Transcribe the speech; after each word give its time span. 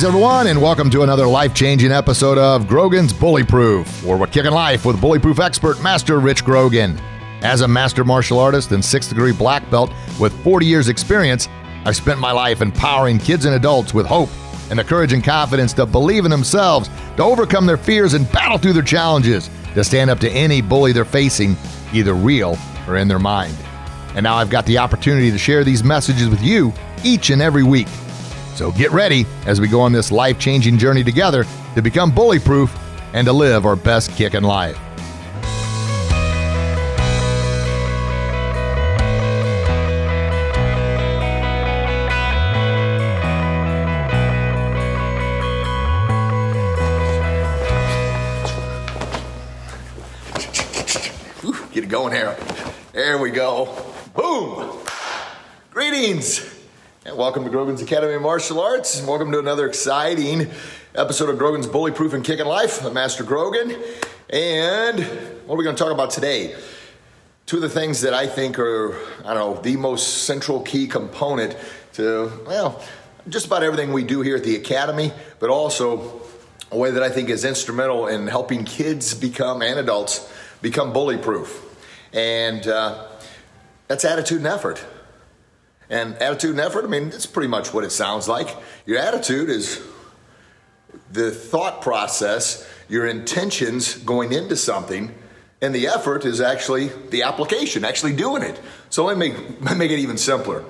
Greetings, 0.00 0.14
everyone, 0.14 0.46
and 0.46 0.62
welcome 0.62 0.88
to 0.88 1.02
another 1.02 1.26
life 1.26 1.52
changing 1.52 1.92
episode 1.92 2.38
of 2.38 2.66
Grogan's 2.66 3.12
Bully 3.12 3.44
Proof, 3.44 4.02
where 4.02 4.16
we're 4.16 4.28
kicking 4.28 4.50
life 4.50 4.86
with 4.86 4.98
bully 4.98 5.18
proof 5.18 5.38
expert, 5.38 5.82
Master 5.82 6.20
Rich 6.20 6.42
Grogan. 6.42 6.98
As 7.42 7.60
a 7.60 7.68
master 7.68 8.02
martial 8.02 8.38
artist 8.38 8.72
and 8.72 8.82
sixth 8.82 9.10
degree 9.10 9.34
black 9.34 9.70
belt 9.70 9.92
with 10.18 10.32
40 10.42 10.64
years' 10.64 10.88
experience, 10.88 11.50
I've 11.84 11.96
spent 11.96 12.18
my 12.18 12.32
life 12.32 12.62
empowering 12.62 13.18
kids 13.18 13.44
and 13.44 13.54
adults 13.54 13.92
with 13.92 14.06
hope 14.06 14.30
and 14.70 14.78
the 14.78 14.84
courage 14.84 15.12
and 15.12 15.22
confidence 15.22 15.74
to 15.74 15.84
believe 15.84 16.24
in 16.24 16.30
themselves, 16.30 16.88
to 17.18 17.22
overcome 17.22 17.66
their 17.66 17.76
fears 17.76 18.14
and 18.14 18.30
battle 18.32 18.56
through 18.56 18.72
their 18.72 18.82
challenges, 18.82 19.50
to 19.74 19.84
stand 19.84 20.08
up 20.08 20.18
to 20.20 20.30
any 20.30 20.62
bully 20.62 20.92
they're 20.92 21.04
facing, 21.04 21.54
either 21.92 22.14
real 22.14 22.56
or 22.88 22.96
in 22.96 23.06
their 23.06 23.18
mind. 23.18 23.54
And 24.14 24.24
now 24.24 24.36
I've 24.36 24.48
got 24.48 24.64
the 24.64 24.78
opportunity 24.78 25.30
to 25.30 25.36
share 25.36 25.62
these 25.62 25.84
messages 25.84 26.30
with 26.30 26.40
you 26.40 26.72
each 27.04 27.28
and 27.28 27.42
every 27.42 27.64
week. 27.64 27.88
So 28.60 28.70
get 28.70 28.90
ready 28.90 29.24
as 29.46 29.58
we 29.58 29.68
go 29.68 29.80
on 29.80 29.90
this 29.90 30.12
life 30.12 30.38
changing 30.38 30.76
journey 30.76 31.02
together 31.02 31.46
to 31.74 31.80
become 31.80 32.10
bully 32.10 32.38
proof 32.38 32.78
and 33.14 33.26
to 33.26 33.32
live 33.32 33.64
our 33.64 33.74
best 33.74 34.14
kick 34.16 34.34
in 34.34 34.44
life. 34.44 34.78
Ooh, 51.42 51.66
get 51.72 51.84
it 51.84 51.88
going 51.88 52.12
here. 52.12 52.36
There 52.92 53.16
we 53.16 53.30
go. 53.30 53.74
Boom. 54.14 54.78
Greetings. 55.70 56.49
And 57.06 57.16
welcome 57.16 57.44
to 57.44 57.50
Grogan's 57.50 57.80
Academy 57.80 58.12
of 58.12 58.20
Martial 58.20 58.60
Arts. 58.60 59.00
Welcome 59.00 59.32
to 59.32 59.38
another 59.38 59.66
exciting 59.66 60.50
episode 60.94 61.30
of 61.30 61.38
Grogan's 61.38 61.66
Bully 61.66 61.92
Proof 61.92 62.12
and 62.12 62.22
Kicking 62.22 62.44
Life. 62.44 62.84
I'm 62.84 62.92
Master 62.92 63.24
Grogan. 63.24 63.70
And 64.28 65.00
what 65.46 65.54
are 65.54 65.56
we 65.56 65.64
going 65.64 65.76
to 65.76 65.82
talk 65.82 65.94
about 65.94 66.10
today? 66.10 66.54
Two 67.46 67.56
of 67.56 67.62
the 67.62 67.70
things 67.70 68.02
that 68.02 68.12
I 68.12 68.26
think 68.26 68.58
are, 68.58 68.94
I 69.24 69.32
don't 69.32 69.56
know, 69.56 69.62
the 69.62 69.78
most 69.78 70.24
central 70.24 70.60
key 70.60 70.86
component 70.86 71.56
to, 71.94 72.30
well, 72.46 72.82
just 73.30 73.46
about 73.46 73.62
everything 73.62 73.94
we 73.94 74.04
do 74.04 74.20
here 74.20 74.36
at 74.36 74.44
the 74.44 74.56
Academy, 74.56 75.10
but 75.38 75.48
also 75.48 76.20
a 76.70 76.76
way 76.76 76.90
that 76.90 77.02
I 77.02 77.08
think 77.08 77.30
is 77.30 77.46
instrumental 77.46 78.08
in 78.08 78.26
helping 78.26 78.66
kids 78.66 79.14
become 79.14 79.62
and 79.62 79.80
adults 79.80 80.30
become 80.60 80.92
bully 80.92 81.16
proof. 81.16 81.64
And 82.12 82.68
uh, 82.68 83.06
that's 83.88 84.04
attitude 84.04 84.40
and 84.40 84.48
effort. 84.48 84.84
And 85.90 86.14
attitude 86.16 86.52
and 86.52 86.60
effort, 86.60 86.84
I 86.84 86.88
mean, 86.88 87.08
it's 87.08 87.26
pretty 87.26 87.48
much 87.48 87.74
what 87.74 87.82
it 87.82 87.90
sounds 87.90 88.28
like. 88.28 88.56
Your 88.86 88.98
attitude 88.98 89.50
is 89.50 89.82
the 91.10 91.32
thought 91.32 91.82
process, 91.82 92.66
your 92.88 93.06
intentions 93.06 93.96
going 93.96 94.32
into 94.32 94.56
something, 94.56 95.12
and 95.60 95.74
the 95.74 95.88
effort 95.88 96.24
is 96.24 96.40
actually 96.40 96.88
the 97.10 97.24
application, 97.24 97.84
actually 97.84 98.14
doing 98.14 98.42
it. 98.42 98.58
So 98.88 99.04
let 99.04 99.18
me 99.18 99.34
make, 99.60 99.76
make 99.76 99.90
it 99.90 99.98
even 99.98 100.16
simpler. 100.16 100.64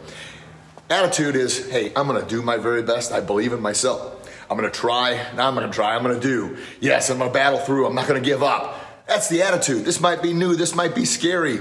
Attitude 0.88 1.36
is, 1.36 1.70
hey, 1.70 1.92
I'm 1.94 2.06
gonna 2.06 2.26
do 2.26 2.42
my 2.42 2.56
very 2.56 2.82
best. 2.82 3.12
I 3.12 3.20
believe 3.20 3.52
in 3.52 3.60
myself. 3.60 4.16
I'm 4.50 4.56
gonna 4.56 4.70
try. 4.70 5.14
Now 5.36 5.46
I'm 5.46 5.54
gonna 5.54 5.70
try. 5.70 5.94
I'm 5.94 6.02
gonna 6.02 6.18
do. 6.18 6.56
Yes, 6.80 7.10
I'm 7.10 7.18
gonna 7.18 7.30
battle 7.30 7.60
through. 7.60 7.86
I'm 7.86 7.94
not 7.94 8.08
gonna 8.08 8.20
give 8.20 8.42
up. 8.42 9.06
That's 9.06 9.28
the 9.28 9.42
attitude. 9.42 9.84
This 9.84 10.00
might 10.00 10.22
be 10.22 10.32
new. 10.32 10.56
This 10.56 10.74
might 10.74 10.94
be 10.94 11.04
scary. 11.04 11.60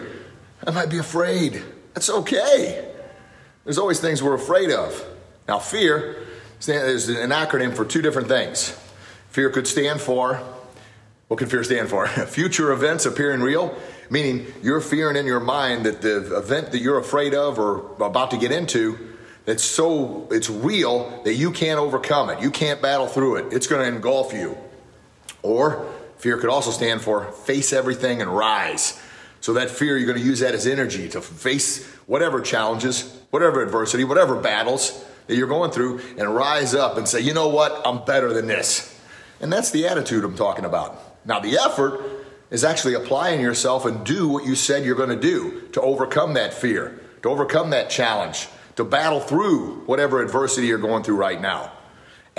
I 0.65 0.71
might 0.71 0.89
be 0.89 0.97
afraid. 0.97 1.61
That's 1.93 2.09
okay. 2.09 2.88
There's 3.69 3.77
always 3.77 3.99
things 3.99 4.23
we're 4.23 4.33
afraid 4.33 4.71
of. 4.71 5.05
Now, 5.47 5.59
fear 5.59 6.25
is 6.59 7.07
an 7.07 7.29
acronym 7.29 7.75
for 7.75 7.85
two 7.85 8.01
different 8.01 8.27
things. 8.27 8.75
Fear 9.29 9.51
could 9.51 9.67
stand 9.67 10.01
for, 10.01 10.41
what 11.27 11.37
could 11.37 11.51
fear 11.51 11.63
stand 11.63 11.87
for? 11.87 12.07
Future 12.07 12.71
events 12.71 13.05
appearing 13.05 13.41
real, 13.41 13.77
meaning 14.09 14.47
you're 14.63 14.81
fearing 14.81 15.15
in 15.15 15.27
your 15.27 15.39
mind 15.39 15.85
that 15.85 16.01
the 16.01 16.35
event 16.35 16.71
that 16.71 16.79
you're 16.79 16.97
afraid 16.97 17.35
of 17.35 17.59
or 17.59 17.93
about 18.03 18.31
to 18.31 18.37
get 18.37 18.51
into, 18.51 18.97
that's 19.45 19.63
so, 19.63 20.27
it's 20.31 20.49
real 20.49 21.21
that 21.23 21.35
you 21.35 21.51
can't 21.51 21.79
overcome 21.79 22.31
it. 22.31 22.41
You 22.41 22.49
can't 22.49 22.81
battle 22.81 23.05
through 23.05 23.35
it. 23.35 23.53
It's 23.53 23.67
going 23.67 23.87
to 23.87 23.95
engulf 23.95 24.33
you. 24.33 24.57
Or 25.43 25.87
fear 26.17 26.39
could 26.39 26.49
also 26.49 26.71
stand 26.71 27.01
for 27.01 27.25
face 27.31 27.71
everything 27.71 28.19
and 28.19 28.35
rise. 28.35 28.99
So 29.41 29.53
that 29.53 29.69
fear, 29.69 29.95
you're 29.95 30.07
going 30.07 30.17
to 30.17 30.25
use 30.25 30.39
that 30.39 30.55
as 30.55 30.65
energy 30.65 31.07
to 31.09 31.21
face 31.21 31.85
whatever 32.07 32.41
challenges, 32.41 33.18
whatever 33.29 33.61
adversity, 33.61 34.03
whatever 34.03 34.35
battles 34.35 35.03
that 35.27 35.35
you're 35.35 35.47
going 35.47 35.71
through, 35.71 35.99
and 36.17 36.33
rise 36.33 36.73
up 36.73 36.97
and 36.97 37.07
say, 37.07 37.19
you 37.19 37.33
know 37.33 37.49
what, 37.49 37.81
I'm 37.85 38.03
better 38.05 38.33
than 38.33 38.47
this. 38.47 38.99
And 39.39 39.53
that's 39.53 39.71
the 39.71 39.87
attitude 39.87 40.23
I'm 40.23 40.35
talking 40.35 40.65
about. 40.65 41.25
Now, 41.25 41.39
the 41.39 41.57
effort 41.57 42.01
is 42.49 42.63
actually 42.63 42.95
applying 42.95 43.41
yourself 43.41 43.85
and 43.85 44.05
do 44.05 44.27
what 44.27 44.45
you 44.45 44.55
said 44.55 44.83
you're 44.83 44.95
going 44.95 45.09
to 45.09 45.15
do 45.15 45.61
to 45.73 45.81
overcome 45.81 46.33
that 46.33 46.53
fear, 46.53 46.99
to 47.21 47.29
overcome 47.29 47.69
that 47.69 47.89
challenge, 47.89 48.47
to 48.75 48.83
battle 48.83 49.19
through 49.19 49.83
whatever 49.85 50.23
adversity 50.23 50.67
you're 50.67 50.79
going 50.79 51.03
through 51.03 51.17
right 51.17 51.39
now 51.39 51.71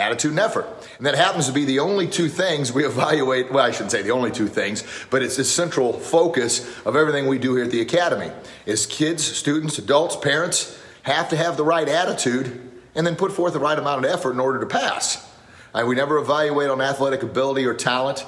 attitude 0.01 0.31
and 0.31 0.41
effort. 0.41 0.67
And 0.97 1.07
that 1.07 1.15
happens 1.15 1.47
to 1.47 1.53
be 1.53 1.65
the 1.65 1.79
only 1.79 2.09
two 2.09 2.29
things 2.29 2.73
we 2.73 2.85
evaluate. 2.87 3.53
Well, 3.53 3.65
I 3.65 3.71
shouldn't 3.71 3.93
say 3.93 4.03
the 4.03 4.11
only 4.11 4.31
two 4.31 4.49
things, 4.49 4.83
but 5.11 5.23
it's 5.23 5.37
the 5.37 5.45
central 5.45 5.93
focus 5.93 6.67
of 6.85 6.97
everything 6.97 7.29
we 7.29 7.39
do 7.39 7.55
here 7.55 7.65
at 7.65 7.71
the 7.71 7.81
Academy. 7.81 8.33
Is 8.67 8.87
kids, 8.87 9.25
students, 9.25 9.79
adults, 9.79 10.17
parents 10.17 10.80
have 11.03 11.29
to 11.31 11.37
have 11.37 11.57
the 11.57 11.65
right 11.65 11.89
attitude 11.89 12.71
and 12.95 13.07
then 13.07 13.17
put 13.17 13.33
forth 13.33 13.53
the 13.53 13.61
right 13.61 13.79
amount 13.79 14.05
of 14.05 14.11
effort 14.11 14.33
in 14.33 14.41
order 14.41 14.61
to 14.61 14.67
pass. 14.67 15.27
And 15.73 15.87
we 15.87 15.95
never 15.95 16.19
evaluate 16.19 16.71
on 16.71 16.81
athletic 16.81 17.23
ability 17.23 17.65
or 17.65 17.75
talent 17.75 18.27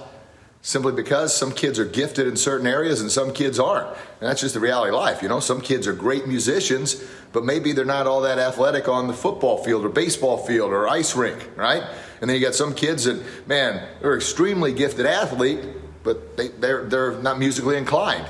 simply 0.64 0.92
because 0.92 1.36
some 1.36 1.50
kids 1.50 1.78
are 1.80 1.84
gifted 1.84 2.28
in 2.28 2.36
certain 2.36 2.68
areas 2.68 3.00
and 3.00 3.10
some 3.10 3.32
kids 3.32 3.58
aren't. 3.58 3.88
And 3.88 4.28
that's 4.28 4.40
just 4.40 4.54
the 4.54 4.60
reality 4.60 4.90
of 4.90 4.94
life. 4.94 5.20
You 5.20 5.28
know, 5.28 5.40
some 5.40 5.60
kids 5.60 5.88
are 5.88 5.92
great 5.92 6.28
musicians, 6.28 7.02
but 7.32 7.44
maybe 7.44 7.72
they're 7.72 7.84
not 7.84 8.06
all 8.06 8.20
that 8.20 8.38
athletic 8.38 8.86
on 8.88 9.08
the 9.08 9.12
football 9.12 9.62
field 9.64 9.84
or 9.84 9.88
baseball 9.88 10.38
field 10.38 10.70
or 10.70 10.88
ice 10.88 11.16
rink, 11.16 11.50
right? 11.56 11.82
And 12.20 12.30
then 12.30 12.36
you 12.36 12.42
got 12.46 12.54
some 12.54 12.74
kids 12.74 13.04
that, 13.04 13.20
man, 13.48 13.88
they're 14.00 14.14
extremely 14.14 14.72
gifted 14.72 15.04
athlete, 15.04 15.64
but 16.04 16.36
they, 16.36 16.48
they're, 16.48 16.84
they're 16.84 17.18
not 17.20 17.40
musically 17.40 17.76
inclined. 17.76 18.26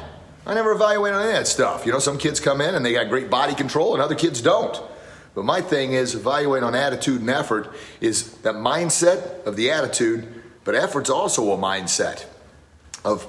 I 0.47 0.55
never 0.55 0.73
evaluate 0.73 1.15
on 1.15 1.21
any 1.21 1.31
of 1.31 1.37
that 1.37 1.47
stuff. 1.47 1.87
You 1.87 1.93
know, 1.93 1.99
some 1.99 2.19
kids 2.19 2.41
come 2.41 2.61
in 2.61 2.75
and 2.75 2.85
they 2.85 2.93
got 2.93 3.09
great 3.09 3.31
body 3.31 3.55
control 3.55 3.95
and 3.95 4.03
other 4.03 4.15
kids 4.15 4.41
don't. 4.41 4.81
But 5.35 5.45
my 5.45 5.61
thing 5.61 5.93
is 5.93 6.15
evaluate 6.15 6.63
on 6.63 6.75
attitude 6.75 7.21
and 7.21 7.31
effort 7.31 7.73
is 8.01 8.33
that 8.39 8.57
mindset 8.57 9.45
of 9.45 9.57
the 9.57 9.71
attitude 9.71 10.43
but 10.65 10.75
effort's 10.75 11.11
also 11.11 11.53
a 11.53 11.57
mindset 11.57 12.25
of 13.05 13.27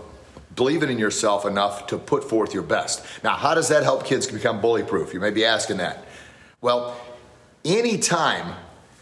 believing 0.56 0.90
in 0.90 1.00
yourself 1.00 1.46
enough 1.46 1.88
to 1.88 1.98
put 1.98 2.30
forth 2.30 2.54
your 2.54 2.64
best. 2.64 3.04
Now, 3.24 3.36
how 3.36 3.56
does 3.56 3.70
that 3.70 3.84
help 3.84 4.06
kids 4.06 4.28
become 4.28 4.62
bully 4.62 4.84
proof? 4.84 5.14
You 5.14 5.20
may 5.20 5.32
be 5.32 5.46
asking 5.46 5.78
that. 5.78 6.06
Well, 6.62 6.96
anytime 7.66 8.56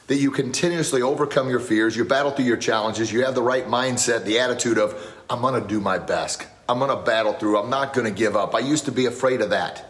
that 0.08 0.16
you 0.16 0.32
continuously 0.32 1.02
overcome 1.02 1.50
your 1.50 1.60
fears, 1.60 1.96
you 1.96 2.06
battle 2.06 2.32
through 2.32 2.46
your 2.46 2.58
challenges, 2.58 3.12
you 3.12 3.26
have 3.26 3.36
the 3.36 3.44
right 3.44 3.66
mindset, 3.68 4.24
the 4.24 4.40
attitude 4.40 4.78
of, 4.78 5.14
I'm 5.30 5.42
gonna 5.42 5.66
do 5.66 5.80
my 5.80 5.98
best. 6.00 6.46
I'm 6.72 6.80
gonna 6.80 7.02
battle 7.02 7.34
through. 7.34 7.58
I'm 7.58 7.70
not 7.70 7.94
gonna 7.94 8.12
give 8.12 8.38
up. 8.38 8.56
I 8.56 8.60
used 8.60 8.86
to 8.86 8.92
be 8.94 9.06
afraid 9.06 9.42
of 9.42 9.50
that. 9.50 9.86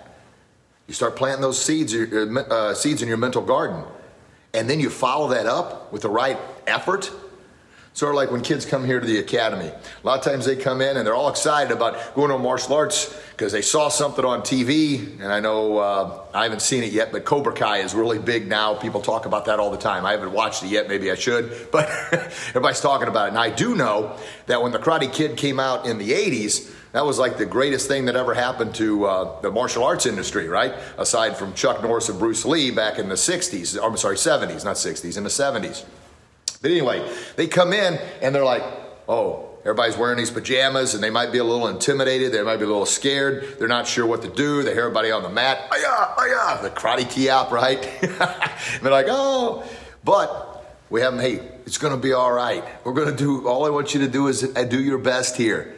You 0.87 0.95
start 0.95 1.15
planting 1.15 1.41
those 1.41 1.63
seeds, 1.63 1.93
uh, 1.93 2.73
seeds 2.73 3.03
in 3.03 3.07
your 3.07 3.17
mental 3.17 3.43
garden, 3.43 3.83
and 4.53 4.67
then 4.67 4.79
you 4.79 4.89
follow 4.89 5.29
that 5.29 5.45
up 5.45 5.93
with 5.93 6.01
the 6.01 6.09
right 6.09 6.39
effort 6.65 7.11
Sort 7.93 8.11
of 8.11 8.15
like 8.15 8.31
when 8.31 8.41
kids 8.41 8.65
come 8.65 8.85
here 8.85 9.01
to 9.01 9.05
the 9.05 9.17
academy. 9.17 9.67
A 9.67 10.07
lot 10.07 10.17
of 10.17 10.23
times 10.23 10.45
they 10.45 10.55
come 10.55 10.79
in 10.79 10.95
and 10.95 11.05
they're 11.05 11.13
all 11.13 11.27
excited 11.27 11.73
about 11.73 12.15
going 12.15 12.31
to 12.31 12.37
martial 12.37 12.73
arts 12.73 13.13
because 13.31 13.51
they 13.51 13.61
saw 13.61 13.89
something 13.89 14.23
on 14.23 14.43
TV. 14.43 15.19
And 15.21 15.25
I 15.25 15.41
know 15.41 15.77
uh, 15.77 16.21
I 16.33 16.43
haven't 16.43 16.61
seen 16.61 16.83
it 16.83 16.93
yet, 16.93 17.11
but 17.11 17.25
Cobra 17.25 17.51
Kai 17.51 17.79
is 17.79 17.93
really 17.93 18.17
big 18.17 18.47
now. 18.47 18.75
People 18.75 19.01
talk 19.01 19.25
about 19.25 19.45
that 19.45 19.59
all 19.59 19.71
the 19.71 19.77
time. 19.77 20.05
I 20.05 20.11
haven't 20.11 20.31
watched 20.31 20.63
it 20.63 20.67
yet. 20.67 20.87
Maybe 20.87 21.11
I 21.11 21.15
should, 21.15 21.69
but 21.69 21.89
everybody's 22.49 22.79
talking 22.79 23.09
about 23.09 23.25
it. 23.25 23.29
And 23.29 23.37
I 23.37 23.49
do 23.49 23.75
know 23.75 24.15
that 24.45 24.61
when 24.61 24.71
the 24.71 24.79
Karate 24.79 25.11
Kid 25.11 25.35
came 25.35 25.59
out 25.59 25.85
in 25.85 25.97
the 25.97 26.11
80s, 26.11 26.73
that 26.93 27.05
was 27.05 27.17
like 27.17 27.37
the 27.37 27.45
greatest 27.45 27.87
thing 27.87 28.05
that 28.05 28.15
ever 28.15 28.33
happened 28.33 28.75
to 28.75 29.05
uh, 29.05 29.41
the 29.41 29.49
martial 29.49 29.83
arts 29.83 30.05
industry, 30.05 30.47
right? 30.47 30.73
Aside 30.97 31.37
from 31.37 31.53
Chuck 31.53 31.81
Norris 31.81 32.09
and 32.09 32.19
Bruce 32.19 32.43
Lee 32.43 32.69
back 32.69 32.99
in 32.99 33.07
the 33.07 33.15
60s, 33.15 33.79
I'm 33.81 33.95
sorry, 33.95 34.17
70s, 34.17 34.65
not 34.65 34.75
60s, 34.75 35.17
in 35.17 35.23
the 35.23 35.29
70s. 35.29 35.85
But 36.61 36.71
anyway, 36.71 37.09
they 37.37 37.47
come 37.47 37.71
in 37.71 37.97
and 38.21 38.35
they're 38.35 38.45
like, 38.45 38.63
oh, 39.07 39.49
everybody's 39.61 39.95
wearing 39.95 40.17
these 40.17 40.29
pajamas 40.29 40.93
and 40.93 41.03
they 41.03 41.09
might 41.09 41.31
be 41.31 41.37
a 41.37 41.43
little 41.43 41.67
intimidated. 41.67 42.33
They 42.33 42.43
might 42.43 42.57
be 42.57 42.65
a 42.65 42.67
little 42.67 42.85
scared. 42.85 43.57
They're 43.57 43.69
not 43.69 43.87
sure 43.87 44.05
what 44.05 44.21
to 44.23 44.29
do. 44.29 44.61
They 44.61 44.73
hear 44.73 44.81
everybody 44.81 45.11
on 45.11 45.23
the 45.23 45.29
mat, 45.29 45.69
yeah, 45.71 46.13
oh 46.17 46.25
yeah, 46.25 46.61
the 46.61 46.69
karate 46.69 47.27
out, 47.27 47.51
right? 47.51 47.81
they're 48.81 48.91
like, 48.91 49.07
oh, 49.09 49.63
but 50.03 50.77
we 50.89 51.01
have 51.01 51.13
them, 51.13 51.21
hey, 51.21 51.39
it's 51.65 51.77
going 51.77 51.93
to 51.93 51.99
be 51.99 52.11
all 52.11 52.33
right. 52.33 52.63
We're 52.83 52.93
going 52.93 53.09
to 53.09 53.15
do, 53.15 53.47
all 53.47 53.65
I 53.65 53.69
want 53.69 53.93
you 53.93 54.01
to 54.01 54.07
do 54.07 54.27
is 54.27 54.43
uh, 54.43 54.63
do 54.65 54.81
your 54.81 54.97
best 54.97 55.37
here. 55.37 55.73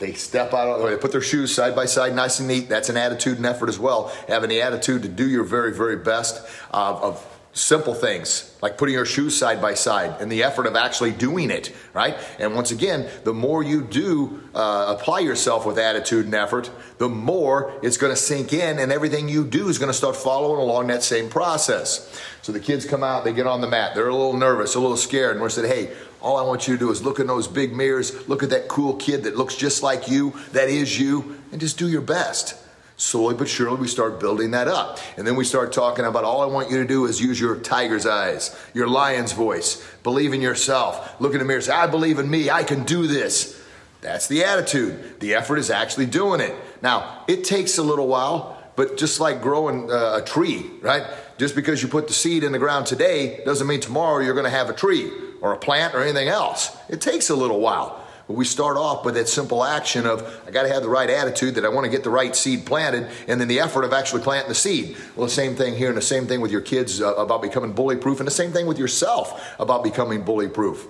They 0.00 0.14
step 0.14 0.54
out, 0.54 0.78
they 0.78 0.96
put 0.96 1.12
their 1.12 1.20
shoes 1.20 1.54
side 1.54 1.76
by 1.76 1.84
side, 1.84 2.14
nice 2.14 2.38
and 2.38 2.48
neat. 2.48 2.70
That's 2.70 2.88
an 2.88 2.96
attitude 2.96 3.36
and 3.36 3.44
effort 3.44 3.68
as 3.68 3.78
well. 3.78 4.10
Having 4.28 4.48
the 4.48 4.62
attitude 4.62 5.02
to 5.02 5.08
do 5.08 5.28
your 5.28 5.44
very, 5.44 5.72
very 5.74 5.96
best 5.96 6.42
uh, 6.72 6.98
of 7.02 7.39
Simple 7.52 7.94
things 7.94 8.56
like 8.62 8.78
putting 8.78 8.94
your 8.94 9.04
shoes 9.04 9.36
side 9.36 9.60
by 9.60 9.74
side 9.74 10.20
and 10.20 10.30
the 10.30 10.44
effort 10.44 10.66
of 10.66 10.76
actually 10.76 11.10
doing 11.10 11.50
it, 11.50 11.74
right? 11.92 12.16
And 12.38 12.54
once 12.54 12.70
again, 12.70 13.08
the 13.24 13.34
more 13.34 13.64
you 13.64 13.82
do 13.82 14.40
uh, 14.54 14.94
apply 14.96 15.20
yourself 15.20 15.66
with 15.66 15.76
attitude 15.76 16.26
and 16.26 16.34
effort, 16.34 16.70
the 16.98 17.08
more 17.08 17.72
it's 17.82 17.96
going 17.96 18.12
to 18.12 18.16
sink 18.16 18.52
in, 18.52 18.78
and 18.78 18.92
everything 18.92 19.28
you 19.28 19.44
do 19.44 19.68
is 19.68 19.78
going 19.78 19.90
to 19.90 19.96
start 19.96 20.14
following 20.14 20.60
along 20.60 20.86
that 20.88 21.02
same 21.02 21.28
process. 21.28 22.22
So 22.42 22.52
the 22.52 22.60
kids 22.60 22.84
come 22.84 23.02
out, 23.02 23.24
they 23.24 23.32
get 23.32 23.48
on 23.48 23.60
the 23.60 23.68
mat, 23.68 23.96
they're 23.96 24.08
a 24.08 24.14
little 24.14 24.36
nervous, 24.36 24.76
a 24.76 24.80
little 24.80 24.96
scared, 24.96 25.32
and 25.32 25.40
we're 25.40 25.48
saying, 25.48 25.68
hey, 25.68 25.92
all 26.20 26.36
I 26.36 26.42
want 26.42 26.68
you 26.68 26.74
to 26.74 26.78
do 26.78 26.90
is 26.92 27.02
look 27.02 27.18
in 27.18 27.26
those 27.26 27.48
big 27.48 27.74
mirrors, 27.74 28.28
look 28.28 28.44
at 28.44 28.50
that 28.50 28.68
cool 28.68 28.94
kid 28.94 29.24
that 29.24 29.36
looks 29.36 29.56
just 29.56 29.82
like 29.82 30.08
you, 30.08 30.34
that 30.52 30.68
is 30.68 31.00
you, 31.00 31.40
and 31.50 31.60
just 31.60 31.78
do 31.78 31.88
your 31.88 32.02
best 32.02 32.59
slowly 33.00 33.34
but 33.34 33.48
surely 33.48 33.80
we 33.80 33.88
start 33.88 34.20
building 34.20 34.50
that 34.50 34.68
up. 34.68 34.98
And 35.16 35.26
then 35.26 35.34
we 35.34 35.44
start 35.44 35.72
talking 35.72 36.04
about 36.04 36.22
all 36.22 36.42
I 36.42 36.46
want 36.46 36.70
you 36.70 36.76
to 36.76 36.86
do 36.86 37.06
is 37.06 37.18
use 37.18 37.40
your 37.40 37.56
tiger's 37.56 38.04
eyes, 38.04 38.54
your 38.74 38.88
lion's 38.88 39.32
voice, 39.32 39.82
believe 40.02 40.34
in 40.34 40.42
yourself, 40.42 41.18
look 41.18 41.32
in 41.32 41.38
the 41.38 41.46
mirror, 41.46 41.62
say, 41.62 41.72
I 41.72 41.86
believe 41.86 42.18
in 42.18 42.30
me, 42.30 42.50
I 42.50 42.62
can 42.62 42.84
do 42.84 43.06
this. 43.06 43.58
That's 44.02 44.28
the 44.28 44.44
attitude. 44.44 45.18
The 45.20 45.34
effort 45.34 45.56
is 45.56 45.70
actually 45.70 46.06
doing 46.06 46.42
it. 46.42 46.54
Now, 46.82 47.24
it 47.26 47.44
takes 47.44 47.78
a 47.78 47.82
little 47.82 48.06
while, 48.06 48.62
but 48.76 48.98
just 48.98 49.18
like 49.18 49.40
growing 49.40 49.90
uh, 49.90 50.20
a 50.22 50.22
tree, 50.22 50.70
right? 50.82 51.04
Just 51.38 51.54
because 51.54 51.82
you 51.82 51.88
put 51.88 52.06
the 52.06 52.12
seed 52.12 52.44
in 52.44 52.52
the 52.52 52.58
ground 52.58 52.84
today 52.84 53.42
doesn't 53.46 53.66
mean 53.66 53.80
tomorrow 53.80 54.22
you're 54.22 54.34
going 54.34 54.44
to 54.44 54.50
have 54.50 54.68
a 54.68 54.74
tree 54.74 55.10
or 55.40 55.54
a 55.54 55.58
plant 55.58 55.94
or 55.94 56.02
anything 56.02 56.28
else. 56.28 56.76
It 56.90 57.00
takes 57.00 57.30
a 57.30 57.34
little 57.34 57.60
while. 57.60 58.06
But 58.30 58.36
we 58.36 58.44
start 58.44 58.76
off 58.76 59.04
with 59.04 59.14
that 59.14 59.28
simple 59.28 59.64
action 59.64 60.06
of 60.06 60.22
I 60.46 60.52
got 60.52 60.62
to 60.62 60.68
have 60.68 60.84
the 60.84 60.88
right 60.88 61.10
attitude 61.10 61.56
that 61.56 61.64
I 61.64 61.68
want 61.68 61.86
to 61.86 61.90
get 61.90 62.04
the 62.04 62.10
right 62.10 62.36
seed 62.36 62.64
planted, 62.64 63.10
and 63.26 63.40
then 63.40 63.48
the 63.48 63.58
effort 63.58 63.82
of 63.82 63.92
actually 63.92 64.22
planting 64.22 64.48
the 64.48 64.54
seed. 64.54 64.96
Well, 65.16 65.26
the 65.26 65.32
same 65.32 65.56
thing 65.56 65.74
here, 65.74 65.88
and 65.88 65.96
the 65.96 66.00
same 66.00 66.28
thing 66.28 66.40
with 66.40 66.52
your 66.52 66.60
kids 66.60 67.00
uh, 67.00 67.12
about 67.16 67.42
becoming 67.42 67.72
bully 67.72 67.96
proof, 67.96 68.20
and 68.20 68.28
the 68.28 68.30
same 68.30 68.52
thing 68.52 68.68
with 68.68 68.78
yourself 68.78 69.56
about 69.58 69.82
becoming 69.82 70.22
bully 70.22 70.46
proof. 70.46 70.86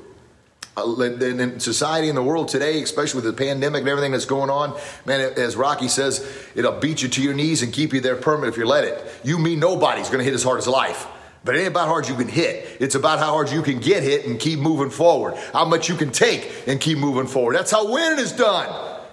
Uh, 0.77 1.01
in 1.01 1.59
society 1.61 2.11
in 2.11 2.15
the 2.15 2.23
world 2.23 2.49
today, 2.49 2.83
especially 2.83 3.23
with 3.23 3.35
the 3.35 3.43
pandemic 3.43 3.81
and 3.81 3.89
everything 3.89 4.13
that's 4.13 4.27
going 4.27 4.51
on, 4.51 4.79
man, 5.07 5.33
as 5.39 5.57
Rocky 5.57 5.89
says, 5.89 6.31
it'll 6.55 6.79
beat 6.79 7.01
you 7.01 7.09
to 7.09 7.23
your 7.23 7.33
knees 7.33 7.63
and 7.63 7.73
keep 7.73 7.95
you 7.95 8.03
there 8.03 8.17
permanent 8.17 8.53
if 8.53 8.59
you 8.59 8.67
let 8.67 8.85
it. 8.85 9.03
You 9.25 9.39
mean 9.39 9.61
nobody's 9.61 10.09
going 10.09 10.19
to 10.19 10.25
hit 10.25 10.35
as 10.35 10.43
hard 10.43 10.59
as 10.59 10.69
life. 10.69 11.07
But 11.45 11.57
it 11.57 11.61
ain't 11.61 11.69
about 11.69 11.87
how 11.87 11.93
hard 11.93 12.09
you 12.09 12.15
can 12.15 12.29
hit. 12.29 12.77
It's 12.81 12.95
about 12.95 13.19
how 13.19 13.33
hard 13.33 13.51
you 13.51 13.63
can 13.63 13.79
get 13.81 14.03
hit 14.03 14.27
and 14.27 14.39
keep 14.39 14.59
moving 14.59 14.91
forward. 14.91 15.35
How 15.53 15.65
much 15.65 15.89
you 15.89 15.97
can 15.97 16.11
take 16.11 16.53
and 16.67 16.81
keep 16.81 16.99
moving 16.99 17.27
forward. 17.27 17.57
That's 17.57 17.71
how 17.71 17.91
winning 17.91 18.19
is 18.19 18.33
done. 18.33 18.69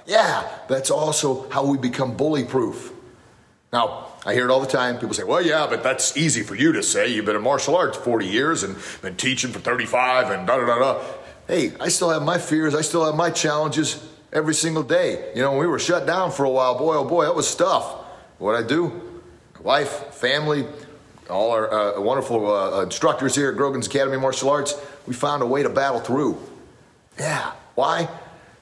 Yeah, 0.06 0.47
that's 0.68 0.91
also 0.91 1.50
how 1.50 1.65
we 1.65 1.77
become 1.77 2.15
bully 2.15 2.44
proof. 2.44 2.94
Now, 3.71 4.07
I 4.25 4.33
hear 4.33 4.45
it 4.45 4.51
all 4.51 4.59
the 4.59 4.68
time. 4.68 4.97
People 4.97 5.13
say, 5.13 5.24
well, 5.24 5.41
yeah, 5.41 5.68
but 5.69 5.83
that's 5.83 6.18
easy 6.18 6.44
for 6.44 6.56
you 6.56 6.74
to 6.74 6.83
say. 6.83 7.07
You've 7.07 7.25
been 7.25 7.35
in 7.35 7.41
martial 7.41 7.75
arts 7.75 7.97
40 7.97 8.25
years 8.25 8.63
and 8.63 8.75
been 9.01 9.15
teaching 9.15 9.51
for 9.51 9.59
35 9.59 10.31
and 10.31 10.47
da 10.47 10.57
da 10.57 10.65
da 10.65 10.80
da. 10.80 11.03
Hey, 11.47 11.71
I 11.80 11.88
still 11.89 12.09
have 12.09 12.23
my 12.23 12.38
fears. 12.38 12.75
I 12.75 12.81
still 12.81 13.06
have 13.06 13.15
my 13.15 13.30
challenges 13.30 14.06
every 14.33 14.53
single 14.53 14.83
day. 14.83 15.31
You 15.33 15.41
know, 15.41 15.51
when 15.51 15.59
we 15.62 15.68
were 15.68 15.80
shut 15.80 16.06
down 16.06 16.31
for 16.31 16.44
a 16.44 16.50
while, 16.50 16.77
boy, 16.77 16.95
oh 16.95 17.06
boy, 17.06 17.23
that 17.23 17.35
was 17.35 17.53
tough. 17.56 17.85
What 18.38 18.56
I 18.56 18.63
do? 18.68 19.21
Wife, 19.62 20.13
family, 20.13 20.65
all 21.29 21.51
our 21.51 21.97
uh, 21.97 22.01
wonderful 22.01 22.53
uh, 22.53 22.81
instructors 22.83 23.35
here 23.35 23.50
at 23.50 23.57
Grogan's 23.57 23.88
Academy 23.88 24.15
of 24.15 24.21
Martial 24.21 24.50
Arts, 24.50 24.75
we 25.06 25.13
found 25.13 25.44
a 25.44 25.45
way 25.45 25.63
to 25.63 25.69
battle 25.69 26.00
through. 26.00 26.38
Yeah. 27.19 27.51
Why? 27.75 28.07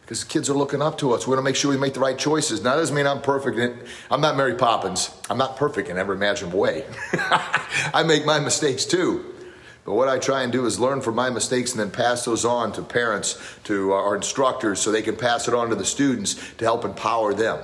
Because 0.01 0.23
kids 0.23 0.49
are 0.49 0.53
looking 0.53 0.81
up 0.81 0.97
to 0.99 1.13
us. 1.13 1.25
We 1.25 1.31
want 1.31 1.39
to 1.39 1.43
make 1.43 1.55
sure 1.55 1.71
we 1.71 1.77
make 1.77 1.93
the 1.93 1.99
right 1.99 2.17
choices. 2.17 2.63
Now, 2.63 2.75
that 2.75 2.81
doesn't 2.81 2.95
mean 2.95 3.07
I'm 3.07 3.21
perfect. 3.21 3.87
I'm 4.11 4.21
not 4.21 4.37
Mary 4.37 4.55
Poppins. 4.55 5.09
I'm 5.29 5.37
not 5.37 5.57
perfect 5.57 5.89
in 5.89 5.97
every 5.97 6.15
imaginable 6.15 6.59
way. 6.59 6.85
I 7.93 8.03
make 8.05 8.25
my 8.25 8.39
mistakes 8.39 8.85
too. 8.85 9.33
But 9.83 9.93
what 9.93 10.09
I 10.09 10.17
try 10.17 10.41
and 10.41 10.51
do 10.51 10.65
is 10.65 10.79
learn 10.79 11.01
from 11.01 11.15
my 11.15 11.29
mistakes 11.29 11.71
and 11.71 11.79
then 11.79 11.91
pass 11.91 12.25
those 12.25 12.43
on 12.43 12.71
to 12.73 12.81
parents, 12.81 13.39
to 13.65 13.93
our 13.93 14.15
instructors, 14.15 14.79
so 14.79 14.91
they 14.91 15.03
can 15.03 15.15
pass 15.15 15.47
it 15.47 15.53
on 15.53 15.69
to 15.69 15.75
the 15.75 15.85
students 15.85 16.35
to 16.57 16.65
help 16.65 16.85
empower 16.85 17.35
them. 17.35 17.59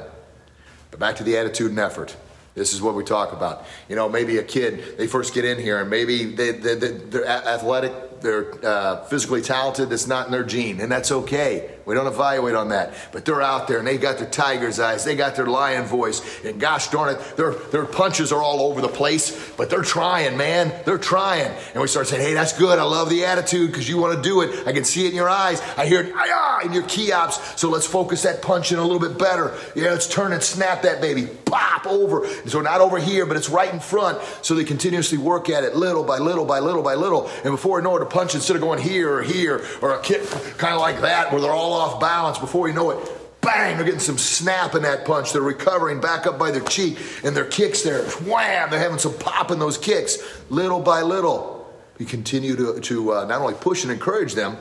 But 0.92 1.00
back 1.00 1.16
to 1.16 1.24
the 1.24 1.38
attitude 1.38 1.72
and 1.72 1.80
effort. 1.80 2.16
This 2.54 2.74
is 2.74 2.82
what 2.82 2.96
we 2.96 3.04
talk 3.04 3.32
about. 3.32 3.66
You 3.88 3.96
know, 3.96 4.10
maybe 4.10 4.38
a 4.38 4.44
kid, 4.44 4.98
they 4.98 5.08
first 5.08 5.34
get 5.34 5.46
in 5.46 5.58
here 5.58 5.80
and 5.80 5.90
maybe 5.90 6.26
they, 6.26 6.52
they, 6.52 7.20
are 7.20 7.26
athletic, 7.26 8.22
they're 8.22 8.54
uh, 8.66 9.04
physically 9.06 9.42
talented, 9.42 9.92
it's 9.92 10.08
not 10.08 10.26
in 10.26 10.32
their 10.32 10.44
gene, 10.44 10.80
and 10.82 10.92
that's 10.92 11.12
okay. 11.12 11.72
We 11.86 11.96
don't 11.96 12.08
evaluate 12.08 12.56
on 12.56 12.70
that. 12.70 12.94
But 13.12 13.26
they're 13.26 13.42
out 13.42 13.68
there 13.68 13.80
and 13.80 13.88
they 13.88 13.98
got 13.98 14.18
their 14.18 14.30
tiger's 14.30 14.80
eyes, 14.80 15.04
they 15.04 15.16
got 15.16 15.36
their 15.36 15.48
lion 15.48 15.86
voice, 15.86 16.22
and 16.44 16.60
gosh 16.60 16.90
darn 16.90 17.16
it, 17.16 17.38
their, 17.38 17.54
their 17.54 17.86
punches 17.86 18.32
are 18.32 18.42
all 18.42 18.62
over 18.62 18.82
the 18.82 18.88
place, 18.88 19.52
but 19.58 19.70
they're 19.70 19.82
trying, 19.82 20.38
man. 20.38 20.74
They're 20.86 20.98
trying. 20.98 21.52
And 21.74 21.82
we 21.82 21.88
start 21.88 22.08
saying, 22.08 22.22
hey, 22.22 22.34
that's 22.34 22.58
good. 22.58 22.80
I 22.80 22.84
love 22.84 23.10
the 23.10 23.26
attitude 23.26 23.72
because 23.72 23.90
you 23.90 23.98
want 23.98 24.16
to 24.16 24.22
do 24.22 24.42
it. 24.42 24.68
I 24.68 24.74
can 24.74 24.84
see 24.84 25.06
it 25.06 25.10
in 25.10 25.16
your 25.16 25.30
eyes. 25.30 25.62
I 25.78 25.86
hear 25.86 26.02
it 26.02 26.66
in 26.66 26.74
your 26.74 26.84
kihaps. 26.84 27.60
So 27.60 27.70
let's 27.70 27.88
focus 27.88 28.24
that 28.24 28.42
punch 28.42 28.72
in 28.72 28.80
a 28.80 28.84
little 28.84 29.00
bit 29.00 29.18
better. 29.18 29.58
Yeah, 29.76 29.90
let's 29.92 30.08
turn 30.08 30.34
and 30.34 30.44
snap 30.44 30.84
that 30.84 31.02
baby. 31.02 31.28
Pop 31.46 31.86
over. 31.86 32.26
And 32.26 32.50
so 32.50 32.62
not 32.62 32.82
over 32.82 33.00
here, 33.00 33.26
but 33.26 33.38
it's 33.38 33.50
right 33.50 33.72
in 33.72 33.80
front. 33.80 34.22
So 34.42 34.56
they 34.56 34.64
continuously 34.64 35.18
work 35.18 35.50
at 35.50 35.64
it 35.64 35.76
little 35.76 36.04
by 36.04 36.20
little 36.20 36.46
by 36.46 36.60
little 36.60 36.84
by 36.84 36.96
little. 36.96 37.28
And 37.44 37.52
before 37.52 37.78
we 37.78 37.84
know 37.84 37.96
it, 37.96 38.02
a 38.02 38.06
punch 38.06 38.36
instead 38.36 38.56
of 38.56 38.62
going 38.62 38.80
here 38.80 39.14
or 39.14 39.24
here 39.24 39.64
or 39.82 39.96
a 39.96 40.02
kick 40.02 40.22
kind 40.58 40.74
of 40.74 40.80
like 40.80 41.02
that 41.02 41.32
where 41.32 41.42
they're 41.42 41.52
all 41.52 41.71
off 41.72 42.00
balance, 42.00 42.38
before 42.38 42.68
you 42.68 42.74
know 42.74 42.92
it, 42.92 43.42
bang, 43.42 43.76
they're 43.76 43.86
getting 43.86 44.00
some 44.00 44.18
snap 44.18 44.76
in 44.76 44.84
that 44.84 45.06
punch. 45.06 45.34
They're 45.34 45.42
recovering 45.42 46.00
back 46.00 46.26
up 46.28 46.38
by 46.38 46.52
their 46.52 46.64
cheek, 46.64 46.98
and 47.24 47.36
their 47.36 47.46
kicks 47.46 47.82
there, 47.82 48.04
wham, 48.22 48.70
they're 48.70 48.80
having 48.80 49.00
some 49.00 49.18
pop 49.18 49.52
in 49.52 49.60
those 49.60 49.78
kicks, 49.78 50.18
little 50.50 50.80
by 50.80 51.02
little. 51.02 51.74
We 51.98 52.06
continue 52.06 52.56
to, 52.56 52.80
to 52.80 53.14
uh, 53.14 53.26
not 53.26 53.42
only 53.42 53.54
push 53.56 53.84
and 53.84 53.92
encourage 53.92 54.34
them 54.34 54.58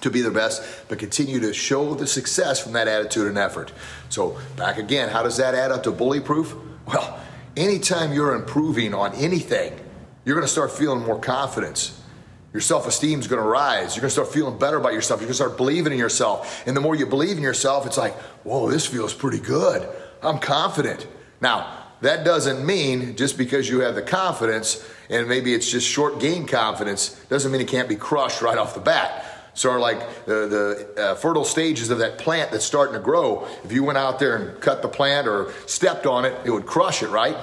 to 0.00 0.10
be 0.10 0.22
their 0.22 0.32
best, 0.32 0.62
but 0.88 0.98
continue 0.98 1.40
to 1.40 1.52
show 1.52 1.94
the 1.94 2.06
success 2.06 2.60
from 2.60 2.72
that 2.72 2.88
attitude 2.88 3.26
and 3.26 3.38
effort. 3.38 3.72
So, 4.10 4.38
back 4.56 4.78
again, 4.78 5.08
how 5.08 5.22
does 5.22 5.36
that 5.38 5.54
add 5.54 5.72
up 5.72 5.82
to 5.84 5.90
bully 5.90 6.20
proof? 6.20 6.54
Well, 6.86 7.20
anytime 7.56 8.12
you're 8.12 8.34
improving 8.34 8.94
on 8.94 9.14
anything, 9.14 9.78
you're 10.24 10.36
going 10.36 10.46
to 10.46 10.52
start 10.52 10.70
feeling 10.72 11.04
more 11.04 11.18
confidence 11.18 12.00
your 12.52 12.60
self 12.60 12.86
esteem 12.86 13.20
is 13.20 13.28
going 13.28 13.42
to 13.42 13.48
rise. 13.48 13.94
You're 13.94 14.02
going 14.02 14.08
to 14.08 14.14
start 14.14 14.32
feeling 14.32 14.58
better 14.58 14.78
about 14.78 14.94
yourself. 14.94 15.20
You're 15.20 15.26
going 15.26 15.32
to 15.32 15.42
start 15.42 15.56
believing 15.56 15.92
in 15.92 15.98
yourself. 15.98 16.66
And 16.66 16.76
the 16.76 16.80
more 16.80 16.94
you 16.94 17.06
believe 17.06 17.36
in 17.36 17.42
yourself, 17.42 17.86
it's 17.86 17.98
like, 17.98 18.14
whoa, 18.44 18.70
this 18.70 18.86
feels 18.86 19.12
pretty 19.12 19.38
good. 19.38 19.88
I'm 20.22 20.38
confident. 20.38 21.06
Now, 21.40 21.84
that 22.00 22.24
doesn't 22.24 22.64
mean 22.64 23.16
just 23.16 23.36
because 23.36 23.68
you 23.68 23.80
have 23.80 23.94
the 23.94 24.02
confidence 24.02 24.84
and 25.10 25.28
maybe 25.28 25.52
it's 25.52 25.70
just 25.70 25.86
short 25.86 26.20
game 26.20 26.46
confidence, 26.46 27.10
doesn't 27.28 27.50
mean 27.50 27.60
it 27.60 27.68
can't 27.68 27.88
be 27.88 27.96
crushed 27.96 28.40
right 28.40 28.56
off 28.56 28.74
the 28.74 28.80
bat. 28.80 29.24
So, 29.54 29.76
like 29.78 30.24
the, 30.24 30.86
the 30.96 31.02
uh, 31.02 31.14
fertile 31.16 31.44
stages 31.44 31.90
of 31.90 31.98
that 31.98 32.18
plant 32.18 32.52
that's 32.52 32.64
starting 32.64 32.94
to 32.94 33.00
grow, 33.00 33.48
if 33.64 33.72
you 33.72 33.82
went 33.82 33.98
out 33.98 34.20
there 34.20 34.36
and 34.36 34.60
cut 34.60 34.82
the 34.82 34.88
plant 34.88 35.26
or 35.26 35.52
stepped 35.66 36.06
on 36.06 36.24
it, 36.24 36.34
it 36.44 36.50
would 36.50 36.66
crush 36.66 37.02
it, 37.02 37.08
right? 37.08 37.36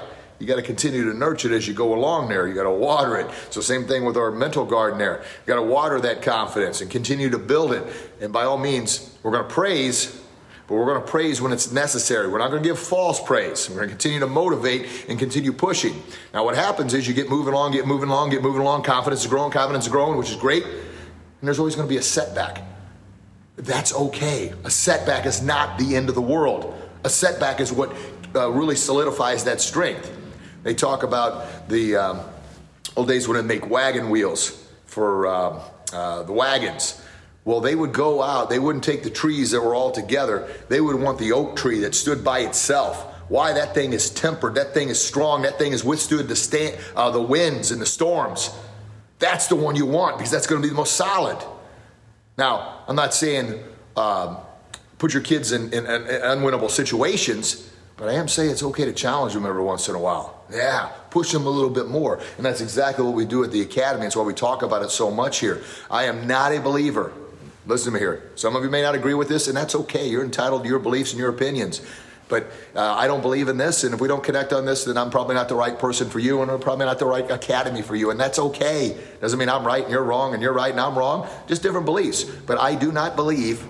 You 0.46 0.50
got 0.50 0.58
to 0.58 0.62
continue 0.62 1.12
to 1.12 1.18
nurture 1.18 1.52
it 1.52 1.56
as 1.56 1.68
you 1.68 1.74
go 1.74 1.96
along 1.96 2.30
there. 2.30 2.48
You 2.48 2.54
got 2.54 2.66
to 2.66 2.70
water 2.70 3.18
it. 3.18 3.32
So 3.50 3.62
same 3.62 3.86
thing 3.86 4.06
with 4.06 4.16
our 4.16 4.30
mental 4.30 4.64
garden 4.64 5.00
there. 5.00 5.24
You 5.24 5.48
got 5.48 5.56
to 5.56 5.64
water 5.64 6.00
that 6.02 6.22
confidence 6.22 6.82
and 6.82 6.92
continue 6.92 7.32
to 7.32 7.40
build 7.40 7.72
it. 7.72 7.84
And 8.22 8.32
by 8.32 8.44
all 8.44 8.60
means, 8.60 9.18
we're 9.24 9.32
going 9.32 9.48
to 9.48 9.50
praise, 9.50 10.22
but 10.68 10.76
we're 10.76 10.86
going 10.86 11.02
to 11.02 11.08
praise 11.08 11.42
when 11.42 11.52
it's 11.52 11.72
necessary. 11.72 12.28
We're 12.28 12.38
not 12.38 12.52
going 12.52 12.62
to 12.62 12.70
give 12.70 12.78
false 12.78 13.20
praise. 13.20 13.68
We're 13.68 13.78
going 13.78 13.88
to 13.88 13.94
continue 13.94 14.20
to 14.20 14.28
motivate 14.28 15.06
and 15.10 15.18
continue 15.18 15.52
pushing. 15.52 16.00
Now, 16.32 16.46
what 16.46 16.56
happens 16.56 16.94
is 16.94 17.08
you 17.08 17.16
get 17.16 17.28
moving 17.28 17.56
along, 17.56 17.72
get 17.72 17.88
moving 17.88 18.10
along, 18.10 18.30
get 18.30 18.44
moving 18.44 18.62
along. 18.62 18.84
Confidence 18.84 19.22
is 19.22 19.28
growing, 19.28 19.52
confidence 19.52 19.86
is 19.86 19.92
growing, 19.92 20.16
which 20.16 20.30
is 20.30 20.36
great. 20.36 20.64
And 20.64 20.76
there's 21.42 21.58
always 21.58 21.74
going 21.74 21.88
to 21.88 21.92
be 21.92 21.98
a 21.98 22.04
setback. 22.04 22.62
That's 23.56 23.96
okay. 23.96 24.54
A 24.64 24.70
setback 24.70 25.26
is 25.26 25.42
not 25.42 25.80
the 25.80 25.96
end 25.96 26.08
of 26.08 26.14
the 26.14 26.22
world. 26.22 26.80
A 27.04 27.10
setback 27.10 27.60
is 27.60 27.74
what 27.74 27.92
uh, 28.36 28.52
really 28.52 28.76
solidifies 28.76 29.44
that 29.46 29.60
strength. 29.60 30.12
They 30.66 30.74
talk 30.74 31.04
about 31.04 31.70
the 31.70 31.96
um, 31.96 32.22
old 32.98 33.08
days 33.08 33.28
when 33.28 33.38
they 33.38 33.44
make 33.44 33.70
wagon 33.70 34.10
wheels 34.10 34.68
for 34.88 35.28
um, 35.28 35.60
uh, 35.94 36.24
the 36.24 36.32
wagons. 36.32 37.00
Well, 37.44 37.62
they 37.62 37.76
would 37.76 37.94
go 37.94 38.24
out, 38.24 38.50
they 38.50 38.58
wouldn't 38.58 38.84
take 38.84 39.04
the 39.04 39.12
trees 39.12 39.52
that 39.52 39.62
were 39.62 39.76
all 39.76 39.92
together. 39.92 40.50
They 40.68 40.82
would 40.82 40.96
want 40.96 41.20
the 41.20 41.34
oak 41.34 41.56
tree 41.56 41.82
that 41.82 41.94
stood 41.94 42.24
by 42.24 42.40
itself. 42.40 43.14
Why? 43.30 43.54
That 43.54 43.76
thing 43.76 43.94
is 43.94 44.10
tempered, 44.10 44.56
that 44.56 44.74
thing 44.74 44.90
is 44.90 45.00
strong, 45.00 45.44
that 45.44 45.60
thing 45.60 45.72
has 45.72 45.84
withstood 45.84 46.28
the, 46.28 46.36
sta- 46.36 46.80
uh, 46.96 47.12
the 47.12 47.22
winds 47.22 47.70
and 47.70 47.80
the 47.80 47.86
storms. 47.86 48.50
That's 49.20 49.46
the 49.46 49.56
one 49.56 49.76
you 49.76 49.86
want 49.86 50.18
because 50.18 50.32
that's 50.32 50.48
going 50.48 50.64
to 50.64 50.66
be 50.66 50.72
the 50.72 50.76
most 50.76 50.96
solid. 50.96 51.38
Now, 52.40 52.80
I'm 52.88 52.96
not 52.96 53.14
saying 53.14 53.64
um, 53.96 54.38
put 54.98 55.14
your 55.14 55.22
kids 55.22 55.52
in, 55.52 55.72
in, 55.72 55.86
in 55.86 55.86
unwinnable 55.86 56.72
situations, 56.72 57.70
but 57.98 58.10
I 58.10 58.14
am 58.14 58.28
saying 58.28 58.52
it's 58.52 58.64
okay 58.64 58.86
to 58.86 58.94
challenge 58.94 59.34
them 59.34 59.46
every 59.46 59.64
once 59.64 59.88
in 59.88 59.96
a 59.96 60.00
while. 60.00 60.44
Yeah, 60.52 60.92
push 61.10 61.32
them 61.32 61.46
a 61.46 61.50
little 61.50 61.70
bit 61.70 61.88
more. 61.88 62.20
And 62.38 62.46
that's 62.46 62.62
exactly 62.62 63.06
what 63.06 63.14
we 63.14 63.26
do 63.26 63.44
at 63.44 63.52
the 63.52 63.62
Academy. 63.62 64.04
That's 64.04 64.16
why 64.16 64.24
we 64.24 64.34
talk 64.34 64.64
about 64.64 64.84
it 64.84 64.92
so 64.92 65.10
much 65.10 65.40
here. 65.40 65.64
I 65.90 66.04
am 66.06 66.28
not 66.28 66.52
a 66.54 66.60
believer. 66.60 67.14
Listen 67.66 67.92
to 67.92 67.92
me 67.94 68.00
here. 68.00 68.30
Some 68.36 68.56
of 68.56 68.64
you 68.64 68.70
may 68.70 68.82
not 68.82 68.96
agree 68.96 69.16
with 69.16 69.28
this, 69.28 69.48
and 69.48 69.58
that's 69.58 69.76
okay. 69.76 70.08
You're 70.08 70.24
entitled 70.24 70.64
to 70.64 70.70
your 70.70 70.80
beliefs 70.80 71.12
and 71.12 71.20
your 71.20 71.30
opinions. 71.30 71.82
But 72.28 72.48
uh, 72.76 72.82
I 72.82 73.08
don't 73.08 73.22
believe 73.22 73.50
in 73.50 73.58
this, 73.58 73.84
and 73.84 73.94
if 73.94 74.02
we 74.02 74.08
don't 74.08 74.24
connect 74.24 74.52
on 74.52 74.66
this, 74.66 74.86
then 74.86 74.98
I'm 74.98 75.12
probably 75.12 75.36
not 75.36 75.48
the 75.48 75.56
right 75.56 75.78
person 75.78 76.10
for 76.10 76.20
you, 76.20 76.42
and 76.42 76.50
I'm 76.50 76.60
probably 76.60 76.86
not 76.86 76.98
the 76.98 77.06
right 77.06 77.30
academy 77.30 77.84
for 77.84 77.96
you, 77.96 78.10
and 78.10 78.20
that's 78.20 78.40
okay. 78.40 78.98
Doesn't 79.22 79.38
mean 79.38 79.50
I'm 79.50 79.66
right 79.66 79.84
and 79.84 79.92
you're 79.92 80.04
wrong, 80.04 80.34
and 80.34 80.42
you're 80.42 80.54
right 80.54 80.72
and 80.72 80.80
I'm 80.80 80.98
wrong. 80.98 81.28
Just 81.48 81.62
different 81.62 81.86
beliefs. 81.86 82.24
But 82.24 82.60
I 82.60 82.74
do 82.76 82.92
not 82.92 83.16
believe 83.16 83.64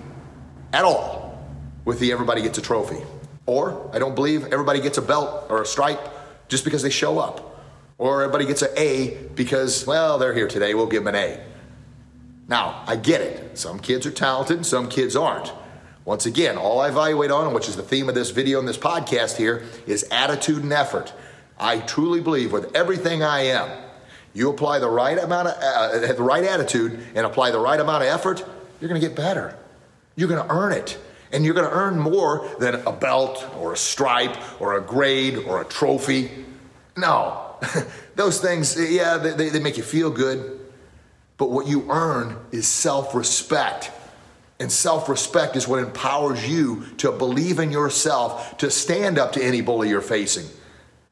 at 0.72 0.84
all 0.84 1.38
with 1.84 2.00
the 2.00 2.12
everybody 2.12 2.40
gets 2.42 2.56
a 2.56 2.62
trophy, 2.62 3.02
or 3.46 3.90
I 3.92 3.98
don't 3.98 4.14
believe 4.14 4.44
everybody 4.52 4.80
gets 4.80 4.98
a 4.98 5.02
belt 5.02 5.46
or 5.48 5.62
a 5.62 5.66
stripe 5.66 6.00
just 6.48 6.64
because 6.64 6.82
they 6.82 6.90
show 6.90 7.18
up, 7.18 7.64
or 7.98 8.22
everybody 8.22 8.46
gets 8.46 8.62
an 8.62 8.70
A 8.76 9.16
because 9.34 9.86
well 9.86 10.18
they're 10.18 10.34
here 10.34 10.48
today, 10.48 10.74
we'll 10.74 10.86
give 10.86 11.04
them 11.04 11.14
an 11.14 11.20
A. 11.20 11.44
Now 12.48 12.84
I 12.86 12.96
get 12.96 13.20
it. 13.20 13.58
Some 13.58 13.78
kids 13.78 14.06
are 14.06 14.10
talented, 14.10 14.58
and 14.58 14.66
some 14.66 14.88
kids 14.88 15.16
aren't. 15.16 15.52
Once 16.04 16.24
again, 16.24 16.56
all 16.56 16.80
I 16.80 16.88
evaluate 16.88 17.32
on, 17.32 17.52
which 17.52 17.68
is 17.68 17.74
the 17.74 17.82
theme 17.82 18.08
of 18.08 18.14
this 18.14 18.30
video 18.30 18.60
and 18.60 18.68
this 18.68 18.78
podcast 18.78 19.36
here, 19.36 19.64
is 19.88 20.06
attitude 20.12 20.62
and 20.62 20.72
effort. 20.72 21.12
I 21.58 21.78
truly 21.80 22.20
believe 22.20 22.52
with 22.52 22.76
everything 22.76 23.24
I 23.24 23.46
am, 23.46 23.68
you 24.32 24.50
apply 24.50 24.78
the 24.78 24.88
right 24.88 25.18
amount 25.18 25.48
of 25.48 25.54
uh, 25.60 26.12
the 26.12 26.22
right 26.22 26.44
attitude 26.44 27.00
and 27.14 27.26
apply 27.26 27.50
the 27.50 27.58
right 27.58 27.80
amount 27.80 28.04
of 28.04 28.08
effort, 28.10 28.44
you're 28.80 28.88
going 28.88 29.00
to 29.00 29.06
get 29.06 29.16
better. 29.16 29.56
You're 30.14 30.28
going 30.28 30.46
to 30.46 30.54
earn 30.54 30.72
it. 30.72 30.98
And 31.32 31.44
you're 31.44 31.54
going 31.54 31.68
to 31.68 31.74
earn 31.74 31.98
more 31.98 32.48
than 32.58 32.76
a 32.86 32.92
belt 32.92 33.44
or 33.58 33.72
a 33.72 33.76
stripe 33.76 34.36
or 34.60 34.76
a 34.76 34.80
grade 34.80 35.38
or 35.38 35.60
a 35.60 35.64
trophy. 35.64 36.30
No, 36.96 37.56
those 38.14 38.40
things, 38.40 38.78
yeah, 38.78 39.18
they, 39.18 39.48
they 39.48 39.60
make 39.60 39.76
you 39.76 39.82
feel 39.82 40.10
good. 40.10 40.60
But 41.38 41.50
what 41.50 41.66
you 41.66 41.90
earn 41.90 42.38
is 42.50 42.66
self 42.66 43.14
respect. 43.14 43.90
And 44.58 44.72
self 44.72 45.08
respect 45.08 45.56
is 45.56 45.68
what 45.68 45.80
empowers 45.80 46.48
you 46.48 46.86
to 46.98 47.12
believe 47.12 47.58
in 47.58 47.70
yourself, 47.70 48.56
to 48.58 48.70
stand 48.70 49.18
up 49.18 49.32
to 49.32 49.42
any 49.42 49.60
bully 49.60 49.88
you're 49.88 50.00
facing. 50.00 50.46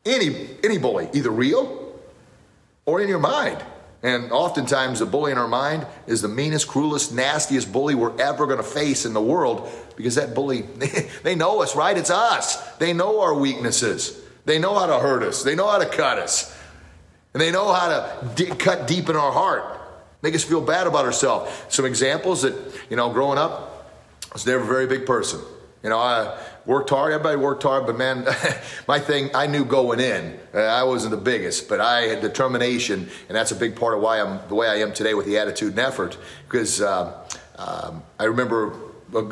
Any, 0.06 0.49
any 0.62 0.78
bully, 0.78 1.09
either 1.12 1.30
real 1.30 1.94
or 2.87 3.00
in 3.00 3.09
your 3.09 3.18
mind. 3.18 3.62
And 4.02 4.33
oftentimes, 4.33 4.99
the 4.99 5.06
bully 5.06 5.33
in 5.33 5.38
our 5.38 5.49
mind 5.49 5.87
is 6.06 6.21
the 6.21 6.28
meanest, 6.28 6.68
cruelest, 6.68 7.14
nastiest 7.14 7.73
bully 7.73 7.94
we're 7.94 8.18
ever 8.21 8.44
going 8.44 8.59
to 8.59 8.62
face 8.62 9.06
in 9.06 9.14
the 9.14 9.23
world 9.23 9.66
because 9.97 10.15
that 10.17 10.35
bully, 10.35 10.63
they, 11.23 11.35
know 11.35 11.63
us, 11.63 11.77
right? 11.77 11.97
It's 11.97 12.11
us. 12.11 12.57
They 12.77 12.93
know 12.93 13.21
our 13.21 13.35
weaknesses. 13.35 14.21
They 14.45 14.59
know 14.59 14.79
how 14.79 14.87
to 14.87 14.99
hurt 14.99 15.23
us. 15.23 15.43
They 15.43 15.55
know 15.55 15.69
how 15.69 15.79
to 15.79 15.87
cut 15.87 16.19
us. 16.19 16.57
And 17.33 17.41
they 17.41 17.51
know 17.51 17.73
how 17.73 17.89
to 18.37 18.57
cut 18.57 18.87
deep 18.87 19.09
in 19.09 19.17
our 19.17 19.33
heart 19.33 19.75
make 20.25 20.35
us 20.35 20.43
feel 20.43 20.63
bad 20.63 20.87
about 20.87 21.05
ourselves. 21.05 21.53
Some 21.69 21.85
examples 21.85 22.43
that, 22.43 22.55
you 22.89 22.97
know, 22.97 23.11
growing 23.11 23.37
up, 23.37 23.93
I 24.31 24.33
was 24.33 24.47
never 24.47 24.65
a 24.65 24.67
very 24.67 24.87
big 24.87 25.05
person. 25.05 25.39
You 25.83 25.91
know, 25.91 25.99
I 25.99 26.41
worked 26.65 26.89
hard, 26.89 27.13
everybody 27.13 27.37
worked 27.37 27.63
hard, 27.63 27.85
but 27.85 27.99
man, 27.99 28.27
my 28.89 28.99
thing, 28.99 29.29
I 29.35 29.47
knew 29.47 29.67
going 29.67 30.01
in, 30.01 30.41
uh, 30.55 30.61
I 30.61 30.83
wasn't 30.85 31.11
the 31.11 31.21
biggest, 31.21 31.69
but 31.69 31.79
I 31.79 32.07
had 32.07 32.23
determination, 32.23 33.07
and 33.29 33.37
that's 33.37 33.51
a 33.51 33.55
big 33.55 33.77
part 33.77 33.93
of 33.93 34.01
why 34.01 34.19
I'm 34.19 34.41
the 34.49 34.55
way 34.55 34.67
I 34.67 34.77
am 34.77 34.95
today 34.95 35.13
with 35.13 35.27
the 35.27 35.37
attitude 35.37 35.73
and 35.73 35.81
effort. 35.81 36.17
Because 36.49 36.81
uh, 36.81 37.29
um, 37.59 38.03
I 38.19 38.25
remember 38.25 38.73
uh, 39.15 39.27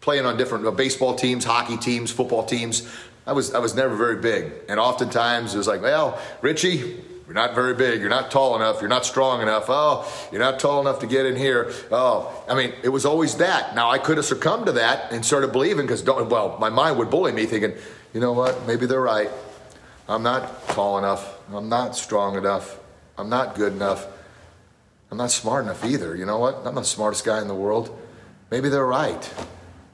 playing 0.00 0.26
on 0.26 0.36
different 0.36 0.66
uh, 0.66 0.70
baseball 0.70 1.14
teams, 1.14 1.44
hockey 1.44 1.76
teams, 1.76 2.10
football 2.10 2.44
teams. 2.44 2.88
I 3.26 3.32
was 3.32 3.54
I 3.54 3.58
was 3.58 3.74
never 3.74 3.96
very 3.96 4.16
big, 4.16 4.52
and 4.68 4.80
oftentimes 4.80 5.54
it 5.54 5.58
was 5.58 5.68
like, 5.68 5.82
well, 5.82 6.18
Richie, 6.40 7.02
you're 7.30 7.34
not 7.34 7.54
very 7.54 7.74
big. 7.74 8.00
You're 8.00 8.10
not 8.10 8.32
tall 8.32 8.56
enough. 8.56 8.80
You're 8.80 8.88
not 8.88 9.06
strong 9.06 9.40
enough. 9.40 9.66
Oh, 9.68 10.10
you're 10.32 10.40
not 10.40 10.58
tall 10.58 10.80
enough 10.80 10.98
to 10.98 11.06
get 11.06 11.26
in 11.26 11.36
here. 11.36 11.72
Oh, 11.92 12.44
I 12.48 12.56
mean, 12.56 12.72
it 12.82 12.88
was 12.88 13.06
always 13.06 13.36
that. 13.36 13.76
Now, 13.76 13.88
I 13.88 13.98
could 13.98 14.16
have 14.16 14.26
succumbed 14.26 14.66
to 14.66 14.72
that 14.72 15.12
and 15.12 15.24
started 15.24 15.52
believing 15.52 15.86
because, 15.86 16.02
well, 16.02 16.56
my 16.58 16.70
mind 16.70 16.98
would 16.98 17.08
bully 17.08 17.30
me 17.30 17.46
thinking, 17.46 17.74
you 18.12 18.20
know 18.20 18.32
what? 18.32 18.66
Maybe 18.66 18.84
they're 18.86 19.00
right. 19.00 19.30
I'm 20.08 20.24
not 20.24 20.68
tall 20.70 20.98
enough. 20.98 21.38
I'm 21.52 21.68
not 21.68 21.94
strong 21.94 22.36
enough. 22.36 22.80
I'm 23.16 23.28
not 23.28 23.54
good 23.54 23.74
enough. 23.74 24.08
I'm 25.12 25.18
not 25.18 25.30
smart 25.30 25.64
enough 25.64 25.84
either. 25.84 26.16
You 26.16 26.26
know 26.26 26.40
what? 26.40 26.56
I'm 26.56 26.74
not 26.74 26.74
the 26.74 26.82
smartest 26.82 27.24
guy 27.24 27.40
in 27.40 27.46
the 27.46 27.54
world. 27.54 27.96
Maybe 28.50 28.68
they're 28.68 28.84
right. 28.84 29.32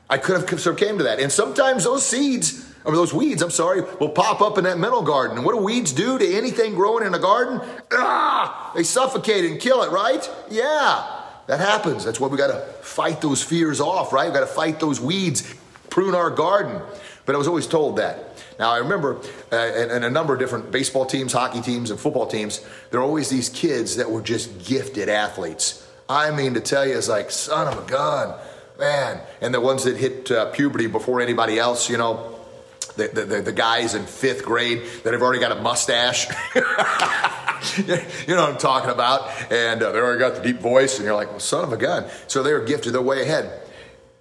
I 0.08 0.18
could 0.18 0.36
have 0.36 0.76
came 0.76 0.98
to 0.98 1.04
that. 1.04 1.18
And 1.18 1.32
sometimes 1.32 1.84
those 1.84 2.06
seeds 2.06 2.72
or 2.84 2.94
those 2.94 3.12
weeds, 3.12 3.42
I'm 3.42 3.50
sorry, 3.50 3.82
will 3.98 4.10
pop 4.10 4.40
up 4.40 4.58
in 4.58 4.64
that 4.64 4.78
mental 4.78 5.02
garden. 5.02 5.36
And 5.36 5.44
what 5.44 5.56
do 5.56 5.62
weeds 5.62 5.92
do 5.92 6.18
to 6.18 6.34
anything 6.34 6.74
growing 6.74 7.04
in 7.04 7.12
a 7.14 7.18
garden? 7.18 7.60
Ah, 7.92 8.72
they 8.76 8.84
suffocate 8.84 9.44
and 9.44 9.60
kill 9.60 9.82
it, 9.82 9.90
right? 9.90 10.30
Yeah, 10.48 11.22
that 11.48 11.58
happens. 11.58 12.04
That's 12.04 12.20
why 12.20 12.28
we 12.28 12.36
got 12.38 12.48
to 12.48 12.60
fight 12.82 13.20
those 13.20 13.42
fears 13.42 13.80
off, 13.80 14.12
right? 14.12 14.28
We 14.28 14.34
got 14.34 14.40
to 14.40 14.46
fight 14.46 14.78
those 14.78 15.00
weeds, 15.00 15.52
prune 15.90 16.14
our 16.14 16.30
garden. 16.30 16.80
But 17.24 17.34
I 17.34 17.38
was 17.38 17.48
always 17.48 17.66
told 17.66 17.96
that. 17.96 18.22
Now, 18.58 18.70
I 18.70 18.78
remember 18.78 19.20
uh, 19.52 19.56
in, 19.56 19.90
in, 19.90 20.04
a 20.04 20.10
number 20.10 20.32
of 20.32 20.38
different 20.38 20.70
baseball 20.70 21.04
teams, 21.04 21.32
hockey 21.32 21.60
teams, 21.60 21.90
and 21.90 22.00
football 22.00 22.26
teams, 22.26 22.64
there 22.90 23.00
are 23.00 23.02
always 23.02 23.28
these 23.28 23.48
kids 23.48 23.96
that 23.96 24.10
were 24.10 24.22
just 24.22 24.64
gifted 24.64 25.08
athletes. 25.08 25.86
I 26.08 26.30
mean, 26.30 26.54
to 26.54 26.60
tell 26.60 26.86
you, 26.86 26.96
it's 26.96 27.08
like, 27.08 27.30
son 27.30 27.66
of 27.66 27.84
a 27.84 27.90
gun, 27.90 28.38
man. 28.78 29.20
And 29.40 29.54
the 29.54 29.60
ones 29.60 29.84
that 29.84 29.96
hit 29.96 30.30
uh, 30.30 30.50
puberty 30.50 30.86
before 30.86 31.20
anybody 31.20 31.58
else, 31.58 31.88
you 31.88 31.98
know, 31.98 32.34
the, 32.96 33.08
the, 33.08 33.42
the, 33.42 33.52
guys 33.52 33.94
in 33.94 34.06
fifth 34.06 34.44
grade 34.44 34.82
that 35.04 35.12
have 35.12 35.20
already 35.20 35.40
got 35.40 35.52
a 35.52 35.60
mustache. 35.60 36.28
you 36.56 38.34
know 38.34 38.42
what 38.42 38.52
I'm 38.52 38.58
talking 38.58 38.90
about? 38.90 39.30
And 39.52 39.82
uh, 39.82 39.92
they 39.92 39.98
already 39.98 40.18
got 40.18 40.36
the 40.36 40.42
deep 40.42 40.60
voice, 40.60 40.96
and 40.96 41.04
you're 41.04 41.14
like, 41.14 41.30
well, 41.30 41.40
son 41.40 41.64
of 41.64 41.72
a 41.72 41.76
gun. 41.76 42.06
So 42.26 42.42
they 42.42 42.52
were 42.52 42.64
gifted, 42.64 42.94
they're 42.94 43.02
way 43.02 43.22
ahead. 43.22 43.65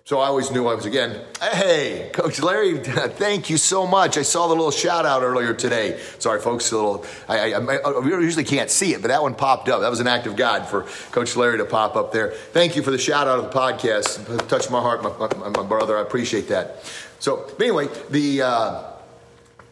So 0.07 0.19
I 0.19 0.27
always 0.27 0.51
knew 0.51 0.67
I 0.67 0.75
was 0.75 0.85
again, 0.85 1.19
hey, 1.41 2.12
Coach 2.13 2.39
Larry, 2.39 2.77
thank 2.83 3.50
you 3.50 3.57
so 3.57 3.88
much. 3.88 4.19
I 4.19 4.21
saw 4.21 4.47
the 4.47 4.53
little 4.53 4.69
shout 4.69 5.03
out 5.03 5.24
earlier 5.24 5.55
today. 5.55 6.00
Sorry, 6.19 6.39
folks, 6.39 6.71
a 6.71 6.75
little, 6.75 7.05
I, 7.27 7.53
I, 7.53 7.77
I, 7.77 8.05
usually 8.19 8.43
can't 8.43 8.69
see 8.69 8.93
it, 8.93 9.01
but 9.01 9.07
that 9.07 9.24
one 9.24 9.33
popped 9.33 9.67
up. 9.67 9.81
That 9.81 9.89
was 9.89 10.01
an 10.01 10.05
act 10.05 10.27
of 10.27 10.35
God 10.35 10.67
for 10.67 10.83
Coach 11.09 11.35
Larry 11.35 11.57
to 11.57 11.65
pop 11.65 11.95
up 11.95 12.12
there. 12.12 12.29
Thank 12.29 12.75
you 12.75 12.83
for 12.83 12.91
the 12.91 13.00
shout 13.00 13.27
out 13.27 13.39
of 13.39 13.51
the 13.51 13.59
podcast. 13.59 14.29
It 14.29 14.47
touched 14.47 14.69
my 14.69 14.79
heart, 14.79 15.01
my, 15.01 15.27
my, 15.39 15.50
my 15.50 15.67
brother. 15.67 15.97
I 15.97 16.01
appreciate 16.03 16.50
that. 16.50 16.85
So, 17.17 17.51
anyway, 17.59 17.88
the. 18.12 18.43
Uh, 18.43 18.83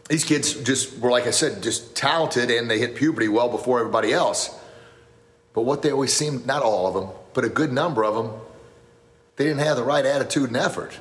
these 0.08 0.24
kids 0.24 0.52
just 0.62 0.98
were, 0.98 1.10
like 1.10 1.26
I 1.26 1.30
said, 1.30 1.62
just 1.62 1.96
talented 1.96 2.50
and 2.50 2.70
they 2.70 2.78
hit 2.78 2.94
puberty 2.94 3.26
well 3.28 3.48
before 3.48 3.80
everybody 3.80 4.12
else. 4.12 4.54
But 5.54 5.62
what 5.62 5.80
they 5.80 5.92
always 5.92 6.12
seemed, 6.12 6.44
not 6.44 6.62
all 6.62 6.86
of 6.86 6.92
them, 6.92 7.08
but 7.32 7.44
a 7.44 7.48
good 7.48 7.72
number 7.72 8.04
of 8.04 8.14
them, 8.14 8.38
they 9.36 9.44
didn't 9.44 9.60
have 9.60 9.76
the 9.76 9.82
right 9.82 10.04
attitude 10.04 10.48
and 10.48 10.56
effort. 10.56 10.98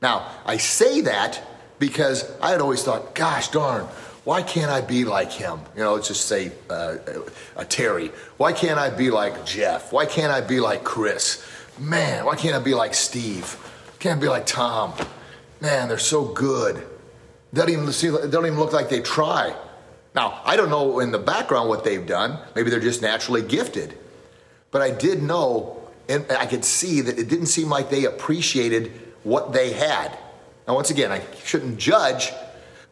Now, 0.00 0.30
I 0.46 0.56
say 0.58 1.00
that 1.02 1.42
because 1.78 2.30
I 2.40 2.50
had 2.50 2.60
always 2.60 2.82
thought, 2.82 3.14
gosh 3.14 3.48
darn, 3.48 3.86
why 4.24 4.42
can't 4.42 4.70
I 4.70 4.80
be 4.80 5.04
like 5.04 5.32
him? 5.32 5.60
You 5.74 5.82
know, 5.82 5.94
let's 5.94 6.08
just 6.08 6.26
say 6.26 6.52
uh, 6.68 6.96
a 7.56 7.64
Terry. 7.64 8.10
Why 8.36 8.52
can't 8.52 8.78
I 8.78 8.90
be 8.90 9.10
like 9.10 9.44
Jeff? 9.46 9.92
Why 9.92 10.06
can't 10.06 10.32
I 10.32 10.40
be 10.40 10.60
like 10.60 10.84
Chris? 10.84 11.44
Man, 11.78 12.24
why 12.26 12.36
can't 12.36 12.54
I 12.54 12.58
be 12.58 12.74
like 12.74 12.94
Steve? 12.94 13.56
Can't 13.98 14.20
be 14.20 14.28
like 14.28 14.46
Tom. 14.46 14.92
Man, 15.60 15.88
they're 15.88 15.98
so 15.98 16.24
good. 16.24 16.86
Don't 17.54 17.70
even 17.70 17.90
see, 17.92 18.08
don't 18.08 18.46
even 18.46 18.58
look 18.58 18.72
like 18.72 18.88
they 18.88 19.00
try. 19.00 19.56
Now, 20.14 20.40
I 20.44 20.56
don't 20.56 20.70
know 20.70 21.00
in 21.00 21.10
the 21.10 21.18
background 21.18 21.68
what 21.68 21.84
they've 21.84 22.06
done. 22.06 22.38
Maybe 22.54 22.70
they're 22.70 22.80
just 22.80 23.02
naturally 23.02 23.42
gifted. 23.42 23.96
But 24.70 24.82
I 24.82 24.90
did 24.90 25.22
know 25.22 25.77
and 26.08 26.24
I 26.30 26.46
could 26.46 26.64
see 26.64 27.00
that 27.02 27.18
it 27.18 27.28
didn't 27.28 27.46
seem 27.46 27.68
like 27.68 27.90
they 27.90 28.04
appreciated 28.04 28.92
what 29.24 29.52
they 29.52 29.72
had. 29.72 30.18
Now, 30.66 30.74
once 30.74 30.90
again, 30.90 31.12
I 31.12 31.22
shouldn't 31.44 31.78
judge, 31.78 32.32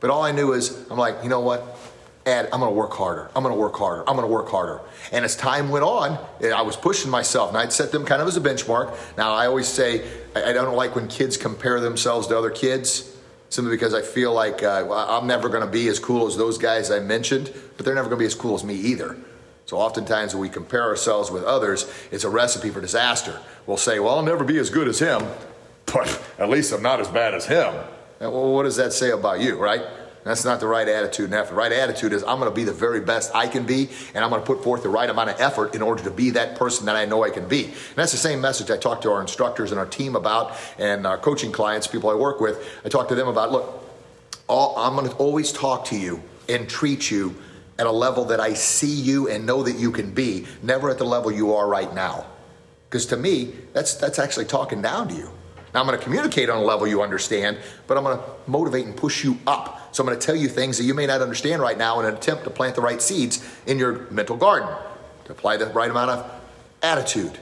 but 0.01 0.11
all 0.11 0.23
I 0.23 0.33
knew 0.33 0.53
is 0.53 0.87
I'm 0.91 0.99
like, 0.99 1.17
you 1.23 1.29
know 1.29 1.41
what? 1.41 1.79
Ed, 2.27 2.49
I'm 2.53 2.59
gonna 2.59 2.73
work 2.73 2.93
harder. 2.93 3.31
I'm 3.37 3.45
gonna 3.45 3.55
work 3.55 3.77
harder. 3.77 4.03
I'm 4.09 4.17
gonna 4.17 4.27
work 4.27 4.49
harder. 4.49 4.81
And 5.13 5.25
as 5.25 5.37
time 5.37 5.69
went 5.69 5.85
on, 5.85 6.19
I 6.43 6.63
was 6.63 6.77
pushing 6.77 7.09
myself, 7.09 7.51
and 7.51 7.59
I'd 7.59 7.73
set 7.73 7.93
them 7.93 8.05
kind 8.05 8.21
of 8.21 8.27
as 8.27 8.37
a 8.37 8.41
benchmark. 8.41 8.97
Now, 9.17 9.33
I 9.33 9.47
always 9.47 9.69
say 9.69 10.05
I 10.35 10.53
don't 10.53 10.75
like 10.75 10.97
when 10.97 11.07
kids 11.07 11.37
compare 11.37 11.79
themselves 11.79 12.27
to 12.29 12.37
other 12.37 12.51
kids, 12.51 13.17
simply 13.49 13.77
because 13.77 13.95
I 13.95 14.03
feel 14.03 14.33
like 14.33 14.65
uh, 14.65 15.07
I'm 15.09 15.29
never 15.29 15.49
gonna 15.49 15.69
be 15.69 15.87
as 15.87 16.01
cool 16.01 16.27
as 16.27 16.37
those 16.37 16.59
guys 16.59 16.91
I 16.91 16.99
mentioned, 16.99 17.53
but 17.77 17.87
they're 17.87 17.95
never 17.95 18.09
gonna 18.09 18.19
be 18.19 18.27
as 18.27 18.35
cool 18.35 18.57
as 18.57 18.65
me 18.65 18.75
either. 18.75 19.17
So 19.67 19.79
oftentimes 19.79 20.33
when 20.33 20.41
we 20.41 20.49
compare 20.49 20.85
ourselves 20.85 21.31
with 21.31 21.43
others, 21.43 21.93
it's 22.13 22.23
a 22.23 22.31
recipe 22.31 22.71
for 22.71 22.81
disaster. 22.81 23.41
We'll 23.67 23.77
say, 23.77 23.99
well, 23.99 24.17
I'll 24.17 24.23
never 24.23 24.45
be 24.45 24.59
as 24.59 24.71
good 24.71 24.87
as 24.87 25.01
him, 25.01 25.23
but 25.87 26.23
at 26.39 26.49
least 26.49 26.73
I'm 26.73 26.83
not 26.83 27.01
as 27.01 27.09
bad 27.09 27.35
as 27.35 27.47
him. 27.47 27.75
And, 28.21 28.33
well, 28.33 28.53
what 28.53 28.63
does 28.63 28.77
that 28.77 28.93
say 28.93 29.11
about 29.11 29.41
you, 29.41 29.59
right? 29.59 29.83
That's 30.23 30.45
not 30.45 30.59
the 30.59 30.67
right 30.67 30.89
attitude 30.89 31.27
and 31.27 31.35
effort. 31.35 31.51
The 31.51 31.57
right 31.57 31.73
attitude 31.73 32.13
is 32.13 32.23
I'm 32.25 32.39
going 32.39 32.51
to 32.51 32.55
be 32.55 32.65
the 32.65 32.73
very 32.73 33.01
best 33.01 33.33
I 33.35 33.47
can 33.47 33.65
be, 33.65 33.91
and 34.15 34.25
I'm 34.25 34.31
going 34.31 34.41
to 34.41 34.47
put 34.47 34.63
forth 34.63 34.83
the 34.83 34.89
right 34.89 35.09
amount 35.09 35.31
of 35.31 35.41
effort 35.41 35.75
in 35.75 35.83
order 35.83 36.03
to 36.05 36.11
be 36.11 36.31
that 36.31 36.57
person 36.57 36.87
that 36.87 36.97
I 36.97 37.05
know 37.05 37.23
I 37.23 37.31
can 37.31 37.47
be. 37.47 37.65
And 37.65 37.97
that's 37.97 38.11
the 38.11 38.19
same 38.19 38.41
message 38.41 38.71
I 38.71 38.77
talk 38.77 39.01
to 39.03 39.11
our 39.13 39.21
instructors 39.21 39.71
and 39.71 39.79
our 39.79 39.87
team 39.87 40.17
about, 40.17 40.57
and 40.79 41.07
our 41.07 41.19
coaching 41.19 41.53
clients, 41.53 41.87
people 41.87 42.11
I 42.11 42.15
work 42.15 42.41
with. 42.41 42.65
I 42.85 42.89
talk 42.89 43.09
to 43.09 43.15
them 43.15 43.29
about, 43.29 43.53
look, 43.53 43.85
all, 44.49 44.77
I'm 44.79 44.97
going 44.97 45.09
to 45.09 45.15
always 45.17 45.53
talk 45.53 45.85
to 45.87 45.97
you 45.97 46.23
and 46.49 46.69
treat 46.69 47.11
you 47.11 47.37
at 47.79 47.87
a 47.87 47.93
level 47.93 48.25
that 48.27 48.41
I 48.41 48.55
see 48.55 48.95
you 48.95 49.29
and 49.29 49.47
know 49.47 49.63
that 49.63 49.77
you 49.77 49.91
can 49.91 50.13
be, 50.13 50.47
never 50.63 50.91
at 50.91 50.99
the 50.99 51.05
level 51.05 51.31
you 51.31 51.55
are 51.55 51.69
right 51.69 51.93
now. 51.95 52.27
Because 52.89 53.07
to 53.07 53.17
me, 53.17 53.53
that's 53.73 53.95
that's 53.95 54.19
actually 54.19 54.47
talking 54.47 54.81
down 54.81 55.09
to 55.09 55.15
you. 55.15 55.31
Now, 55.75 55.81
I'm 55.81 55.87
going 55.87 55.99
to 55.99 56.03
communicate 56.05 56.49
on 56.49 56.57
a 56.57 56.65
level 56.65 56.87
you 56.87 57.03
understand, 57.03 57.59
but 57.87 57.99
I'm 57.99 58.05
going 58.05 58.17
to 58.17 58.25
motivate 58.47 58.87
and 58.87 58.97
push 58.97 59.23
you 59.23 59.39
up. 59.47 59.95
So, 59.95 60.03
I'm 60.03 60.07
going 60.07 60.19
to 60.19 60.27
tell 60.27 60.37
you 60.37 60.49
things 60.49 60.79
that 60.79 60.85
you 60.85 60.95
may 60.95 61.07
not 61.07 61.21
understand 61.21 61.61
right 61.61 61.77
now 61.77 62.01
in 62.01 62.07
an 62.07 62.15
attempt 62.15 62.45
to 62.45 62.51
plant 62.51 62.77
the 62.77 62.81
right 62.81 63.03
seeds 63.03 63.47
in 63.67 63.79
your 63.79 64.11
mental 64.11 64.37
garden, 64.37 64.71
to 65.27 65.33
apply 65.33 65.59
the 65.59 65.67
right 65.67 65.91
amount 65.91 66.11
of 66.13 66.31
attitude. 66.83 67.39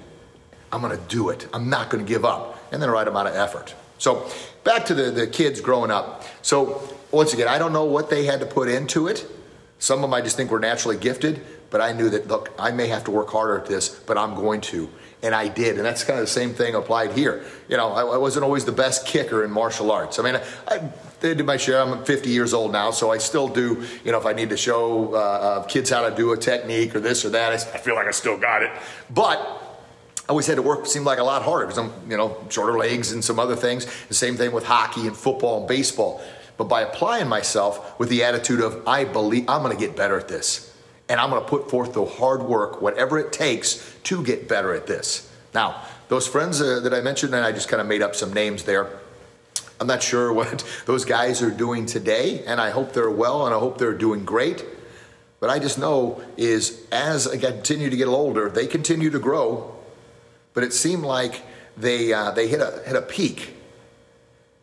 I'm 0.72 0.80
going 0.80 0.98
to 0.98 1.04
do 1.06 1.28
it. 1.28 1.46
I'm 1.52 1.70
not 1.70 1.90
going 1.90 2.04
to 2.04 2.08
give 2.08 2.24
up. 2.24 2.58
And 2.72 2.82
then 2.82 2.88
the 2.88 2.94
right 2.94 3.06
amount 3.06 3.28
of 3.28 3.36
effort. 3.36 3.72
So, 3.98 4.28
back 4.64 4.86
to 4.86 4.94
the, 4.94 5.12
the 5.12 5.28
kids 5.28 5.60
growing 5.60 5.92
up. 5.92 6.24
So, 6.42 6.82
once 7.12 7.34
again, 7.34 7.46
I 7.46 7.58
don't 7.58 7.72
know 7.72 7.84
what 7.84 8.10
they 8.10 8.24
had 8.24 8.40
to 8.40 8.46
put 8.46 8.68
into 8.68 9.06
it. 9.06 9.30
Some 9.78 9.98
of 9.98 10.02
them 10.02 10.14
I 10.14 10.20
just 10.20 10.36
think 10.36 10.50
were 10.50 10.60
naturally 10.60 10.96
gifted, 10.96 11.44
but 11.70 11.80
I 11.80 11.92
knew 11.92 12.08
that, 12.10 12.28
look, 12.28 12.52
I 12.58 12.70
may 12.70 12.86
have 12.88 13.04
to 13.04 13.10
work 13.10 13.30
harder 13.30 13.58
at 13.58 13.66
this, 13.66 13.88
but 13.88 14.16
I'm 14.16 14.34
going 14.34 14.60
to 14.62 14.88
and 15.24 15.34
I 15.34 15.48
did. 15.48 15.76
And 15.76 15.86
that's 15.86 16.04
kind 16.04 16.20
of 16.20 16.26
the 16.26 16.30
same 16.30 16.52
thing 16.52 16.74
applied 16.74 17.12
here. 17.12 17.44
You 17.68 17.78
know, 17.78 17.88
I, 17.92 18.02
I 18.02 18.16
wasn't 18.18 18.44
always 18.44 18.66
the 18.66 18.72
best 18.72 19.06
kicker 19.06 19.42
in 19.42 19.50
martial 19.50 19.90
arts. 19.90 20.18
I 20.18 20.22
mean, 20.22 20.36
I, 20.36 20.42
I 20.68 20.90
did 21.20 21.44
my 21.46 21.56
share. 21.56 21.80
I'm 21.80 22.04
50 22.04 22.28
years 22.28 22.52
old 22.52 22.72
now, 22.72 22.90
so 22.90 23.10
I 23.10 23.16
still 23.16 23.48
do. 23.48 23.86
You 24.04 24.12
know, 24.12 24.18
if 24.18 24.26
I 24.26 24.34
need 24.34 24.50
to 24.50 24.56
show 24.58 25.14
uh, 25.14 25.16
uh, 25.16 25.62
kids 25.64 25.88
how 25.88 26.06
to 26.06 26.14
do 26.14 26.32
a 26.32 26.36
technique 26.36 26.94
or 26.94 27.00
this 27.00 27.24
or 27.24 27.30
that, 27.30 27.52
I, 27.52 27.54
I 27.54 27.78
feel 27.78 27.94
like 27.94 28.06
I 28.06 28.10
still 28.10 28.38
got 28.38 28.62
it. 28.62 28.70
But 29.08 29.38
I 29.38 30.30
always 30.30 30.46
had 30.46 30.56
to 30.56 30.62
work 30.62 30.86
seemed 30.86 31.06
like 31.06 31.18
a 31.18 31.24
lot 31.24 31.42
harder 31.42 31.66
because 31.66 31.78
I'm, 31.78 32.10
you 32.10 32.18
know, 32.18 32.36
shorter 32.50 32.76
legs 32.78 33.12
and 33.12 33.24
some 33.24 33.38
other 33.38 33.56
things. 33.56 33.86
The 34.08 34.14
same 34.14 34.36
thing 34.36 34.52
with 34.52 34.64
hockey 34.64 35.06
and 35.06 35.16
football 35.16 35.60
and 35.60 35.68
baseball. 35.68 36.22
But 36.56 36.64
by 36.64 36.82
applying 36.82 37.28
myself 37.28 37.98
with 37.98 38.08
the 38.08 38.22
attitude 38.24 38.60
of 38.60 38.86
I 38.86 39.04
believe 39.04 39.48
I'm 39.48 39.62
going 39.62 39.76
to 39.76 39.80
get 39.80 39.96
better 39.96 40.18
at 40.18 40.28
this 40.28 40.74
and 41.08 41.20
I'm 41.20 41.30
going 41.30 41.42
to 41.42 41.48
put 41.48 41.70
forth 41.70 41.92
the 41.92 42.04
hard 42.04 42.42
work, 42.42 42.80
whatever 42.80 43.18
it 43.18 43.32
takes 43.32 43.94
to 44.04 44.22
get 44.22 44.48
better 44.48 44.72
at 44.72 44.86
this. 44.86 45.30
Now, 45.52 45.82
those 46.08 46.26
friends 46.26 46.60
uh, 46.60 46.80
that 46.80 46.94
I 46.94 47.00
mentioned, 47.00 47.34
and 47.34 47.44
I 47.44 47.52
just 47.52 47.68
kind 47.68 47.80
of 47.80 47.86
made 47.86 48.02
up 48.02 48.14
some 48.14 48.32
names 48.32 48.64
there. 48.64 48.88
I'm 49.80 49.86
not 49.86 50.02
sure 50.02 50.32
what 50.32 50.64
those 50.86 51.04
guys 51.04 51.42
are 51.42 51.50
doing 51.50 51.86
today, 51.86 52.44
and 52.46 52.60
I 52.60 52.70
hope 52.70 52.92
they're 52.92 53.10
well 53.10 53.46
and 53.46 53.54
I 53.54 53.58
hope 53.58 53.78
they're 53.78 53.94
doing 53.94 54.24
great. 54.24 54.64
But 55.40 55.50
I 55.50 55.58
just 55.58 55.78
know 55.78 56.22
is 56.38 56.86
as 56.90 57.28
I 57.28 57.36
continue 57.36 57.90
to 57.90 57.96
get 57.96 58.08
older, 58.08 58.48
they 58.48 58.66
continue 58.66 59.10
to 59.10 59.18
grow. 59.18 59.74
But 60.54 60.64
it 60.64 60.72
seemed 60.72 61.02
like 61.02 61.42
they 61.76 62.14
uh, 62.14 62.30
they 62.30 62.48
hit 62.48 62.60
a 62.60 62.82
hit 62.86 62.96
a 62.96 63.02
peak 63.02 63.53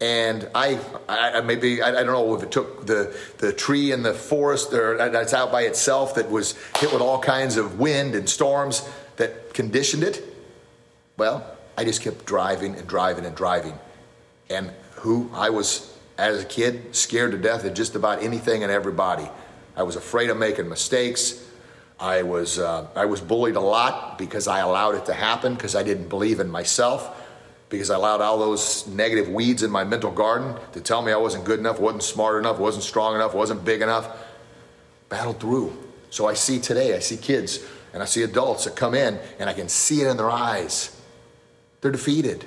and 0.02 0.50
I, 0.56 0.80
I 1.08 1.42
maybe 1.42 1.84
I, 1.84 1.92
don't 1.92 2.08
know 2.08 2.36
if 2.36 2.42
it 2.42 2.52
took 2.52 2.88
the 2.88 3.16
the 3.38 3.54
tree 3.54 3.92
in 3.92 4.02
the 4.02 4.16
forest 4.16 4.74
or 4.74 4.98
that's 5.10 5.34
out 5.34 5.52
by 5.52 5.62
itself 5.62 6.16
that 6.16 6.30
was 6.30 6.56
hit 6.80 6.92
with 6.92 7.02
all 7.02 7.20
kinds 7.20 7.56
of 7.56 7.80
wind 7.80 8.16
and 8.16 8.28
storms 8.28 8.90
that 9.18 9.54
conditioned 9.54 10.04
it. 10.04 10.24
Well, 11.18 11.46
I 11.78 11.84
just 11.84 12.02
kept 12.02 12.26
driving 12.26 12.76
and 12.76 12.88
driving 12.88 13.26
and 13.26 13.36
driving, 13.36 13.78
and 14.50 14.72
who 14.96 15.30
I 15.36 15.52
was 15.52 15.96
as 16.18 16.42
a 16.42 16.46
kid 16.46 16.96
scared 16.96 17.32
to 17.34 17.38
death 17.38 17.64
of 17.64 17.76
just 17.76 17.96
about 17.96 18.24
anything 18.24 18.64
and 18.64 18.72
everybody. 18.72 19.30
I 19.76 19.84
was 19.84 19.96
afraid 19.96 20.32
of 20.32 20.38
making 20.38 20.68
mistakes. 20.68 21.48
I 22.00 22.24
was 22.24 22.58
uh, 22.58 22.88
I 22.96 23.06
was 23.06 23.22
bullied 23.22 23.56
a 23.56 23.62
lot 23.62 24.18
because 24.18 24.48
I 24.48 24.62
allowed 24.62 24.96
it 24.96 25.06
to 25.06 25.14
happen 25.14 25.54
because 25.54 25.76
I 25.76 25.84
didn't 25.84 26.10
believe 26.10 26.40
in 26.40 26.50
myself 26.50 27.21
because 27.72 27.90
I 27.90 27.96
allowed 27.96 28.20
all 28.20 28.38
those 28.38 28.86
negative 28.86 29.30
weeds 29.30 29.64
in 29.64 29.72
my 29.72 29.86
mental 29.86 30.12
garden 30.12 30.56
to 30.74 30.82
tell 30.82 31.02
me 31.02 31.14
I 31.14 31.18
wasn't 31.18 31.46
good 31.46 31.58
enough, 31.58 31.80
wasn't 31.80 32.04
smart 32.04 32.38
enough, 32.38 32.60
wasn't 32.60 32.84
strong 32.84 33.16
enough, 33.16 33.34
wasn't 33.34 33.64
big 33.64 33.82
enough. 33.82 34.10
Battled 35.08 35.40
through. 35.40 35.76
So 36.10 36.28
I 36.28 36.34
see 36.34 36.60
today, 36.60 36.96
I 36.96 37.00
see 37.00 37.16
kids 37.16 37.66
and 37.94 38.04
I 38.04 38.06
see 38.06 38.24
adults 38.24 38.66
that 38.66 38.76
come 38.76 38.94
in 38.94 39.18
and 39.40 39.50
I 39.50 39.54
can 39.54 39.70
see 39.70 40.02
it 40.02 40.08
in 40.08 40.18
their 40.18 40.30
eyes. 40.30 40.96
They're 41.80 41.92
defeated. 41.92 42.46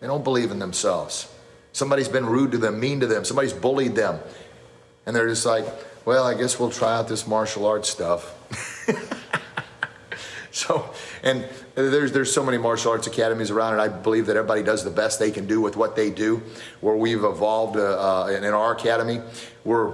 They 0.00 0.06
don't 0.06 0.22
believe 0.22 0.50
in 0.50 0.58
themselves. 0.58 1.34
Somebody's 1.72 2.08
been 2.08 2.26
rude 2.26 2.52
to 2.52 2.58
them, 2.58 2.78
mean 2.78 3.00
to 3.00 3.06
them, 3.06 3.24
somebody's 3.24 3.54
bullied 3.54 3.94
them. 3.94 4.20
And 5.06 5.16
they're 5.16 5.28
just 5.28 5.46
like, 5.46 5.64
well, 6.04 6.24
I 6.24 6.34
guess 6.34 6.60
we'll 6.60 6.70
try 6.70 6.94
out 6.94 7.08
this 7.08 7.26
martial 7.26 7.64
arts 7.64 7.88
stuff. 7.88 8.34
so, 10.50 10.90
and 11.22 11.48
there's, 11.78 12.12
there's 12.12 12.32
so 12.32 12.44
many 12.44 12.58
martial 12.58 12.90
arts 12.90 13.06
academies 13.06 13.50
around, 13.50 13.74
and 13.74 13.82
I 13.82 13.88
believe 13.88 14.26
that 14.26 14.36
everybody 14.36 14.62
does 14.62 14.84
the 14.84 14.90
best 14.90 15.18
they 15.18 15.30
can 15.30 15.46
do 15.46 15.60
with 15.60 15.76
what 15.76 15.94
they 15.94 16.10
do. 16.10 16.42
Where 16.80 16.96
we've 16.96 17.24
evolved 17.24 17.76
uh, 17.76 18.24
uh, 18.24 18.26
in, 18.28 18.44
in 18.44 18.52
our 18.52 18.72
academy, 18.72 19.20
we're 19.64 19.92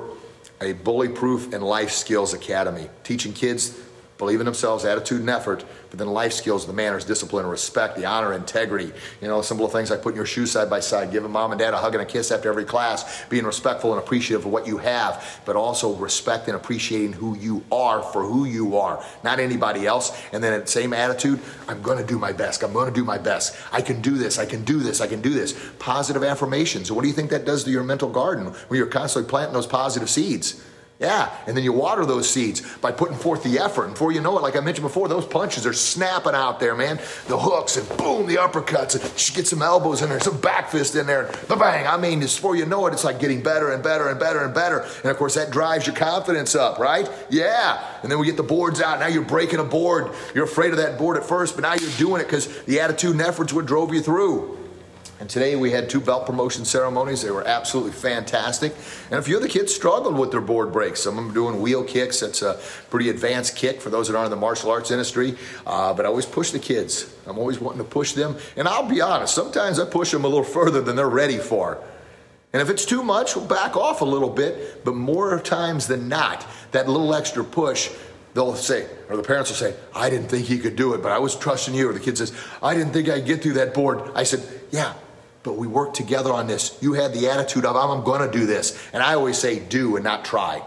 a 0.61 0.73
bully 0.73 1.09
proof 1.09 1.53
and 1.53 1.62
life 1.62 1.90
skills 1.90 2.33
academy, 2.33 2.88
teaching 3.03 3.33
kids 3.33 3.79
believe 4.18 4.40
in 4.40 4.46
themselves, 4.46 4.85
attitude 4.85 5.20
and 5.20 5.31
effort, 5.31 5.64
but 5.90 5.98
then 5.98 6.09
life 6.09 6.33
skills, 6.33 6.66
the 6.66 6.72
manners, 6.72 7.05
discipline, 7.05 7.46
respect, 7.46 7.96
the 7.96 8.05
honor, 8.05 8.33
integrity. 8.33 8.92
You 9.20 9.29
know, 9.29 9.42
simple 9.42 9.68
things 9.68 9.90
like 9.90 10.03
putting 10.03 10.16
your 10.16 10.27
shoes 10.27 10.53
side 10.53 10.70
by 10.70 10.81
side, 10.81 11.11
giving 11.11 11.31
mom 11.31 11.50
and 11.53 11.59
dad 11.59 11.74
a 11.74 11.79
hug 11.79 11.94
and 11.94 12.03
a 12.03 12.07
kiss 12.07 12.31
after 12.31 12.48
every 12.48 12.64
class, 12.64 13.24
being 13.27 13.44
respectful 13.44 13.92
and 13.92 14.03
appreciative 14.03 14.46
of 14.46 14.53
what 14.53 14.66
you 14.66 14.79
have, 14.79 15.40
but 15.44 15.57
also 15.57 15.94
respect 15.94 16.46
and 16.46 16.57
appreciating 16.57 17.12
who 17.12 17.37
you 17.38 17.64
are 17.72 18.03
for 18.03 18.22
who 18.22 18.44
you 18.44 18.77
are, 18.77 19.05
not 19.24 19.40
anybody 19.40 19.87
else. 19.87 20.16
And 20.33 20.42
then 20.42 20.53
at 20.53 20.68
same 20.68 20.92
attitude, 20.92 21.40
I'm 21.68 21.83
going 21.83 21.98
to 21.98 22.07
do 22.07 22.18
my 22.18 22.33
best. 22.33 22.62
I'm 22.62 22.72
going 22.72 22.92
to 22.92 22.94
do 22.94 23.05
my 23.05 23.18
best. 23.18 23.57
I 23.72 23.83
can 23.83 24.00
do 24.00 24.16
this. 24.16 24.38
I 24.38 24.46
can 24.46 24.64
do 24.64 24.79
this. 24.81 25.00
I 25.00 25.07
can 25.07 25.20
do 25.20 25.31
this. 25.31 25.59
Positive 25.79 26.22
affirmations. 26.22 26.90
What 26.92 27.03
do 27.03 27.09
you 27.09 27.14
think 27.14 27.31
that 27.31 27.44
does 27.44 27.64
to 27.64 27.70
your 27.70 27.85
mental 27.85 28.11
garden 28.11 28.46
when 28.68 28.79
you're 28.79 28.87
constantly 28.87 29.29
planting 29.29 29.55
those 29.55 29.66
positive 29.66 30.09
seeds? 30.09 30.62
Yeah, 31.00 31.37
and 31.48 31.57
then 31.57 31.64
you 31.64 31.72
water 31.72 32.07
those 32.07 32.30
seeds 32.30 32.62
by 32.76 32.92
putting 32.92 33.16
forth 33.16 33.42
the 33.42 33.59
effort. 33.59 33.87
And 33.87 33.94
before 33.94 34.12
you 34.12 34.20
know 34.20 34.38
it, 34.38 34.42
like 34.42 34.54
I 34.54 34.61
mentioned 34.61 34.85
before, 34.85 35.09
those 35.09 35.26
punches 35.26 35.66
are 35.66 35.72
snapping 35.72 36.35
out 36.35 36.61
there, 36.61 36.76
man. 36.76 36.98
The 37.26 37.37
hooks 37.37 37.76
and 37.76 37.88
boom, 37.98 38.26
the 38.28 38.37
uppercuts. 38.37 38.94
And 38.94 39.35
get 39.35 39.48
some 39.48 39.61
elbows 39.61 40.02
in 40.02 40.09
there, 40.09 40.20
some 40.20 40.40
back 40.40 40.70
fist 40.70 40.94
in 40.94 41.09
there. 41.09 41.26
And 41.26 41.48
bang! 41.48 41.88
I 41.88 41.96
mean, 41.96 42.20
before 42.20 42.54
you 42.54 42.64
know 42.64 42.87
it, 42.87 42.92
it's 42.92 43.02
like 43.02 43.18
getting 43.18 43.42
better 43.42 43.72
and 43.72 43.83
better 43.83 44.09
and 44.09 44.20
better 44.20 44.44
and 44.44 44.54
better. 44.54 44.87
And 45.02 45.07
of 45.07 45.16
course, 45.16 45.35
that 45.35 45.50
drives 45.50 45.85
your 45.85 45.96
confidence 45.96 46.54
up, 46.54 46.78
right? 46.78 47.11
Yeah. 47.28 47.85
And 48.02 48.11
then 48.11 48.20
we 48.20 48.26
get 48.26 48.37
the 48.37 48.44
boards 48.44 48.80
out. 48.80 49.00
Now 49.00 49.09
you're 49.09 49.24
breaking 49.24 49.59
a 49.59 49.64
board. 49.64 50.12
You're 50.33 50.44
afraid 50.44 50.70
of 50.70 50.76
that 50.76 50.96
board 50.96 51.16
at 51.16 51.24
first, 51.24 51.57
but 51.57 51.62
now 51.62 51.74
you're 51.74 51.90
doing 51.98 52.20
it 52.20 52.24
because 52.24 52.62
the 52.64 52.78
attitude 52.78 53.12
and 53.12 53.22
efforts 53.22 53.52
what 53.52 53.66
drove 53.66 53.92
you 53.92 54.00
through. 54.00 54.63
And 55.20 55.31
today 55.31 55.55
we 55.55 55.70
had 55.70 55.88
two 55.88 56.00
belt 56.00 56.27
promotion 56.27 56.64
ceremonies. 56.64 57.22
They 57.22 57.31
were 57.31 57.46
absolutely 57.46 57.92
fantastic. 57.92 58.74
And 59.11 59.18
a 59.18 59.22
few 59.22 59.37
of 59.37 59.42
the 59.42 59.48
kids 59.48 59.72
struggled 59.74 60.18
with 60.18 60.33
their 60.33 60.40
board 60.40 60.72
breaks. 60.72 61.00
Some 61.00 61.16
of 61.18 61.24
them 61.24 61.33
doing 61.33 61.61
wheel 61.62 61.85
kicks. 61.85 62.20
That's 62.20 62.42
a 62.42 62.61
pretty 62.90 63.11
advanced 63.11 63.55
kick 63.55 63.81
for 63.81 63.90
those 63.90 64.09
that 64.09 64.16
aren't 64.16 64.27
in 64.27 64.31
the 64.33 64.37
martial 64.37 64.70
arts 64.70 64.90
industry. 64.90 65.37
Uh, 65.66 65.94
but 65.94 66.05
I 66.05 66.09
always 66.09 66.27
push 66.27 66.50
the 66.50 66.59
kids. 66.59 67.14
I'm 67.27 67.38
always 67.38 67.61
wanting 67.61 67.79
to 67.79 67.88
push 67.88 68.12
them. 68.12 68.37
And 68.57 68.66
I'll 68.66 68.88
be 68.88 69.00
honest, 69.00 69.35
sometimes 69.35 69.79
I 69.79 69.85
push 69.85 70.11
them 70.11 70.24
a 70.24 70.29
little 70.29 70.44
further 70.44 70.81
than 70.81 70.96
they're 70.96 71.09
ready 71.09 71.38
for. 71.38 71.79
And 72.53 72.61
if 72.61 72.68
it's 72.68 72.85
too 72.85 73.03
much, 73.03 73.37
we'll 73.37 73.46
back 73.46 73.77
off 73.77 74.00
a 74.00 74.05
little 74.05 74.31
bit. 74.31 74.85
But 74.85 74.96
more 74.96 75.38
times 75.40 75.87
than 75.87 76.09
not, 76.09 76.44
that 76.72 76.88
little 76.88 77.14
extra 77.14 77.44
push 77.44 77.90
they'll 78.35 78.57
say, 78.57 78.88
or 79.09 79.16
the 79.16 79.22
parents 79.22 79.50
will 79.50 79.57
say, 79.57 79.74
I 79.94 80.11
didn't 80.11 80.29
think 80.29 80.46
he 80.46 80.59
could 80.59 80.77
do 80.77 80.92
it, 80.94 81.03
but 81.03 81.12
I 81.12 81.18
was 81.18 81.37
trusting 81.37 81.74
you. 81.74 81.88
Or 81.88 81.92
the 81.92 82.00
kid 82.00 82.18
says, 82.18 82.33
I 82.62 82.74
didn't 82.74 82.92
think 82.92 83.09
I'd 83.09 83.24
get 83.24 83.42
through 83.42 83.55
that 83.55 83.72
board. 83.74 84.11
I 84.14 84.24
said, 84.24 84.42
Yeah, 84.70 84.94
but 85.44 85.57
we 85.57 85.68
worked 85.68 85.94
together 85.94 86.33
on 86.33 86.48
this. 86.48 86.76
You 86.80 86.94
had 86.94 87.12
the 87.12 87.28
attitude 87.28 87.64
of, 87.64 87.76
I'm 87.76 88.02
going 88.02 88.28
to 88.28 88.37
do 88.37 88.46
this. 88.46 88.83
And 88.92 89.02
I 89.02 89.14
always 89.14 89.38
say, 89.38 89.61
do 89.61 89.94
and 89.94 90.02
not 90.02 90.24
try. 90.24 90.62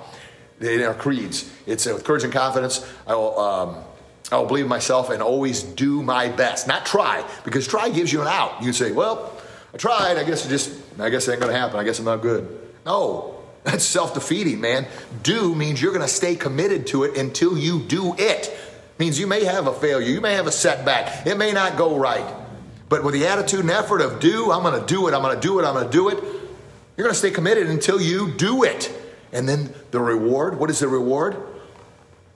In 0.61 0.81
our 0.83 0.93
creeds, 0.93 1.51
it's 1.65 1.85
with 1.85 2.03
courage 2.03 2.23
and 2.23 2.31
confidence. 2.31 2.87
I 3.05 3.15
will, 3.15 3.39
um, 3.39 3.83
I 4.31 4.37
will 4.37 4.45
believe 4.45 4.65
in 4.65 4.69
myself 4.69 5.09
and 5.09 5.21
always 5.21 5.61
do 5.61 6.01
my 6.01 6.29
best, 6.29 6.67
not 6.67 6.85
try, 6.85 7.27
because 7.43 7.67
try 7.67 7.89
gives 7.89 8.13
you 8.13 8.21
an 8.21 8.27
out. 8.27 8.63
You 8.63 8.71
say, 8.71 8.91
well, 8.91 9.33
I 9.73 9.77
tried. 9.77 10.17
I 10.17 10.23
guess 10.23 10.45
it 10.45 10.49
just, 10.49 10.71
I 10.99 11.09
guess 11.09 11.27
it 11.27 11.33
ain't 11.33 11.41
going 11.41 11.51
to 11.51 11.59
happen. 11.59 11.79
I 11.79 11.83
guess 11.83 11.99
I'm 11.99 12.05
not 12.05 12.21
good. 12.21 12.59
No, 12.85 13.35
that's 13.63 13.83
self 13.83 14.13
defeating, 14.13 14.61
man. 14.61 14.87
Do 15.21 15.53
means 15.53 15.81
you're 15.81 15.91
going 15.91 16.05
to 16.05 16.07
stay 16.07 16.35
committed 16.35 16.87
to 16.87 17.03
it 17.03 17.17
until 17.17 17.57
you 17.57 17.79
do 17.81 18.15
it. 18.17 18.55
Means 18.97 19.19
you 19.19 19.27
may 19.27 19.43
have 19.43 19.67
a 19.67 19.73
failure, 19.73 20.09
you 20.09 20.21
may 20.21 20.33
have 20.33 20.47
a 20.47 20.51
setback, 20.51 21.27
it 21.27 21.37
may 21.37 21.51
not 21.51 21.77
go 21.77 21.97
right. 21.97 22.25
But 22.89 23.03
with 23.03 23.13
the 23.13 23.27
attitude 23.27 23.61
and 23.61 23.71
effort 23.71 24.01
of 24.01 24.19
do, 24.19 24.51
I'm 24.51 24.63
going 24.63 24.79
to 24.79 24.85
do 24.85 25.07
it, 25.07 25.13
I'm 25.13 25.21
going 25.21 25.35
to 25.35 25.41
do 25.41 25.59
it, 25.59 25.65
I'm 25.65 25.73
going 25.73 25.85
to 25.85 25.91
do 25.91 26.09
it, 26.09 26.23
you're 26.95 27.05
going 27.05 27.13
to 27.13 27.19
stay 27.19 27.31
committed 27.31 27.67
until 27.67 28.01
you 28.01 28.31
do 28.31 28.63
it. 28.63 28.91
And 29.31 29.47
then 29.47 29.73
the 29.91 29.99
reward, 29.99 30.57
what 30.57 30.69
is 30.69 30.79
the 30.79 30.87
reward? 30.87 31.35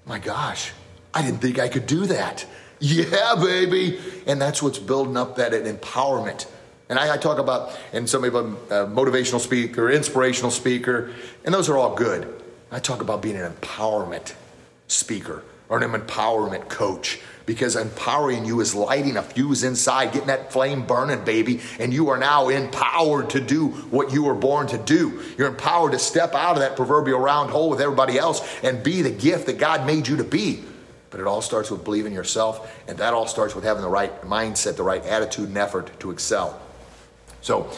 My 0.05 0.19
gosh, 0.19 0.71
I 1.13 1.21
didn't 1.21 1.39
think 1.39 1.57
I 1.57 1.69
could 1.69 1.85
do 1.85 2.05
that. 2.07 2.45
Yeah, 2.83 3.35
baby. 3.35 3.99
And 4.25 4.41
that's 4.41 4.59
what's 4.63 4.79
building 4.79 5.15
up 5.15 5.35
that 5.35 5.51
empowerment. 5.51 6.47
And 6.89 6.97
I, 6.97 7.13
I 7.13 7.17
talk 7.17 7.37
about, 7.37 7.77
and 7.93 8.09
somebody 8.09 8.35
about 8.35 8.71
uh, 8.71 8.85
a 8.85 8.87
motivational 8.87 9.39
speaker, 9.39 9.91
inspirational 9.91 10.49
speaker, 10.49 11.11
and 11.45 11.53
those 11.53 11.69
are 11.69 11.77
all 11.77 11.93
good. 11.93 12.41
I 12.71 12.79
talk 12.79 13.03
about 13.03 13.21
being 13.21 13.35
an 13.35 13.51
empowerment 13.51 14.33
speaker 14.87 15.43
or 15.69 15.77
an 15.77 15.91
empowerment 15.91 16.69
coach 16.69 17.19
because 17.51 17.75
empowering 17.75 18.45
you 18.45 18.61
is 18.61 18.73
lighting 18.73 19.17
a 19.17 19.21
fuse 19.21 19.65
inside, 19.65 20.13
getting 20.13 20.27
that 20.29 20.53
flame 20.53 20.87
burning, 20.87 21.21
baby. 21.25 21.59
And 21.81 21.93
you 21.93 22.07
are 22.07 22.17
now 22.17 22.47
empowered 22.47 23.29
to 23.31 23.41
do 23.41 23.67
what 23.67 24.13
you 24.13 24.23
were 24.23 24.33
born 24.33 24.67
to 24.67 24.77
do. 24.77 25.21
You're 25.37 25.49
empowered 25.49 25.91
to 25.91 25.99
step 25.99 26.33
out 26.33 26.53
of 26.53 26.59
that 26.59 26.77
proverbial 26.77 27.19
round 27.19 27.49
hole 27.49 27.69
with 27.69 27.81
everybody 27.81 28.17
else 28.17 28.41
and 28.63 28.81
be 28.81 29.01
the 29.01 29.09
gift 29.09 29.47
that 29.47 29.57
God 29.57 29.85
made 29.85 30.07
you 30.07 30.15
to 30.15 30.23
be. 30.23 30.63
But 31.09 31.19
it 31.19 31.27
all 31.27 31.41
starts 31.41 31.69
with 31.69 31.83
believing 31.83 32.13
yourself, 32.13 32.73
and 32.87 32.97
that 32.99 33.13
all 33.13 33.27
starts 33.27 33.53
with 33.53 33.65
having 33.65 33.83
the 33.83 33.89
right 33.89 34.21
mindset, 34.21 34.77
the 34.77 34.83
right 34.83 35.05
attitude 35.05 35.49
and 35.49 35.57
effort 35.57 35.91
to 35.99 36.11
excel. 36.11 36.57
So, 37.41 37.69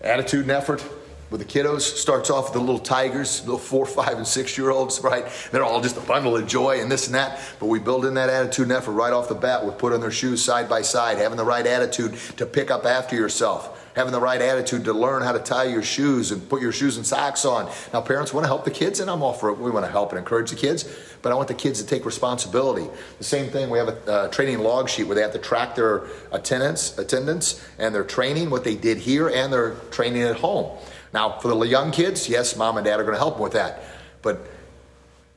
attitude 0.00 0.42
and 0.42 0.50
effort 0.50 0.84
with 1.32 1.40
the 1.40 1.46
kiddos 1.46 1.80
starts 1.80 2.30
off 2.30 2.44
with 2.44 2.52
the 2.52 2.60
little 2.60 2.78
tigers, 2.78 3.40
little 3.40 3.58
four, 3.58 3.86
five, 3.86 4.18
and 4.18 4.26
six 4.26 4.56
year 4.58 4.70
olds, 4.70 5.00
right? 5.00 5.24
They're 5.50 5.64
all 5.64 5.80
just 5.80 5.96
a 5.96 6.00
bundle 6.00 6.36
of 6.36 6.46
joy 6.46 6.80
and 6.80 6.92
this 6.92 7.06
and 7.06 7.14
that. 7.14 7.40
But 7.58 7.66
we 7.66 7.78
build 7.78 8.04
in 8.04 8.14
that 8.14 8.28
attitude 8.28 8.64
and 8.64 8.72
effort 8.72 8.92
right 8.92 9.12
off 9.12 9.28
the 9.28 9.34
bat. 9.34 9.64
We 9.64 9.72
put 9.72 9.94
on 9.94 10.00
their 10.00 10.10
shoes 10.10 10.44
side 10.44 10.68
by 10.68 10.82
side, 10.82 11.16
having 11.16 11.38
the 11.38 11.44
right 11.44 11.66
attitude 11.66 12.14
to 12.36 12.46
pick 12.46 12.70
up 12.70 12.84
after 12.84 13.16
yourself 13.16 13.78
having 13.94 14.12
the 14.12 14.20
right 14.20 14.40
attitude 14.40 14.84
to 14.84 14.92
learn 14.92 15.22
how 15.22 15.32
to 15.32 15.38
tie 15.38 15.64
your 15.64 15.82
shoes 15.82 16.30
and 16.30 16.48
put 16.48 16.62
your 16.62 16.72
shoes 16.72 16.96
and 16.96 17.06
socks 17.06 17.44
on. 17.44 17.70
Now, 17.92 18.00
parents 18.00 18.32
want 18.32 18.44
to 18.44 18.48
help 18.48 18.64
the 18.64 18.70
kids, 18.70 19.00
and 19.00 19.10
I'm 19.10 19.22
all 19.22 19.32
for 19.32 19.50
it. 19.50 19.58
We 19.58 19.70
want 19.70 19.84
to 19.84 19.92
help 19.92 20.10
and 20.10 20.18
encourage 20.18 20.50
the 20.50 20.56
kids, 20.56 20.88
but 21.20 21.32
I 21.32 21.34
want 21.34 21.48
the 21.48 21.54
kids 21.54 21.80
to 21.80 21.86
take 21.86 22.04
responsibility. 22.04 22.88
The 23.18 23.24
same 23.24 23.50
thing, 23.50 23.70
we 23.70 23.78
have 23.78 23.88
a 23.88 24.10
uh, 24.10 24.28
training 24.28 24.60
log 24.60 24.88
sheet 24.88 25.04
where 25.04 25.14
they 25.14 25.22
have 25.22 25.32
to 25.32 25.38
track 25.38 25.74
their 25.74 26.04
attendance, 26.30 26.96
attendance 26.98 27.62
and 27.78 27.94
their 27.94 28.04
training, 28.04 28.50
what 28.50 28.64
they 28.64 28.76
did 28.76 28.98
here, 28.98 29.28
and 29.28 29.52
their 29.52 29.74
training 29.90 30.22
at 30.22 30.36
home. 30.36 30.78
Now, 31.12 31.38
for 31.38 31.48
the 31.48 31.60
young 31.66 31.90
kids, 31.90 32.28
yes, 32.28 32.56
mom 32.56 32.76
and 32.76 32.84
dad 32.84 32.98
are 33.00 33.04
going 33.04 33.14
to 33.14 33.18
help 33.18 33.34
them 33.34 33.42
with 33.42 33.52
that. 33.52 33.82
But 34.22 34.46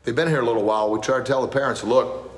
they've 0.03 0.15
been 0.15 0.27
here 0.27 0.41
a 0.41 0.45
little 0.45 0.63
while. 0.63 0.89
We 0.91 0.99
try 1.01 1.17
to 1.17 1.23
tell 1.23 1.41
the 1.41 1.47
parents, 1.47 1.83
look, 1.83 2.31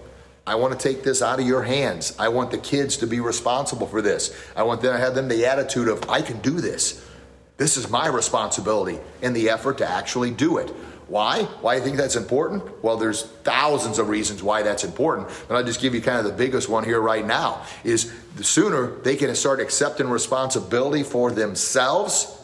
I 0.45 0.56
want 0.56 0.80
to 0.80 0.80
take 0.80 1.04
this 1.04 1.21
out 1.21 1.39
of 1.39 1.45
your 1.45 1.63
hands. 1.63 2.15
I 2.17 2.30
want 2.30 2.52
the 2.52 2.58
kids 2.58 2.97
to 2.97 3.08
be 3.08 3.19
responsible 3.19 3.86
for 3.86 4.02
this. 4.02 4.36
I 4.56 4.63
want 4.63 4.82
them 4.82 4.93
to 4.93 5.00
have 5.00 5.13
them 5.13 5.28
the 5.28 5.45
attitude 5.45 5.88
of, 5.88 6.10
I 6.10 6.21
can 6.21 6.39
do 6.39 6.62
this. 6.62 7.06
This 7.58 7.76
is 7.76 7.89
my 7.89 8.08
responsibility 8.08 9.00
in 9.21 9.34
the 9.34 9.50
effort 9.50 9.80
to 9.80 9.89
actually 9.89 10.32
do 10.32 10.58
it. 10.58 10.69
Why? 11.08 11.43
Why 11.62 11.76
do 11.76 11.80
you 11.80 11.86
think 11.86 11.97
that's 11.97 12.15
important? 12.15 12.84
Well, 12.84 12.97
there's 12.97 13.23
thousands 13.43 13.97
of 13.97 14.10
reasons 14.10 14.43
why 14.43 14.62
that's 14.62 14.84
important, 14.84 15.30
but 15.47 15.56
I'll 15.56 15.63
just 15.63 15.82
give 15.82 15.95
you 15.95 16.02
kind 16.02 16.19
of 16.19 16.26
the 16.26 16.34
biggest 16.34 16.69
one 16.69 16.84
here 16.84 17.00
right 17.00 17.26
now 17.26 17.65
is 17.84 18.12
the 18.36 18.43
sooner 18.43 18.88
they 18.88 19.15
can 19.15 19.34
start 19.36 19.60
accepting 19.60 20.10
responsibility 20.10 21.04
for 21.04 21.32
themselves, 21.32 22.38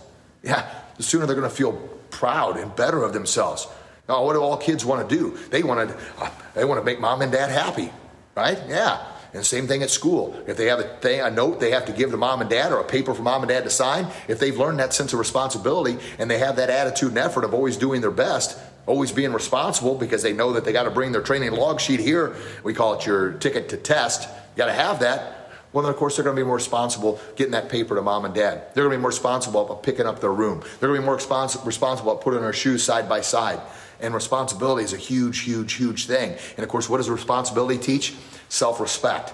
yeah, 0.43 0.69
the 0.97 1.03
sooner 1.03 1.25
they're 1.25 1.36
going 1.36 1.49
to 1.49 1.56
feel 1.56 1.73
proud 2.12 2.58
and 2.58 2.75
better 2.75 3.03
of 3.03 3.13
themselves. 3.13 3.67
Now, 4.08 4.23
what 4.25 4.34
do 4.34 4.41
all 4.41 4.58
kids 4.58 4.86
want 4.86 5.08
to 5.08 5.15
do? 5.15 5.38
They 5.49 5.63
want 5.63 5.89
to, 5.89 5.97
uh, 6.19 6.29
they 6.53 6.65
want 6.65 6.79
to 6.79 6.86
make 6.86 6.99
mom 6.99 7.21
and 7.21 7.32
dad 7.32 7.49
happy, 7.49 7.91
right? 8.36 8.62
Yeah. 8.67 9.06
And 9.34 9.43
same 9.43 9.65
thing 9.65 9.82
at 9.82 9.89
school. 9.89 10.39
If 10.45 10.58
they 10.58 10.67
have 10.67 10.79
a, 10.79 11.19
a 11.25 11.32
note 11.32 11.60
they 11.60 11.71
have 11.71 11.86
to 11.86 11.91
give 11.91 12.12
to 12.12 12.17
mom 12.17 12.41
and 12.41 12.49
dad 12.49 12.71
or 12.71 12.79
a 12.79 12.84
paper 12.84 13.15
for 13.15 13.23
mom 13.23 13.41
and 13.41 13.49
dad 13.49 13.63
to 13.63 13.69
sign, 13.69 14.08
if 14.27 14.39
they've 14.39 14.58
learned 14.58 14.79
that 14.79 14.93
sense 14.93 15.12
of 15.13 15.19
responsibility 15.19 15.97
and 16.19 16.29
they 16.29 16.38
have 16.38 16.58
that 16.58 16.69
attitude 16.69 17.10
and 17.10 17.17
effort 17.17 17.43
of 17.43 17.53
always 17.53 17.75
doing 17.75 18.01
their 18.01 18.12
best, 18.12 18.60
always 18.86 19.12
being 19.12 19.34
responsible 19.34 19.95
because 19.95 20.21
they 20.21 20.34
know 20.34 20.53
that 20.53 20.65
they 20.65 20.73
got 20.73 20.84
to 20.84 20.91
bring 20.91 21.12
their 21.12 21.21
training 21.21 21.51
log 21.51 21.79
sheet 21.79 21.99
here. 21.99 22.36
We 22.63 22.73
call 22.75 22.93
it 22.93 23.06
your 23.08 23.34
ticket 23.34 23.69
to 23.69 23.77
test. 23.77 24.29
You 24.29 24.58
got 24.58 24.67
to 24.67 24.73
have 24.73 24.99
that. 24.99 25.42
Well, 25.73 25.81
then, 25.81 25.91
of 25.91 25.97
course, 25.97 26.15
they're 26.15 26.23
going 26.23 26.36
to 26.36 26.41
be 26.41 26.45
more 26.45 26.55
responsible 26.55 27.19
getting 27.36 27.51
that 27.53 27.67
paper 27.67 27.95
to 27.95 28.01
mom 28.01 28.25
and 28.25 28.33
dad. 28.33 28.67
They're 28.73 28.83
going 28.83 28.93
to 28.93 28.97
be 28.97 29.01
more 29.01 29.09
responsible 29.09 29.65
about 29.65 29.81
picking 29.81 30.05
up 30.05 30.21
their 30.21 30.31
room. 30.31 30.59
They're 30.79 30.89
going 30.89 31.01
to 31.01 31.01
be 31.01 31.05
more 31.05 31.17
respons- 31.17 31.65
responsible 31.65 32.12
about 32.12 32.23
putting 32.23 32.41
their 32.41 32.53
shoes 32.53 32.83
side 32.83 33.09
by 33.09 33.21
side. 33.21 33.59
And 33.99 34.13
responsibility 34.13 34.83
is 34.83 34.93
a 34.93 34.97
huge, 34.97 35.39
huge, 35.39 35.73
huge 35.73 36.05
thing. 36.05 36.38
And 36.57 36.63
of 36.63 36.69
course, 36.69 36.88
what 36.88 36.97
does 36.97 37.09
responsibility 37.09 37.79
teach? 37.79 38.13
Self 38.49 38.79
respect. 38.79 39.33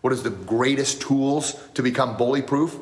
What 0.00 0.12
is 0.12 0.22
the 0.22 0.30
greatest 0.30 1.02
tools 1.02 1.60
to 1.74 1.82
become 1.82 2.16
bully 2.16 2.42
proof? 2.42 2.78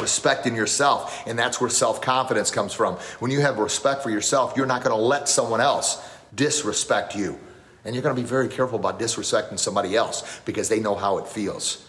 Respect 0.00 0.46
in 0.46 0.54
yourself. 0.54 1.26
And 1.26 1.36
that's 1.36 1.60
where 1.60 1.70
self 1.70 2.00
confidence 2.00 2.52
comes 2.52 2.72
from. 2.72 2.94
When 3.18 3.32
you 3.32 3.40
have 3.40 3.58
respect 3.58 4.02
for 4.02 4.10
yourself, 4.10 4.54
you're 4.56 4.66
not 4.66 4.84
going 4.84 4.96
to 4.96 5.02
let 5.02 5.28
someone 5.28 5.60
else 5.60 6.00
disrespect 6.34 7.16
you. 7.16 7.36
And 7.84 7.94
you're 7.94 8.02
going 8.02 8.14
to 8.14 8.20
be 8.20 8.28
very 8.28 8.48
careful 8.48 8.78
about 8.78 9.00
disrespecting 9.00 9.58
somebody 9.58 9.96
else 9.96 10.40
because 10.44 10.68
they 10.68 10.78
know 10.78 10.94
how 10.94 11.18
it 11.18 11.26
feels. 11.26 11.87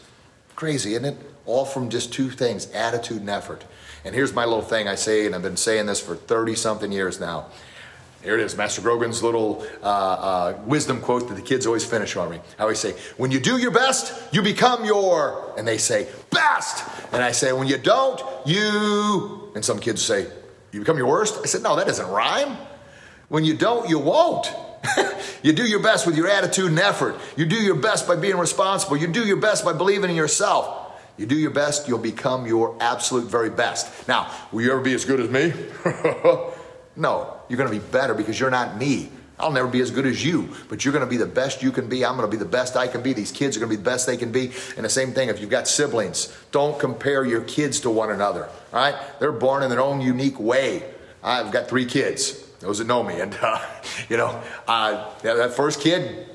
Crazy, 0.59 0.91
isn't 0.91 1.05
it? 1.05 1.15
All 1.45 1.63
from 1.63 1.89
just 1.89 2.11
two 2.11 2.29
things 2.29 2.69
attitude 2.71 3.21
and 3.21 3.29
effort. 3.29 3.63
And 4.03 4.13
here's 4.13 4.33
my 4.33 4.43
little 4.43 4.61
thing 4.61 4.89
I 4.89 4.95
say, 4.95 5.25
and 5.25 5.33
I've 5.33 5.41
been 5.41 5.55
saying 5.55 5.85
this 5.85 6.01
for 6.01 6.17
30 6.17 6.55
something 6.55 6.91
years 6.91 7.17
now. 7.17 7.45
Here 8.21 8.33
it 8.37 8.41
is, 8.41 8.57
Master 8.57 8.81
Grogan's 8.81 9.23
little 9.23 9.65
uh, 9.81 9.85
uh, 9.85 10.59
wisdom 10.65 10.99
quote 10.99 11.29
that 11.29 11.35
the 11.35 11.41
kids 11.41 11.65
always 11.65 11.85
finish 11.85 12.17
on 12.17 12.29
me. 12.29 12.41
I 12.59 12.63
always 12.63 12.77
say, 12.77 12.91
When 13.15 13.31
you 13.31 13.39
do 13.39 13.57
your 13.57 13.71
best, 13.71 14.21
you 14.33 14.41
become 14.41 14.83
your, 14.83 15.53
and 15.57 15.65
they 15.65 15.77
say, 15.77 16.09
best. 16.29 16.83
And 17.13 17.23
I 17.23 17.31
say, 17.31 17.53
When 17.53 17.69
you 17.69 17.77
don't, 17.77 18.21
you, 18.45 19.53
and 19.55 19.63
some 19.63 19.79
kids 19.79 20.01
say, 20.01 20.27
You 20.73 20.81
become 20.81 20.97
your 20.97 21.07
worst? 21.07 21.39
I 21.41 21.45
said, 21.45 21.63
No, 21.63 21.77
that 21.77 21.87
doesn't 21.87 22.09
rhyme. 22.09 22.57
When 23.29 23.45
you 23.45 23.55
don't, 23.55 23.89
you 23.89 23.97
won't. 23.97 24.53
you 25.43 25.53
do 25.53 25.63
your 25.63 25.81
best 25.81 26.05
with 26.05 26.15
your 26.15 26.27
attitude 26.27 26.67
and 26.67 26.79
effort. 26.79 27.15
You 27.35 27.45
do 27.45 27.55
your 27.55 27.75
best 27.75 28.07
by 28.07 28.15
being 28.15 28.37
responsible. 28.37 28.97
You 28.97 29.07
do 29.07 29.25
your 29.25 29.37
best 29.37 29.65
by 29.65 29.73
believing 29.73 30.09
in 30.09 30.15
yourself. 30.15 30.79
You 31.17 31.25
do 31.25 31.35
your 31.35 31.51
best, 31.51 31.87
you'll 31.87 31.99
become 31.99 32.47
your 32.47 32.77
absolute 32.79 33.29
very 33.29 33.49
best. 33.49 34.07
Now, 34.07 34.33
will 34.53 34.61
you 34.61 34.71
ever 34.71 34.79
be 34.79 34.93
as 34.93 35.03
good 35.03 35.19
as 35.19 35.29
me? 35.29 35.53
no, 36.95 37.37
you're 37.49 37.57
going 37.57 37.69
to 37.69 37.77
be 37.77 37.85
better 37.91 38.13
because 38.13 38.39
you're 38.39 38.49
not 38.49 38.77
me. 38.77 39.09
I'll 39.37 39.51
never 39.51 39.67
be 39.67 39.81
as 39.81 39.91
good 39.91 40.05
as 40.05 40.23
you, 40.23 40.49
but 40.69 40.83
you're 40.83 40.93
going 40.93 41.03
to 41.03 41.09
be 41.09 41.17
the 41.17 41.25
best 41.25 41.61
you 41.61 41.71
can 41.71 41.89
be. 41.89 42.05
I'm 42.05 42.15
going 42.15 42.29
to 42.29 42.31
be 42.31 42.41
the 42.41 42.49
best 42.49 42.77
I 42.77 42.87
can 42.87 43.01
be. 43.01 43.11
These 43.11 43.33
kids 43.33 43.57
are 43.57 43.59
going 43.59 43.69
to 43.69 43.77
be 43.77 43.81
the 43.81 43.89
best 43.89 44.07
they 44.07 44.15
can 44.17 44.31
be. 44.31 44.51
And 44.77 44.85
the 44.85 44.89
same 44.89 45.11
thing, 45.11 45.27
if 45.27 45.41
you've 45.41 45.49
got 45.49 45.67
siblings, 45.67 46.33
don't 46.51 46.79
compare 46.79 47.25
your 47.25 47.41
kids 47.41 47.81
to 47.81 47.89
one 47.89 48.11
another. 48.11 48.45
All 48.45 48.79
right? 48.79 48.95
They're 49.19 49.33
born 49.33 49.63
in 49.63 49.69
their 49.69 49.81
own 49.81 49.99
unique 49.99 50.39
way. 50.39 50.83
I've 51.21 51.51
got 51.51 51.67
three 51.67 51.85
kids 51.85 52.48
those 52.59 52.79
that 52.79 52.87
know 52.87 53.03
me. 53.03 53.19
And, 53.19 53.37
uh, 53.41 53.59
you 54.09 54.17
know, 54.17 54.41
uh, 54.67 55.09
that 55.21 55.53
first 55.53 55.81
kid, 55.81 56.27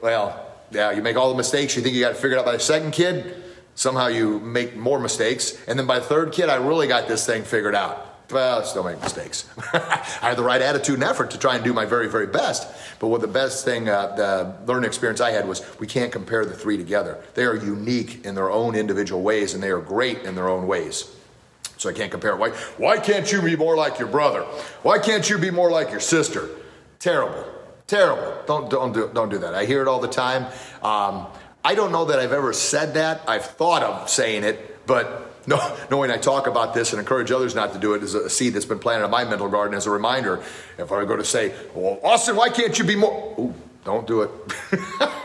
well, 0.00 0.46
yeah, 0.70 0.90
you 0.92 1.02
make 1.02 1.16
all 1.16 1.30
the 1.30 1.36
mistakes 1.36 1.76
you 1.76 1.82
think 1.82 1.94
you 1.94 2.00
got 2.00 2.10
to 2.10 2.14
figure 2.14 2.36
it 2.36 2.40
out 2.40 2.46
by 2.46 2.52
the 2.52 2.60
second 2.60 2.92
kid. 2.92 3.36
Somehow 3.74 4.08
you 4.08 4.38
make 4.40 4.76
more 4.76 5.00
mistakes. 5.00 5.58
And 5.66 5.78
then 5.78 5.86
by 5.86 5.98
the 5.98 6.04
third 6.04 6.32
kid, 6.32 6.48
I 6.48 6.56
really 6.56 6.86
got 6.86 7.08
this 7.08 7.24
thing 7.26 7.42
figured 7.42 7.74
out. 7.74 8.08
Well, 8.30 8.64
still 8.64 8.84
make 8.84 9.00
mistakes. 9.00 9.46
I 9.74 10.28
had 10.28 10.38
the 10.38 10.42
right 10.42 10.62
attitude 10.62 10.94
and 10.94 11.04
effort 11.04 11.32
to 11.32 11.38
try 11.38 11.54
and 11.54 11.64
do 11.64 11.74
my 11.74 11.84
very, 11.84 12.08
very 12.08 12.26
best. 12.26 12.66
But 12.98 13.08
what 13.08 13.20
the 13.20 13.28
best 13.28 13.64
thing, 13.64 13.90
uh, 13.90 14.14
the 14.16 14.72
learning 14.72 14.86
experience 14.86 15.20
I 15.20 15.32
had 15.32 15.46
was 15.46 15.62
we 15.78 15.86
can't 15.86 16.10
compare 16.10 16.46
the 16.46 16.54
three 16.54 16.78
together. 16.78 17.22
They 17.34 17.44
are 17.44 17.54
unique 17.54 18.24
in 18.24 18.34
their 18.34 18.50
own 18.50 18.74
individual 18.74 19.22
ways 19.22 19.52
and 19.52 19.62
they 19.62 19.70
are 19.70 19.80
great 19.80 20.22
in 20.22 20.34
their 20.34 20.48
own 20.48 20.66
ways. 20.66 21.14
So 21.82 21.90
I 21.90 21.92
can't 21.92 22.12
compare. 22.12 22.36
Why, 22.36 22.50
why 22.78 22.98
can't 22.98 23.30
you 23.32 23.42
be 23.42 23.56
more 23.56 23.76
like 23.76 23.98
your 23.98 24.06
brother? 24.06 24.42
Why 24.84 25.00
can't 25.00 25.28
you 25.28 25.36
be 25.36 25.50
more 25.50 25.68
like 25.68 25.90
your 25.90 25.98
sister? 25.98 26.48
Terrible. 27.00 27.44
Terrible. 27.88 28.36
Don't, 28.46 28.70
don't, 28.70 28.92
do, 28.92 29.10
don't 29.12 29.30
do 29.30 29.38
that. 29.38 29.52
I 29.52 29.64
hear 29.64 29.82
it 29.82 29.88
all 29.88 29.98
the 29.98 30.06
time. 30.06 30.44
Um, 30.80 31.26
I 31.64 31.74
don't 31.74 31.90
know 31.90 32.04
that 32.04 32.20
I've 32.20 32.32
ever 32.32 32.52
said 32.52 32.94
that. 32.94 33.22
I've 33.26 33.44
thought 33.44 33.82
of 33.82 34.08
saying 34.08 34.44
it, 34.44 34.86
but 34.86 35.34
no, 35.48 35.76
knowing 35.90 36.12
I 36.12 36.18
talk 36.18 36.46
about 36.46 36.72
this 36.72 36.92
and 36.92 37.00
encourage 37.00 37.32
others 37.32 37.56
not 37.56 37.72
to 37.72 37.80
do 37.80 37.94
it 37.94 38.04
is 38.04 38.14
a 38.14 38.30
seed 38.30 38.54
that's 38.54 38.64
been 38.64 38.78
planted 38.78 39.06
in 39.06 39.10
my 39.10 39.24
mental 39.24 39.48
garden 39.48 39.76
as 39.76 39.86
a 39.86 39.90
reminder. 39.90 40.40
If 40.78 40.92
I 40.92 41.04
go 41.04 41.16
to 41.16 41.24
say, 41.24 41.52
well, 41.74 41.98
Austin, 42.04 42.36
why 42.36 42.50
can't 42.50 42.78
you 42.78 42.84
be 42.84 42.94
more? 42.94 43.34
Ooh, 43.40 43.54
don't 43.84 44.06
do 44.06 44.22
it. 44.22 44.30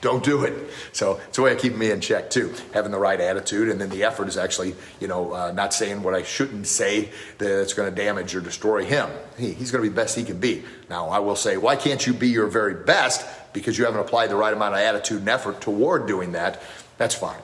don't 0.00 0.24
do 0.24 0.44
it. 0.44 0.70
So 0.92 1.20
it's 1.28 1.38
a 1.38 1.42
way 1.42 1.52
of 1.52 1.58
keeping 1.58 1.78
me 1.78 1.90
in 1.90 2.00
check 2.00 2.30
too, 2.30 2.54
having 2.72 2.90
the 2.90 2.98
right 2.98 3.20
attitude, 3.20 3.68
and 3.68 3.80
then 3.80 3.90
the 3.90 4.04
effort 4.04 4.28
is 4.28 4.36
actually, 4.36 4.74
you 4.98 5.08
know, 5.08 5.32
uh, 5.32 5.52
not 5.52 5.74
saying 5.74 6.02
what 6.02 6.14
I 6.14 6.22
shouldn't 6.22 6.66
say 6.66 7.10
that's 7.38 7.74
going 7.74 7.88
to 7.88 7.94
damage 7.94 8.34
or 8.34 8.40
destroy 8.40 8.84
him. 8.84 9.10
He, 9.38 9.52
he's 9.52 9.70
going 9.70 9.84
to 9.84 9.90
be 9.90 9.94
the 9.94 10.00
best 10.00 10.16
he 10.16 10.24
can 10.24 10.40
be. 10.40 10.64
Now 10.88 11.08
I 11.08 11.18
will 11.18 11.36
say, 11.36 11.56
why 11.56 11.76
can't 11.76 12.06
you 12.06 12.14
be 12.14 12.28
your 12.28 12.46
very 12.46 12.74
best 12.74 13.26
because 13.52 13.76
you 13.76 13.84
haven't 13.84 14.00
applied 14.00 14.30
the 14.30 14.36
right 14.36 14.52
amount 14.52 14.74
of 14.74 14.80
attitude 14.80 15.20
and 15.20 15.28
effort 15.28 15.60
toward 15.60 16.06
doing 16.06 16.32
that? 16.32 16.62
That's 16.96 17.14
fine. 17.14 17.40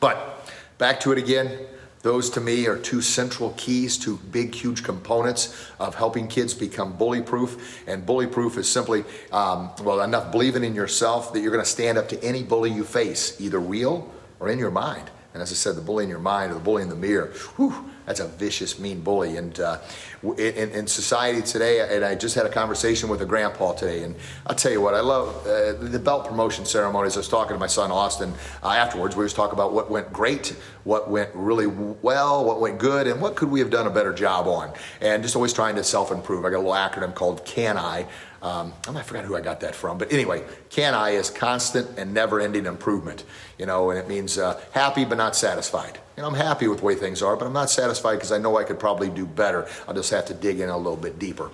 But 0.00 0.50
back 0.78 1.00
to 1.00 1.12
it 1.12 1.18
again. 1.18 1.58
Those 2.06 2.30
to 2.30 2.40
me 2.40 2.68
are 2.68 2.78
two 2.78 3.02
central 3.02 3.50
keys, 3.56 3.98
two 3.98 4.18
big, 4.30 4.54
huge 4.54 4.84
components 4.84 5.52
of 5.80 5.96
helping 5.96 6.28
kids 6.28 6.54
become 6.54 6.92
bully 6.92 7.20
proof. 7.20 7.82
And 7.88 8.06
bully 8.06 8.28
proof 8.28 8.56
is 8.58 8.68
simply, 8.68 9.02
um, 9.32 9.72
well, 9.82 10.00
enough 10.00 10.30
believing 10.30 10.62
in 10.62 10.76
yourself 10.76 11.32
that 11.32 11.40
you're 11.40 11.50
going 11.50 11.64
to 11.64 11.68
stand 11.68 11.98
up 11.98 12.08
to 12.10 12.22
any 12.22 12.44
bully 12.44 12.70
you 12.70 12.84
face, 12.84 13.40
either 13.40 13.58
real 13.58 14.08
or 14.38 14.48
in 14.48 14.56
your 14.56 14.70
mind. 14.70 15.10
And 15.34 15.42
as 15.42 15.50
I 15.50 15.56
said, 15.56 15.74
the 15.74 15.80
bully 15.80 16.04
in 16.04 16.08
your 16.08 16.20
mind 16.20 16.52
or 16.52 16.54
the 16.54 16.60
bully 16.60 16.84
in 16.84 16.90
the 16.90 16.94
mirror, 16.94 17.32
whew, 17.56 17.90
that's 18.06 18.20
a 18.20 18.28
vicious, 18.28 18.78
mean 18.78 19.00
bully. 19.00 19.36
And 19.36 19.58
uh, 19.58 19.78
in, 20.22 20.70
in, 20.70 20.86
society 20.86 21.42
today, 21.42 21.94
and 21.94 22.04
I 22.04 22.14
just 22.14 22.34
had 22.34 22.46
a 22.46 22.48
conversation 22.48 23.08
with 23.08 23.20
a 23.20 23.26
grandpa 23.26 23.72
today, 23.72 24.04
and 24.04 24.14
I'll 24.46 24.54
tell 24.54 24.72
you 24.72 24.80
what, 24.80 24.94
I 24.94 25.00
love 25.00 25.46
uh, 25.46 25.72
the 25.72 25.98
belt 25.98 26.26
promotion 26.26 26.64
ceremonies. 26.64 27.16
I 27.16 27.20
was 27.20 27.28
talking 27.28 27.54
to 27.54 27.58
my 27.58 27.66
son 27.66 27.90
Austin 27.90 28.32
uh, 28.62 28.68
afterwards. 28.68 29.16
We 29.16 29.24
was 29.24 29.34
talking 29.34 29.54
about 29.54 29.72
what 29.72 29.90
went 29.90 30.12
great, 30.12 30.56
what 30.84 31.10
went 31.10 31.30
really 31.34 31.66
well, 31.66 32.44
what 32.44 32.60
went 32.60 32.78
good, 32.78 33.08
and 33.08 33.20
what 33.20 33.34
could 33.34 33.50
we 33.50 33.58
have 33.58 33.70
done 33.70 33.86
a 33.86 33.90
better 33.90 34.12
job 34.12 34.46
on. 34.46 34.72
And 35.00 35.22
just 35.22 35.34
always 35.34 35.52
trying 35.52 35.74
to 35.76 35.84
self-improve. 35.84 36.44
I 36.44 36.50
got 36.50 36.58
a 36.58 36.58
little 36.58 36.72
acronym 36.72 37.14
called 37.14 37.44
CAN 37.44 37.76
I. 37.76 38.06
Um, 38.42 38.72
I 38.86 39.02
forgot 39.02 39.24
who 39.24 39.34
I 39.34 39.40
got 39.40 39.60
that 39.60 39.74
from, 39.74 39.98
but 39.98 40.12
anyway, 40.12 40.44
CAN 40.70 40.94
I 40.94 41.10
is 41.10 41.30
constant 41.30 41.98
and 41.98 42.12
never-ending 42.12 42.66
improvement. 42.66 43.24
You 43.58 43.66
know, 43.66 43.90
and 43.90 43.98
it 43.98 44.08
means 44.08 44.38
uh, 44.38 44.60
happy 44.72 45.04
but 45.04 45.16
not 45.16 45.34
satisfied. 45.34 45.98
You 46.16 46.22
know, 46.22 46.28
I'm 46.28 46.34
happy 46.34 46.68
with 46.68 46.80
the 46.80 46.84
way 46.84 46.94
things 46.94 47.22
are, 47.22 47.36
but 47.36 47.46
I'm 47.46 47.52
not 47.52 47.70
satisfied 47.70 48.16
because 48.16 48.32
I 48.32 48.38
know 48.38 48.58
I 48.58 48.64
could 48.64 48.78
probably 48.78 49.08
do 49.08 49.26
better. 49.26 49.66
I'll 49.88 49.94
just 49.94 50.10
have 50.10 50.26
to 50.26 50.34
dig 50.34 50.60
in 50.60 50.68
a 50.68 50.76
little 50.76 50.96
bit 50.96 51.18
deeper. 51.18 51.50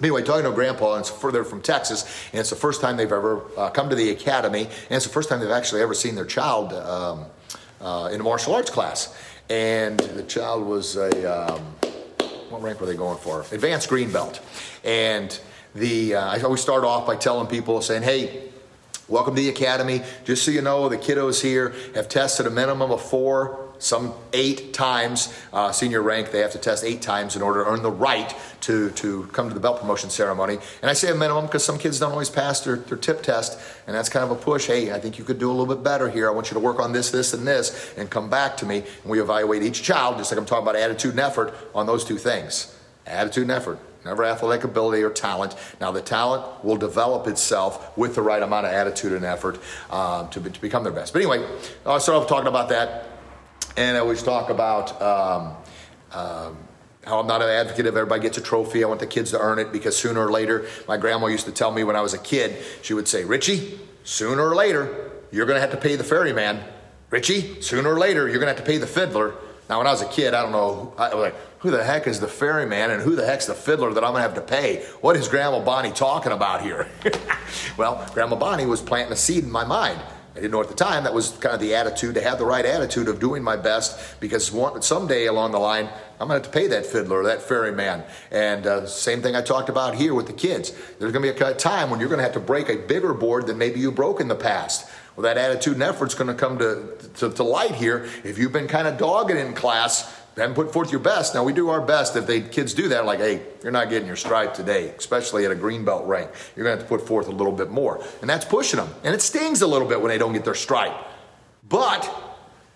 Anyway, 0.00 0.22
talking 0.22 0.44
to 0.44 0.52
Grandpa, 0.52 0.94
and 0.94 1.00
it's 1.00 1.10
further 1.10 1.44
from 1.44 1.60
Texas, 1.60 2.04
and 2.32 2.40
it's 2.40 2.50
the 2.50 2.56
first 2.56 2.80
time 2.80 2.96
they've 2.96 3.12
ever 3.12 3.42
uh, 3.56 3.68
come 3.68 3.90
to 3.90 3.94
the 3.94 4.10
academy, 4.10 4.62
and 4.62 4.96
it's 4.96 5.04
the 5.04 5.12
first 5.12 5.28
time 5.28 5.40
they've 5.40 5.50
actually 5.50 5.82
ever 5.82 5.92
seen 5.92 6.14
their 6.14 6.24
child 6.24 6.72
um, 6.72 7.26
uh, 7.80 8.08
in 8.10 8.20
a 8.20 8.24
martial 8.24 8.54
arts 8.54 8.70
class. 8.70 9.14
and 9.50 9.98
the 9.98 10.22
child 10.22 10.64
was 10.64 10.96
a 10.96 11.10
um, 11.26 11.60
what 12.48 12.62
rank 12.62 12.80
were 12.80 12.86
they 12.86 12.96
going 12.96 13.18
for? 13.18 13.40
Advanced 13.52 13.88
green 13.88 14.10
belt, 14.10 14.40
and 14.84 15.38
the 15.74 16.14
uh, 16.16 16.26
I 16.26 16.40
always 16.40 16.60
start 16.60 16.84
off 16.84 17.06
by 17.06 17.16
telling 17.16 17.46
people 17.46 17.80
saying, 17.82 18.02
"Hey, 18.02 18.50
welcome 19.08 19.34
to 19.34 19.40
the 19.40 19.48
academy. 19.48 20.02
Just 20.24 20.44
so 20.44 20.50
you 20.50 20.62
know, 20.62 20.88
the 20.88 20.98
kiddos 20.98 21.42
here 21.42 21.74
have 21.94 22.08
tested 22.08 22.46
a 22.46 22.50
minimum 22.50 22.90
of 22.90 23.02
four 23.02 23.70
some 23.80 24.12
eight 24.34 24.72
times 24.74 25.34
uh, 25.52 25.72
senior 25.72 26.02
rank. 26.02 26.30
They 26.30 26.40
have 26.40 26.52
to 26.52 26.58
test 26.58 26.84
eight 26.84 27.02
times 27.02 27.34
in 27.34 27.42
order 27.42 27.64
to 27.64 27.70
earn 27.70 27.82
the 27.82 27.90
right 27.90 28.34
to, 28.62 28.90
to 28.90 29.24
come 29.32 29.48
to 29.48 29.54
the 29.54 29.60
belt 29.60 29.80
promotion 29.80 30.10
ceremony. 30.10 30.58
And 30.82 30.90
I 30.90 30.92
say 30.92 31.10
a 31.10 31.14
minimum 31.14 31.46
because 31.46 31.64
some 31.64 31.78
kids 31.78 31.98
don't 31.98 32.12
always 32.12 32.30
pass 32.30 32.60
their, 32.60 32.76
their 32.76 32.98
tip 32.98 33.22
test, 33.22 33.58
and 33.86 33.96
that's 33.96 34.08
kind 34.08 34.24
of 34.24 34.30
a 34.30 34.34
push. 34.34 34.66
Hey, 34.66 34.92
I 34.92 35.00
think 35.00 35.18
you 35.18 35.24
could 35.24 35.38
do 35.38 35.50
a 35.50 35.54
little 35.54 35.74
bit 35.74 35.82
better 35.82 36.08
here. 36.08 36.28
I 36.28 36.32
want 36.32 36.50
you 36.50 36.54
to 36.54 36.60
work 36.60 36.78
on 36.78 36.92
this, 36.92 37.10
this, 37.10 37.32
and 37.32 37.46
this, 37.46 37.94
and 37.96 38.10
come 38.10 38.28
back 38.28 38.56
to 38.58 38.66
me. 38.66 38.78
And 38.78 39.10
we 39.10 39.20
evaluate 39.20 39.62
each 39.62 39.82
child, 39.82 40.18
just 40.18 40.30
like 40.30 40.38
I'm 40.38 40.46
talking 40.46 40.62
about 40.62 40.76
attitude 40.76 41.12
and 41.12 41.20
effort, 41.20 41.54
on 41.74 41.86
those 41.86 42.04
two 42.04 42.18
things 42.18 42.76
attitude 43.06 43.42
and 43.42 43.50
effort 43.50 43.78
never 44.04 44.24
athletic 44.24 44.64
ability 44.64 45.02
or 45.02 45.10
talent. 45.10 45.54
Now, 45.80 45.90
the 45.90 46.02
talent 46.02 46.64
will 46.64 46.76
develop 46.76 47.26
itself 47.26 47.96
with 47.96 48.14
the 48.14 48.22
right 48.22 48.42
amount 48.42 48.66
of 48.66 48.72
attitude 48.72 49.12
and 49.12 49.24
effort 49.24 49.58
um, 49.90 50.28
to, 50.30 50.40
be, 50.40 50.50
to 50.50 50.60
become 50.60 50.84
their 50.84 50.92
best. 50.92 51.12
But 51.12 51.22
anyway, 51.22 51.46
I'll 51.84 52.00
start 52.00 52.22
off 52.22 52.28
talking 52.28 52.48
about 52.48 52.68
that. 52.70 53.06
And 53.76 53.96
I 53.96 54.00
always 54.00 54.22
talk 54.22 54.50
about 54.50 55.00
um, 55.00 55.54
um, 56.12 56.56
how 57.04 57.20
I'm 57.20 57.26
not 57.26 57.40
an 57.42 57.48
advocate 57.48 57.86
of 57.86 57.96
everybody 57.96 58.22
gets 58.22 58.38
a 58.38 58.40
trophy. 58.40 58.84
I 58.84 58.88
want 58.88 59.00
the 59.00 59.06
kids 59.06 59.30
to 59.30 59.38
earn 59.38 59.58
it 59.58 59.72
because 59.72 59.96
sooner 59.96 60.26
or 60.26 60.30
later, 60.30 60.66
my 60.88 60.96
grandma 60.96 61.26
used 61.26 61.46
to 61.46 61.52
tell 61.52 61.70
me 61.70 61.84
when 61.84 61.96
I 61.96 62.00
was 62.00 62.14
a 62.14 62.18
kid, 62.18 62.62
she 62.82 62.94
would 62.94 63.08
say, 63.08 63.24
Richie, 63.24 63.78
sooner 64.04 64.42
or 64.42 64.54
later, 64.54 65.10
you're 65.30 65.46
going 65.46 65.56
to 65.56 65.60
have 65.60 65.70
to 65.70 65.76
pay 65.76 65.96
the 65.96 66.04
ferryman. 66.04 66.62
Richie, 67.10 67.60
sooner 67.62 67.92
or 67.94 67.98
later, 67.98 68.28
you're 68.28 68.38
going 68.38 68.52
to 68.52 68.54
have 68.54 68.64
to 68.64 68.70
pay 68.70 68.78
the 68.78 68.86
fiddler. 68.86 69.34
Now, 69.68 69.78
when 69.78 69.86
I 69.86 69.92
was 69.92 70.02
a 70.02 70.08
kid, 70.08 70.34
I 70.34 70.42
don't 70.42 70.52
know, 70.52 70.92
I 70.98 71.14
was 71.14 71.32
like, 71.32 71.34
who 71.60 71.70
the 71.70 71.82
heck 71.84 72.06
is 72.06 72.20
the 72.20 72.28
ferryman 72.28 72.90
and 72.90 73.02
who 73.02 73.16
the 73.16 73.24
heck's 73.24 73.46
the 73.46 73.54
fiddler 73.54 73.92
that 73.94 74.04
I'm 74.04 74.12
gonna 74.12 74.22
have 74.22 74.34
to 74.34 74.40
pay? 74.40 74.84
What 75.00 75.16
is 75.16 75.28
Grandma 75.28 75.60
Bonnie 75.60 75.92
talking 75.92 76.32
about 76.32 76.62
here? 76.62 76.88
well, 77.76 78.06
Grandma 78.12 78.36
Bonnie 78.36 78.66
was 78.66 78.80
planting 78.80 79.12
a 79.12 79.16
seed 79.16 79.44
in 79.44 79.50
my 79.50 79.64
mind. 79.64 80.00
I 80.32 80.34
didn't 80.34 80.52
know 80.52 80.60
at 80.60 80.68
the 80.68 80.74
time 80.74 81.04
that 81.04 81.12
was 81.12 81.30
kind 81.32 81.54
of 81.54 81.60
the 81.60 81.74
attitude 81.74 82.14
to 82.14 82.22
have 82.22 82.38
the 82.38 82.44
right 82.44 82.64
attitude 82.64 83.08
of 83.08 83.18
doing 83.18 83.42
my 83.42 83.56
best 83.56 84.20
because 84.20 84.52
one, 84.52 84.80
someday 84.80 85.26
along 85.26 85.52
the 85.52 85.58
line 85.58 85.88
I'm 86.20 86.28
going 86.28 86.40
to 86.40 86.46
have 86.46 86.52
to 86.52 86.58
pay 86.58 86.66
that 86.68 86.84
fiddler 86.84 87.24
that 87.24 87.40
ferryman. 87.40 88.04
And 88.30 88.66
uh, 88.66 88.86
same 88.86 89.22
thing 89.22 89.34
I 89.34 89.40
talked 89.40 89.70
about 89.70 89.94
here 89.94 90.14
with 90.14 90.26
the 90.26 90.34
kids. 90.34 90.70
There's 90.98 91.12
going 91.12 91.24
to 91.24 91.32
be 91.32 91.40
a 91.40 91.54
time 91.54 91.88
when 91.88 91.98
you're 91.98 92.10
going 92.10 92.18
to 92.18 92.24
have 92.24 92.34
to 92.34 92.40
break 92.40 92.68
a 92.68 92.76
bigger 92.76 93.14
board 93.14 93.46
than 93.46 93.56
maybe 93.56 93.80
you 93.80 93.90
broke 93.90 94.20
in 94.20 94.28
the 94.28 94.34
past. 94.34 94.86
Well, 95.16 95.22
that 95.22 95.38
attitude 95.38 95.74
and 95.74 95.82
effort 95.82 96.08
is 96.08 96.14
going 96.14 96.28
to 96.28 96.34
come 96.34 96.58
to, 96.58 96.94
to, 97.16 97.30
to 97.30 97.42
light 97.42 97.74
here. 97.74 98.06
If 98.22 98.36
you've 98.36 98.52
been 98.52 98.68
kind 98.68 98.86
of 98.86 98.98
dogging 98.98 99.38
in 99.38 99.54
class, 99.54 100.14
haven't 100.40 100.54
put 100.54 100.72
forth 100.72 100.90
your 100.90 101.00
best. 101.00 101.34
Now 101.34 101.44
we 101.44 101.52
do 101.52 101.68
our 101.70 101.80
best. 101.80 102.16
If 102.16 102.26
the 102.26 102.40
kids 102.40 102.74
do 102.74 102.88
that, 102.88 103.04
like, 103.04 103.18
hey, 103.18 103.42
you're 103.62 103.72
not 103.72 103.90
getting 103.90 104.06
your 104.06 104.16
stripe 104.16 104.54
today, 104.54 104.88
especially 104.90 105.44
at 105.44 105.50
a 105.50 105.54
green 105.54 105.84
belt 105.84 106.06
rank. 106.06 106.30
You're 106.56 106.64
gonna 106.64 106.76
have 106.76 106.84
to 106.84 106.88
put 106.88 107.06
forth 107.06 107.28
a 107.28 107.32
little 107.32 107.52
bit 107.52 107.70
more, 107.70 108.02
and 108.20 108.30
that's 108.30 108.44
pushing 108.44 108.78
them. 108.78 108.88
And 109.04 109.14
it 109.14 109.22
stings 109.22 109.62
a 109.62 109.66
little 109.66 109.88
bit 109.88 110.00
when 110.00 110.08
they 110.10 110.18
don't 110.18 110.32
get 110.32 110.44
their 110.44 110.54
stripe, 110.54 110.94
but 111.68 112.08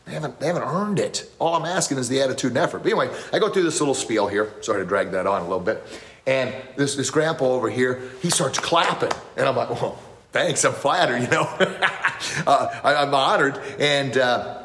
they 0.05 0.12
haven't 0.12 0.40
they 0.40 0.46
haven't 0.46 0.62
earned 0.62 0.98
it. 0.98 1.31
All 1.38 1.55
I'm 1.55 1.64
asking 1.64 1.98
is 1.98 2.09
the 2.09 2.20
attitude 2.20 2.50
and 2.50 2.59
effort. 2.59 2.79
But 2.79 2.92
anyway, 2.92 3.11
I 3.33 3.38
go 3.38 3.48
through 3.48 3.64
this 3.64 3.81
little 3.81 3.94
spiel 3.94 4.29
here. 4.29 4.53
Sorry 4.61 4.83
to 4.83 4.87
drag 4.87 5.12
that 5.12 5.27
on 5.27 5.40
a 5.40 5.44
little 5.44 5.61
bit. 5.61 5.83
And 6.27 6.55
this 6.77 6.96
this 6.96 7.11
grandpa 7.11 7.46
over 7.46 7.70
here, 7.70 8.03
he 8.22 8.31
starts 8.31 8.59
clapping, 8.59 9.12
and 9.37 9.46
I'm 9.46 9.57
like, 9.57 9.70
well, 9.70 9.98
thanks, 10.33 10.64
I'm 10.64 10.72
flattered, 10.72 11.22
you 11.22 11.29
know. 11.29 11.42
uh, 12.46 12.81
I, 12.83 13.03
am 13.03 13.14
honored, 13.14 13.59
and 13.79 14.16
uh, 14.16 14.64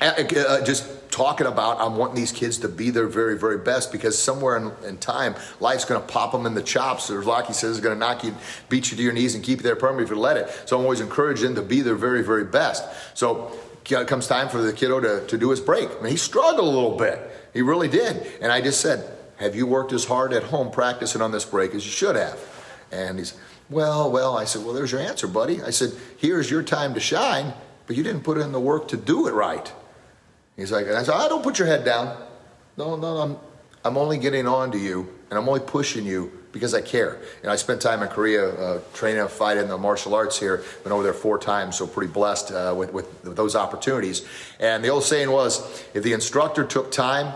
uh, 0.00 0.64
just 0.64 1.05
talking 1.16 1.46
about 1.46 1.80
I'm 1.80 1.96
wanting 1.96 2.16
these 2.16 2.30
kids 2.30 2.58
to 2.58 2.68
be 2.68 2.90
their 2.90 3.06
very, 3.06 3.38
very 3.38 3.56
best 3.56 3.90
because 3.90 4.18
somewhere 4.18 4.58
in, 4.58 4.70
in 4.86 4.98
time, 4.98 5.34
life's 5.60 5.86
going 5.86 5.98
to 5.98 6.06
pop 6.06 6.30
them 6.30 6.44
in 6.44 6.52
the 6.52 6.62
chops. 6.62 7.10
Or 7.10 7.22
Rocky 7.22 7.54
says, 7.54 7.76
is 7.76 7.80
going 7.80 7.94
to 7.94 7.98
knock 7.98 8.22
you, 8.22 8.34
beat 8.68 8.90
you 8.90 8.98
to 8.98 9.02
your 9.02 9.14
knees 9.14 9.34
and 9.34 9.42
keep 9.42 9.60
you 9.60 9.62
there 9.62 9.76
permanently 9.76 10.04
if 10.04 10.10
you 10.10 10.20
let 10.20 10.36
it. 10.36 10.50
So 10.66 10.76
I'm 10.76 10.82
always 10.82 11.00
encouraging 11.00 11.54
them 11.54 11.54
to 11.54 11.62
be 11.62 11.80
their 11.80 11.94
very, 11.94 12.22
very 12.22 12.44
best. 12.44 12.84
So 13.14 13.58
it 13.88 14.06
comes 14.06 14.26
time 14.26 14.50
for 14.50 14.60
the 14.60 14.74
kiddo 14.74 15.00
to, 15.00 15.26
to 15.26 15.38
do 15.38 15.48
his 15.48 15.60
break. 15.60 15.88
I 15.88 16.02
mean, 16.02 16.10
he 16.10 16.18
struggled 16.18 16.58
a 16.58 16.70
little 16.70 16.98
bit. 16.98 17.18
He 17.54 17.62
really 17.62 17.88
did. 17.88 18.30
And 18.42 18.52
I 18.52 18.60
just 18.60 18.82
said, 18.82 19.10
have 19.38 19.56
you 19.56 19.66
worked 19.66 19.94
as 19.94 20.04
hard 20.04 20.34
at 20.34 20.42
home 20.42 20.70
practicing 20.70 21.22
on 21.22 21.32
this 21.32 21.46
break 21.46 21.74
as 21.74 21.86
you 21.86 21.92
should 21.92 22.16
have? 22.16 22.38
And 22.92 23.18
he's, 23.18 23.32
well, 23.70 24.12
well, 24.12 24.36
I 24.36 24.44
said, 24.44 24.66
well, 24.66 24.74
there's 24.74 24.92
your 24.92 25.00
answer, 25.00 25.26
buddy. 25.26 25.62
I 25.62 25.70
said, 25.70 25.92
here's 26.18 26.50
your 26.50 26.62
time 26.62 26.92
to 26.92 27.00
shine, 27.00 27.54
but 27.86 27.96
you 27.96 28.02
didn't 28.02 28.22
put 28.22 28.36
in 28.36 28.52
the 28.52 28.60
work 28.60 28.88
to 28.88 28.98
do 28.98 29.26
it 29.28 29.32
right. 29.32 29.72
He's 30.56 30.72
like, 30.72 30.86
and 30.86 30.96
I 30.96 31.02
said, 31.02 31.14
oh, 31.14 31.28
don't 31.28 31.42
put 31.42 31.58
your 31.58 31.68
head 31.68 31.84
down. 31.84 32.16
No, 32.76 32.96
no, 32.96 33.18
I'm, 33.18 33.36
I'm 33.84 33.96
only 33.96 34.18
getting 34.18 34.46
on 34.46 34.72
to 34.72 34.78
you, 34.78 35.08
and 35.30 35.38
I'm 35.38 35.48
only 35.48 35.60
pushing 35.60 36.06
you 36.06 36.32
because 36.52 36.72
I 36.72 36.80
care. 36.80 37.20
And 37.42 37.50
I 37.50 37.56
spent 37.56 37.82
time 37.82 38.02
in 38.02 38.08
Korea 38.08 38.48
uh, 38.48 38.80
training 38.94 39.20
and 39.20 39.30
fighting 39.30 39.64
in 39.64 39.68
the 39.68 39.76
martial 39.76 40.14
arts 40.14 40.38
here. 40.38 40.64
Been 40.82 40.92
over 40.92 41.02
there 41.02 41.12
four 41.12 41.38
times, 41.38 41.76
so 41.76 41.86
pretty 41.86 42.10
blessed 42.10 42.52
uh, 42.52 42.74
with, 42.76 42.92
with, 42.92 43.24
with 43.24 43.36
those 43.36 43.54
opportunities. 43.54 44.26
And 44.58 44.82
the 44.82 44.88
old 44.88 45.04
saying 45.04 45.30
was, 45.30 45.84
if 45.92 46.02
the 46.02 46.14
instructor 46.14 46.64
took 46.64 46.90
time 46.90 47.34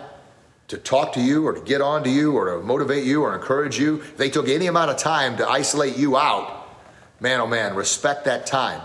to 0.69 0.79
talk 0.79 1.13
to 1.15 1.21
you 1.21 1.47
or 1.47 1.53
to 1.53 1.61
get 1.61 1.83
on 1.83 2.03
to 2.05 2.11
you 2.11 2.35
or 2.35 2.57
to 2.57 2.65
motivate 2.65 3.05
you 3.05 3.23
or 3.23 3.35
encourage 3.35 3.79
you, 3.79 3.97
if 3.97 4.17
they 4.17 4.31
took 4.31 4.49
any 4.49 4.67
amount 4.67 4.91
of 4.91 4.97
time 4.97 5.37
to 5.37 5.47
isolate 5.47 5.99
you 5.99 6.17
out, 6.17 6.69
man, 7.21 7.41
oh 7.41 7.47
man, 7.47 7.75
respect 7.75 8.25
that 8.25 8.47
time 8.47 8.81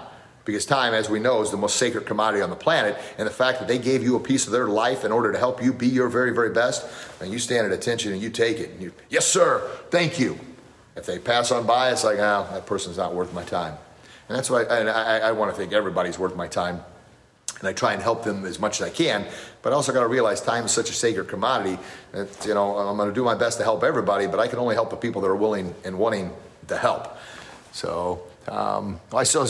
because 0.45 0.65
time, 0.65 0.93
as 0.93 1.09
we 1.09 1.19
know, 1.19 1.41
is 1.41 1.49
the 1.49 1.57
most 1.57 1.75
sacred 1.77 2.05
commodity 2.05 2.41
on 2.41 2.51
the 2.51 2.55
planet. 2.55 2.95
And 3.17 3.27
the 3.27 3.33
fact 3.33 3.59
that 3.59 3.67
they 3.67 3.79
gave 3.79 4.03
you 4.03 4.15
a 4.15 4.19
piece 4.19 4.45
of 4.45 4.51
their 4.51 4.67
life 4.67 5.03
in 5.03 5.11
order 5.11 5.31
to 5.31 5.37
help 5.37 5.61
you 5.61 5.73
be 5.73 5.87
your 5.87 6.07
very, 6.07 6.33
very 6.33 6.51
best, 6.51 6.85
and 7.19 7.33
you 7.33 7.39
stand 7.39 7.65
at 7.65 7.73
attention 7.73 8.13
and 8.13 8.21
you 8.21 8.29
take 8.29 8.59
it. 8.59 8.69
And 8.69 8.81
you, 8.81 8.93
yes, 9.09 9.25
sir, 9.25 9.67
thank 9.89 10.19
you. 10.19 10.39
If 10.95 11.05
they 11.05 11.19
pass 11.19 11.51
on 11.51 11.65
by, 11.65 11.91
it's 11.91 12.03
like, 12.03 12.19
oh, 12.19 12.47
that 12.53 12.65
person's 12.65 12.97
not 12.97 13.13
worth 13.13 13.33
my 13.33 13.43
time. 13.43 13.75
And 14.29 14.37
that's 14.37 14.49
why 14.49 14.63
I, 14.63 14.81
I, 14.81 15.17
I 15.17 15.31
want 15.33 15.51
to 15.51 15.57
think 15.57 15.73
everybody's 15.73 16.17
worth 16.17 16.35
my 16.35 16.47
time. 16.47 16.81
And 17.59 17.67
I 17.67 17.73
try 17.73 17.93
and 17.93 18.01
help 18.01 18.23
them 18.23 18.45
as 18.45 18.59
much 18.59 18.81
as 18.81 18.87
I 18.87 18.91
can. 18.91 19.25
But 19.61 19.71
I 19.71 19.75
also 19.75 19.93
got 19.93 20.01
to 20.01 20.07
realize 20.07 20.41
time 20.41 20.65
is 20.65 20.71
such 20.71 20.89
a 20.89 20.93
sacred 20.93 21.27
commodity 21.27 21.79
that, 22.11 22.45
you 22.45 22.53
know, 22.53 22.77
I'm 22.77 22.97
going 22.97 23.09
to 23.09 23.15
do 23.15 23.23
my 23.23 23.35
best 23.35 23.57
to 23.57 23.63
help 23.63 23.83
everybody, 23.83 24.27
but 24.27 24.39
I 24.39 24.47
can 24.47 24.59
only 24.59 24.75
help 24.75 24.89
the 24.89 24.95
people 24.95 25.21
that 25.21 25.27
are 25.27 25.35
willing 25.35 25.73
and 25.83 25.97
wanting 25.97 26.31
to 26.67 26.77
help. 26.77 27.17
So 27.71 28.23
um, 28.47 28.99
I 29.13 29.23
saw 29.23 29.45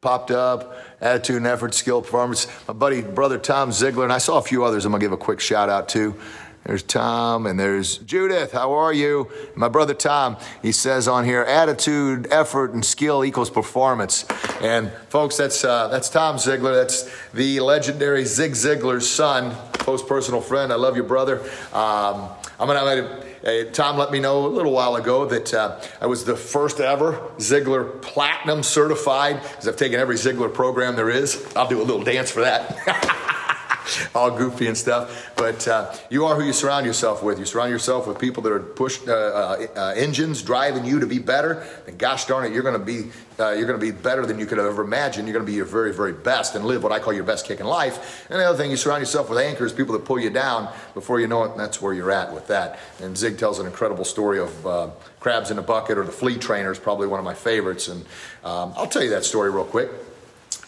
popped 0.00 0.30
up, 0.30 0.78
attitude 1.02 1.36
and 1.36 1.46
effort, 1.46 1.74
skill, 1.74 2.00
performance. 2.00 2.46
My 2.66 2.72
buddy, 2.72 3.02
brother 3.02 3.36
Tom 3.36 3.68
Ziglar, 3.68 4.04
and 4.04 4.12
I 4.12 4.16
saw 4.16 4.38
a 4.38 4.42
few 4.42 4.64
others 4.64 4.86
I'm 4.86 4.92
gonna 4.92 5.02
give 5.02 5.12
a 5.12 5.18
quick 5.18 5.40
shout 5.40 5.68
out 5.68 5.90
to. 5.90 6.18
There's 6.64 6.82
Tom 6.82 7.46
and 7.46 7.60
there's 7.60 7.98
Judith. 7.98 8.52
How 8.52 8.72
are 8.72 8.94
you? 8.94 9.30
My 9.54 9.68
brother 9.68 9.92
Tom, 9.92 10.38
he 10.62 10.72
says 10.72 11.06
on 11.06 11.26
here, 11.26 11.42
attitude, 11.42 12.28
effort, 12.30 12.72
and 12.72 12.82
skill 12.82 13.26
equals 13.26 13.50
performance. 13.50 14.24
And 14.62 14.90
folks, 15.10 15.36
that's 15.36 15.64
uh, 15.64 15.88
that's 15.88 16.08
Tom 16.08 16.36
Ziglar. 16.36 16.74
That's 16.74 17.10
the 17.34 17.60
legendary 17.60 18.24
Zig 18.24 18.52
Ziglar's 18.52 19.08
son, 19.08 19.54
close 19.74 20.02
personal 20.02 20.40
friend. 20.40 20.72
I 20.72 20.76
love 20.76 20.96
you, 20.96 21.02
brother. 21.02 21.42
Um, 21.74 22.30
I'm 22.58 22.68
gonna. 22.68 23.29
Uh, 23.44 23.64
Tom 23.72 23.96
let 23.96 24.10
me 24.10 24.20
know 24.20 24.46
a 24.46 24.48
little 24.48 24.72
while 24.72 24.96
ago 24.96 25.24
that 25.26 25.54
uh, 25.54 25.80
I 26.00 26.06
was 26.06 26.24
the 26.24 26.36
first 26.36 26.80
ever 26.80 27.12
Ziglar 27.38 28.00
Platinum 28.02 28.62
certified 28.62 29.42
because 29.42 29.66
I've 29.66 29.76
taken 29.76 29.98
every 29.98 30.16
Ziglar 30.16 30.52
program 30.52 30.96
there 30.96 31.10
is. 31.10 31.44
I'll 31.56 31.68
do 31.68 31.80
a 31.80 31.84
little 31.84 32.02
dance 32.02 32.30
for 32.30 32.40
that. 32.40 32.76
all 34.14 34.30
goofy 34.30 34.66
and 34.66 34.76
stuff. 34.76 35.32
But 35.36 35.66
uh, 35.66 35.94
you 36.10 36.26
are 36.26 36.34
who 36.34 36.44
you 36.44 36.52
surround 36.52 36.86
yourself 36.86 37.22
with. 37.22 37.38
You 37.38 37.44
surround 37.44 37.70
yourself 37.70 38.06
with 38.06 38.18
people 38.18 38.42
that 38.42 38.52
are 38.52 38.60
push 38.60 38.98
uh, 39.06 39.12
uh, 39.12 39.66
uh 39.76 39.94
engines 39.96 40.42
driving 40.42 40.84
you 40.84 41.00
to 41.00 41.06
be 41.06 41.18
better. 41.18 41.66
And 41.86 41.98
gosh 41.98 42.26
darn 42.26 42.44
it, 42.44 42.52
you're 42.52 42.62
going 42.62 42.78
to 42.78 42.84
be 42.84 43.10
uh, 43.38 43.52
you're 43.52 43.66
going 43.66 43.78
to 43.80 43.84
be 43.84 43.90
better 43.90 44.26
than 44.26 44.38
you 44.38 44.46
could 44.46 44.58
ever 44.58 44.82
imagined. 44.82 45.26
You're 45.26 45.34
going 45.34 45.46
to 45.46 45.50
be 45.50 45.56
your 45.56 45.64
very 45.64 45.92
very 45.92 46.12
best 46.12 46.54
and 46.54 46.64
live 46.64 46.82
what 46.82 46.92
I 46.92 46.98
call 46.98 47.12
your 47.12 47.24
best 47.24 47.46
kick 47.46 47.60
in 47.60 47.66
life. 47.66 48.26
And 48.30 48.40
the 48.40 48.44
other 48.44 48.58
thing, 48.58 48.70
you 48.70 48.76
surround 48.76 49.00
yourself 49.00 49.30
with 49.30 49.38
anchors, 49.38 49.72
people 49.72 49.94
that 49.94 50.04
pull 50.04 50.20
you 50.20 50.30
down. 50.30 50.72
Before 50.94 51.20
you 51.20 51.26
know 51.26 51.44
it, 51.44 51.56
that's 51.56 51.80
where 51.80 51.94
you're 51.94 52.12
at 52.12 52.32
with 52.32 52.46
that. 52.48 52.78
And 53.00 53.16
Zig 53.16 53.38
tells 53.38 53.58
an 53.58 53.66
incredible 53.66 54.04
story 54.04 54.38
of 54.38 54.66
uh, 54.66 54.90
crabs 55.20 55.50
in 55.50 55.58
a 55.58 55.62
bucket 55.62 55.98
or 55.98 56.04
the 56.04 56.12
flea 56.12 56.36
trainer 56.36 56.70
is 56.70 56.78
probably 56.78 57.06
one 57.06 57.18
of 57.18 57.24
my 57.24 57.34
favorites. 57.34 57.88
And 57.88 58.04
um, 58.44 58.72
I'll 58.76 58.86
tell 58.86 59.02
you 59.02 59.10
that 59.10 59.24
story 59.24 59.50
real 59.50 59.64
quick 59.64 59.90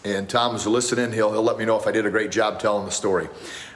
and 0.03 0.29
Tom's 0.29 0.67
listening. 0.67 1.11
He'll, 1.11 1.31
he'll 1.31 1.43
let 1.43 1.57
me 1.57 1.65
know 1.65 1.77
if 1.77 1.87
I 1.87 1.91
did 1.91 2.05
a 2.05 2.11
great 2.11 2.31
job 2.31 2.59
telling 2.59 2.85
the 2.85 2.91
story. 2.91 3.27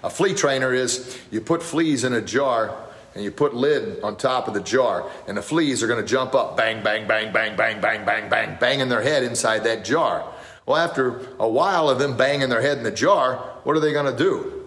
A 0.04 0.10
flea 0.10 0.34
trainer 0.34 0.74
is 0.74 1.18
you 1.32 1.42
put 1.42 1.63
fleas 1.63 2.04
in 2.04 2.13
a 2.13 2.22
jar 2.22 2.76
and 3.16 3.24
you 3.24 3.32
put 3.32 3.56
lid 3.56 4.02
on 4.04 4.16
top 4.16 4.48
of 4.48 4.54
the 4.54 4.62
jar, 4.62 5.10
and 5.28 5.36
the 5.36 5.42
fleas 5.42 5.82
are 5.82 5.88
going 5.88 6.00
to 6.00 6.08
jump 6.08 6.36
up, 6.36 6.56
bang, 6.56 6.84
bang, 6.84 7.08
bang, 7.08 7.34
bang, 7.34 7.56
bang, 7.56 7.82
bang, 7.82 8.06
bang, 8.06 8.30
bang, 8.30 8.58
banging 8.60 8.90
their 8.90 9.02
head 9.02 9.24
inside 9.24 9.63
that 9.63 9.84
jar. 9.84 10.32
Well, 10.68 10.78
after 10.78 11.28
a 11.40 11.48
while 11.50 11.90
of 11.90 11.98
them 11.98 12.16
banging 12.16 12.50
their 12.50 12.62
head 12.62 12.78
in 12.78 12.84
the 12.84 12.92
jar, 12.92 13.38
what 13.63 13.76
are 13.76 13.80
they 13.80 13.92
going 13.92 14.12
to 14.12 14.18
do? 14.18 14.66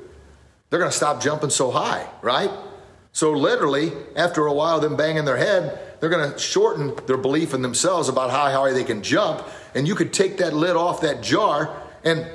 They're 0.69 0.81
going 0.81 0.91
to 0.91 0.97
stop 0.97 1.23
jumping 1.23 1.51
so 1.51 1.71
high, 1.71 2.09
right? 2.23 2.51
So, 3.13 3.31
literally, 3.31 3.93
after 4.17 4.47
a 4.47 4.53
while 4.53 4.81
them 4.81 4.97
banging 4.97 5.27
their 5.27 5.37
head, 5.37 5.90
they're 6.01 6.11
going 6.11 6.33
to 6.33 6.39
shorten 6.39 6.95
their 7.07 7.17
belief 7.17 7.55
in 7.55 7.63
themselves 7.63 8.09
about 8.09 8.31
how 8.31 8.51
high 8.51 8.73
they 8.73 8.85
can 8.85 9.03
jump 9.03 9.47
and 9.75 9.87
you 9.87 9.95
could 9.95 10.13
take 10.13 10.39
that 10.39 10.55
lid 10.55 10.77
off 10.77 11.03
that 11.03 11.23
jar 11.23 11.77
and 12.05 12.27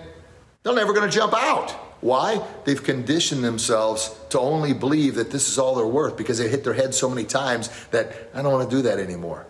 they're 0.64 0.76
never 0.76 0.94
going 0.94 1.10
to 1.10 1.16
jump 1.16 1.34
out. 1.34 1.72
Why? 2.02 2.46
They've 2.66 2.82
conditioned 2.82 3.44
themselves 3.44 4.16
to 4.30 4.40
only 4.40 4.74
believe 4.74 5.16
that 5.16 5.32
this 5.32 5.50
is 5.50 5.58
all 5.58 5.76
they're 5.76 5.86
worth 5.86 6.18
because 6.18 6.38
they 6.38 6.48
hit 6.48 6.64
their 6.64 6.74
head 6.74 6.94
so 6.94 7.10
many 7.10 7.24
times 7.24 7.70
that 7.92 8.30
I 8.34 8.42
don't 8.42 8.52
want 8.52 8.70
to 8.70 8.76
do 8.76 8.84
that 8.84 9.00
anymore. 9.00 9.46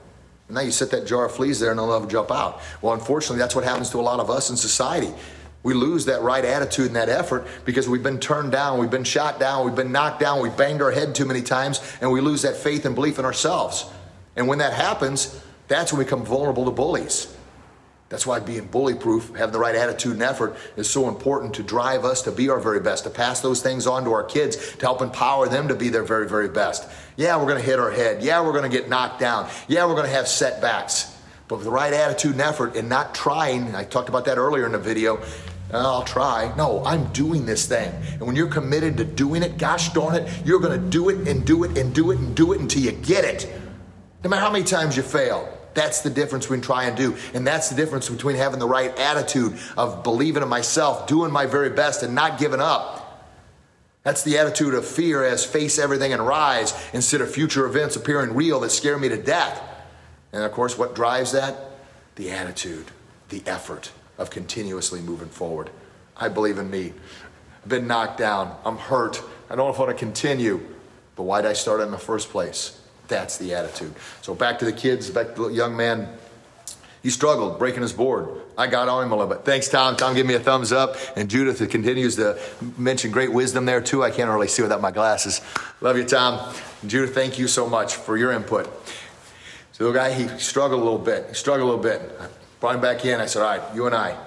And 0.48 0.56
now 0.56 0.62
you 0.62 0.72
set 0.72 0.92
that 0.92 1.06
jar 1.06 1.26
of 1.26 1.34
fleas 1.34 1.60
there 1.60 1.72
and 1.72 1.80
they'll 1.80 1.92
never 1.92 2.10
jump 2.10 2.32
out. 2.32 2.62
Well, 2.82 2.94
unfortunately, 2.94 3.40
that's 3.40 3.56
what 3.56 3.64
happens 3.64 3.90
to 3.90 4.00
a 4.00 4.02
lot 4.02 4.20
of 4.20 4.30
us 4.30 4.50
in 4.50 4.58
society. 4.58 5.12
We 5.64 5.74
lose 5.74 6.06
that 6.06 6.22
right 6.22 6.46
attitude 6.46 6.88
and 6.88 6.96
that 6.96 7.10
effort 7.10 7.48
because 7.66 7.90
we've 7.90 8.04
been 8.04 8.20
turned 8.20 8.52
down, 8.52 8.78
we've 8.78 8.92
been 8.92 9.04
shot 9.04 9.40
down, 9.40 9.66
we've 9.66 9.76
been 9.76 9.92
knocked 9.92 10.20
down, 10.20 10.40
we've 10.40 10.56
banged 10.56 10.82
our 10.82 10.92
head 10.92 11.16
too 11.16 11.26
many 11.26 11.42
times, 11.42 11.82
and 12.02 12.12
we 12.12 12.22
lose 12.22 12.44
that 12.44 12.56
faith 12.56 12.86
and 12.86 12.94
belief 12.94 13.18
in 13.18 13.26
ourselves. 13.26 13.86
And 14.36 14.48
when 14.48 14.60
that 14.60 14.74
happens, 14.74 15.40
that's 15.68 15.92
when 15.92 16.00
we 16.00 16.06
become 16.06 16.26
vulnerable 16.26 16.66
to 16.66 16.72
bullies. 16.72 17.36
That's 18.10 18.28
why 18.28 18.40
being 18.40 18.68
bully 18.68 18.94
proof, 18.94 19.36
having 19.36 19.52
the 19.52 19.60
right 19.60 19.74
attitude 19.74 20.14
and 20.14 20.22
effort 20.22 20.56
is 20.78 20.88
so 20.90 21.10
important 21.10 21.56
to 21.56 21.64
drive 21.64 22.06
us 22.06 22.22
to 22.24 22.32
be 22.32 22.50
our 22.50 22.60
very 22.60 22.80
best, 22.80 23.04
to 23.06 23.10
pass 23.10 23.42
those 23.42 23.64
things 23.64 23.88
on 23.88 24.04
to 24.04 24.12
our 24.14 24.24
kids, 24.24 24.76
to 24.76 24.86
help 24.86 25.02
empower 25.02 25.48
them 25.48 25.68
to 25.70 25.76
be 25.76 25.90
their 25.90 26.04
very, 26.04 26.30
very 26.30 26.48
best. 26.48 26.88
Yeah, 27.18 27.36
we're 27.38 27.48
going 27.48 27.60
to 27.60 27.66
hit 27.66 27.80
our 27.80 27.90
head. 27.90 28.22
Yeah, 28.22 28.44
we're 28.44 28.52
going 28.52 28.70
to 28.70 28.78
get 28.78 28.90
knocked 28.90 29.20
down. 29.20 29.50
Yeah, 29.68 29.86
we're 29.86 29.96
going 29.96 30.06
to 30.06 30.14
have 30.14 30.28
setbacks. 30.28 31.18
But 31.48 31.58
with 31.58 31.66
the 31.66 31.72
right 31.72 31.94
attitude 31.94 32.34
and 32.34 32.42
effort 32.42 32.76
and 32.76 32.90
not 32.90 33.16
trying, 33.16 33.76
I 33.76 33.84
talked 33.84 34.10
about 34.10 34.26
that 34.26 34.38
earlier 34.38 34.68
in 34.68 34.72
the 34.72 34.80
video, 34.80 35.18
uh, 35.74 35.78
I'll 35.78 36.04
try. 36.04 36.54
No, 36.56 36.86
I'm 36.86 37.12
doing 37.12 37.46
this 37.46 37.68
thing. 37.68 37.92
And 38.14 38.22
when 38.22 38.36
you're 38.36 38.48
committed 38.48 38.98
to 38.98 39.04
doing 39.04 39.42
it, 39.42 39.58
gosh 39.58 39.94
darn 39.94 40.16
it, 40.16 40.46
you're 40.46 40.60
going 40.60 40.80
to 40.80 40.90
do 40.90 41.10
it 41.10 41.28
and 41.28 41.46
do 41.46 41.64
it 41.64 41.76
and 41.78 41.94
do 41.94 42.12
it 42.12 42.20
and 42.20 42.36
do 42.36 42.54
it 42.54 42.62
until 42.62 42.84
you 42.84 42.92
get 42.92 43.26
it. 43.26 43.52
No 44.26 44.30
matter 44.30 44.42
how 44.42 44.52
many 44.52 44.66
times 44.66 44.98
you 44.98 45.04
fail. 45.04 45.48
That's 45.76 46.02
the 46.02 46.10
difference 46.10 46.46
between 46.46 46.62
try 46.62 46.86
and 46.86 46.98
do. 46.98 47.16
And 47.36 47.46
that's 47.46 47.70
the 47.70 47.76
difference 47.76 48.10
between 48.10 48.38
having 48.38 48.58
the 48.58 48.68
right 48.68 48.98
attitude 48.98 49.56
of 49.78 50.02
believing 50.02 50.42
in 50.42 50.50
myself, 50.50 51.06
doing 51.06 51.32
my 51.32 51.46
very 51.46 51.70
best, 51.70 52.02
and 52.02 52.16
not 52.16 52.40
giving 52.40 52.60
up. 52.60 53.30
That's 54.02 54.24
the 54.24 54.40
attitude 54.40 54.74
of 54.74 54.84
fear 54.84 55.24
as 55.24 55.46
face 55.46 55.78
everything 55.78 56.12
and 56.12 56.26
rise 56.26 56.74
instead 56.92 57.22
of 57.22 57.30
future 57.30 57.68
events 57.68 57.98
appearing 57.98 58.34
real 58.34 58.62
that 58.62 58.72
scare 58.72 58.98
me 58.98 59.10
to 59.10 59.18
death. 59.18 59.62
And 60.34 60.42
of 60.42 60.52
course, 60.54 60.76
what 60.76 60.96
drives 60.96 61.34
that? 61.34 61.56
The 62.16 62.32
attitude, 62.32 62.88
the 63.30 63.44
effort 63.46 63.92
of 64.18 64.32
continuously 64.32 65.02
moving 65.02 65.30
forward. 65.30 65.70
I 66.18 66.30
believe 66.30 66.58
in 66.58 66.72
me. 66.72 66.94
I've 67.62 67.70
been 67.70 67.86
knocked 67.86 68.18
down. 68.18 68.58
I'm 68.66 68.78
hurt. 68.78 69.22
I 69.52 69.56
don't 69.56 69.68
know 69.68 69.70
if 69.70 69.80
I 69.80 69.84
want 69.84 69.96
to 69.96 70.04
continue. 70.04 70.66
But 71.16 71.24
why 71.24 71.44
did 71.44 71.52
I 71.52 71.54
start 71.54 71.80
in 71.80 71.92
the 71.92 72.00
first 72.00 72.30
place? 72.30 72.82
That's 73.08 73.38
the 73.38 73.54
attitude. 73.54 73.94
So 74.22 74.34
back 74.34 74.60
to 74.60 74.66
the 74.66 74.74
kids, 74.74 75.10
back 75.10 75.36
to 75.36 75.50
the 75.50 75.54
young 75.54 75.76
man. 75.76 76.08
He 77.04 77.12
struggled 77.12 77.60
breaking 77.60 77.84
his 77.84 77.94
board. 77.94 78.30
I 78.58 78.66
got 78.66 78.90
on 78.90 79.04
him 79.04 79.12
a 79.12 79.16
little 79.16 79.32
bit. 79.32 79.46
Thanks, 79.46 79.70
Tom. 79.70 79.96
Tom 79.96 80.16
gave 80.16 80.26
me 80.26 80.34
a 80.34 80.40
thumbs 80.40 80.72
up. 80.72 80.96
And 81.16 81.30
Judith 81.30 81.70
continues 81.70 82.16
to 82.16 82.40
mention 82.78 83.12
great 83.12 83.32
wisdom 83.32 83.66
there, 83.66 83.80
too. 83.80 84.04
I 84.04 84.10
can't 84.10 84.30
really 84.30 84.48
see 84.48 84.64
without 84.64 84.82
my 84.82 84.90
glasses. 84.90 85.42
Love 85.82 85.98
you, 85.98 86.04
Tom. 86.04 86.52
And 86.82 86.90
Judith, 86.90 87.14
thank 87.14 87.38
you 87.38 87.48
so 87.48 87.70
much 87.70 87.96
for 87.96 88.18
your 88.18 88.32
input. 88.32 88.68
So 89.74 89.92
the 89.92 89.92
guy, 89.92 90.14
he 90.14 90.28
struggled 90.40 90.82
a 90.82 90.84
little 90.84 90.98
bit. 90.98 91.28
He 91.28 91.34
struggled 91.36 91.70
a 91.70 91.76
little 91.76 91.84
bit. 91.84 92.18
I 92.20 92.28
brought 92.60 92.76
him 92.76 92.82
back 92.82 93.06
in. 93.06 93.20
I 93.20 93.28
said, 93.28 93.44
all 93.44 93.56
right, 93.56 93.76
you 93.76 93.86
and 93.86 93.94
I, 93.94 94.18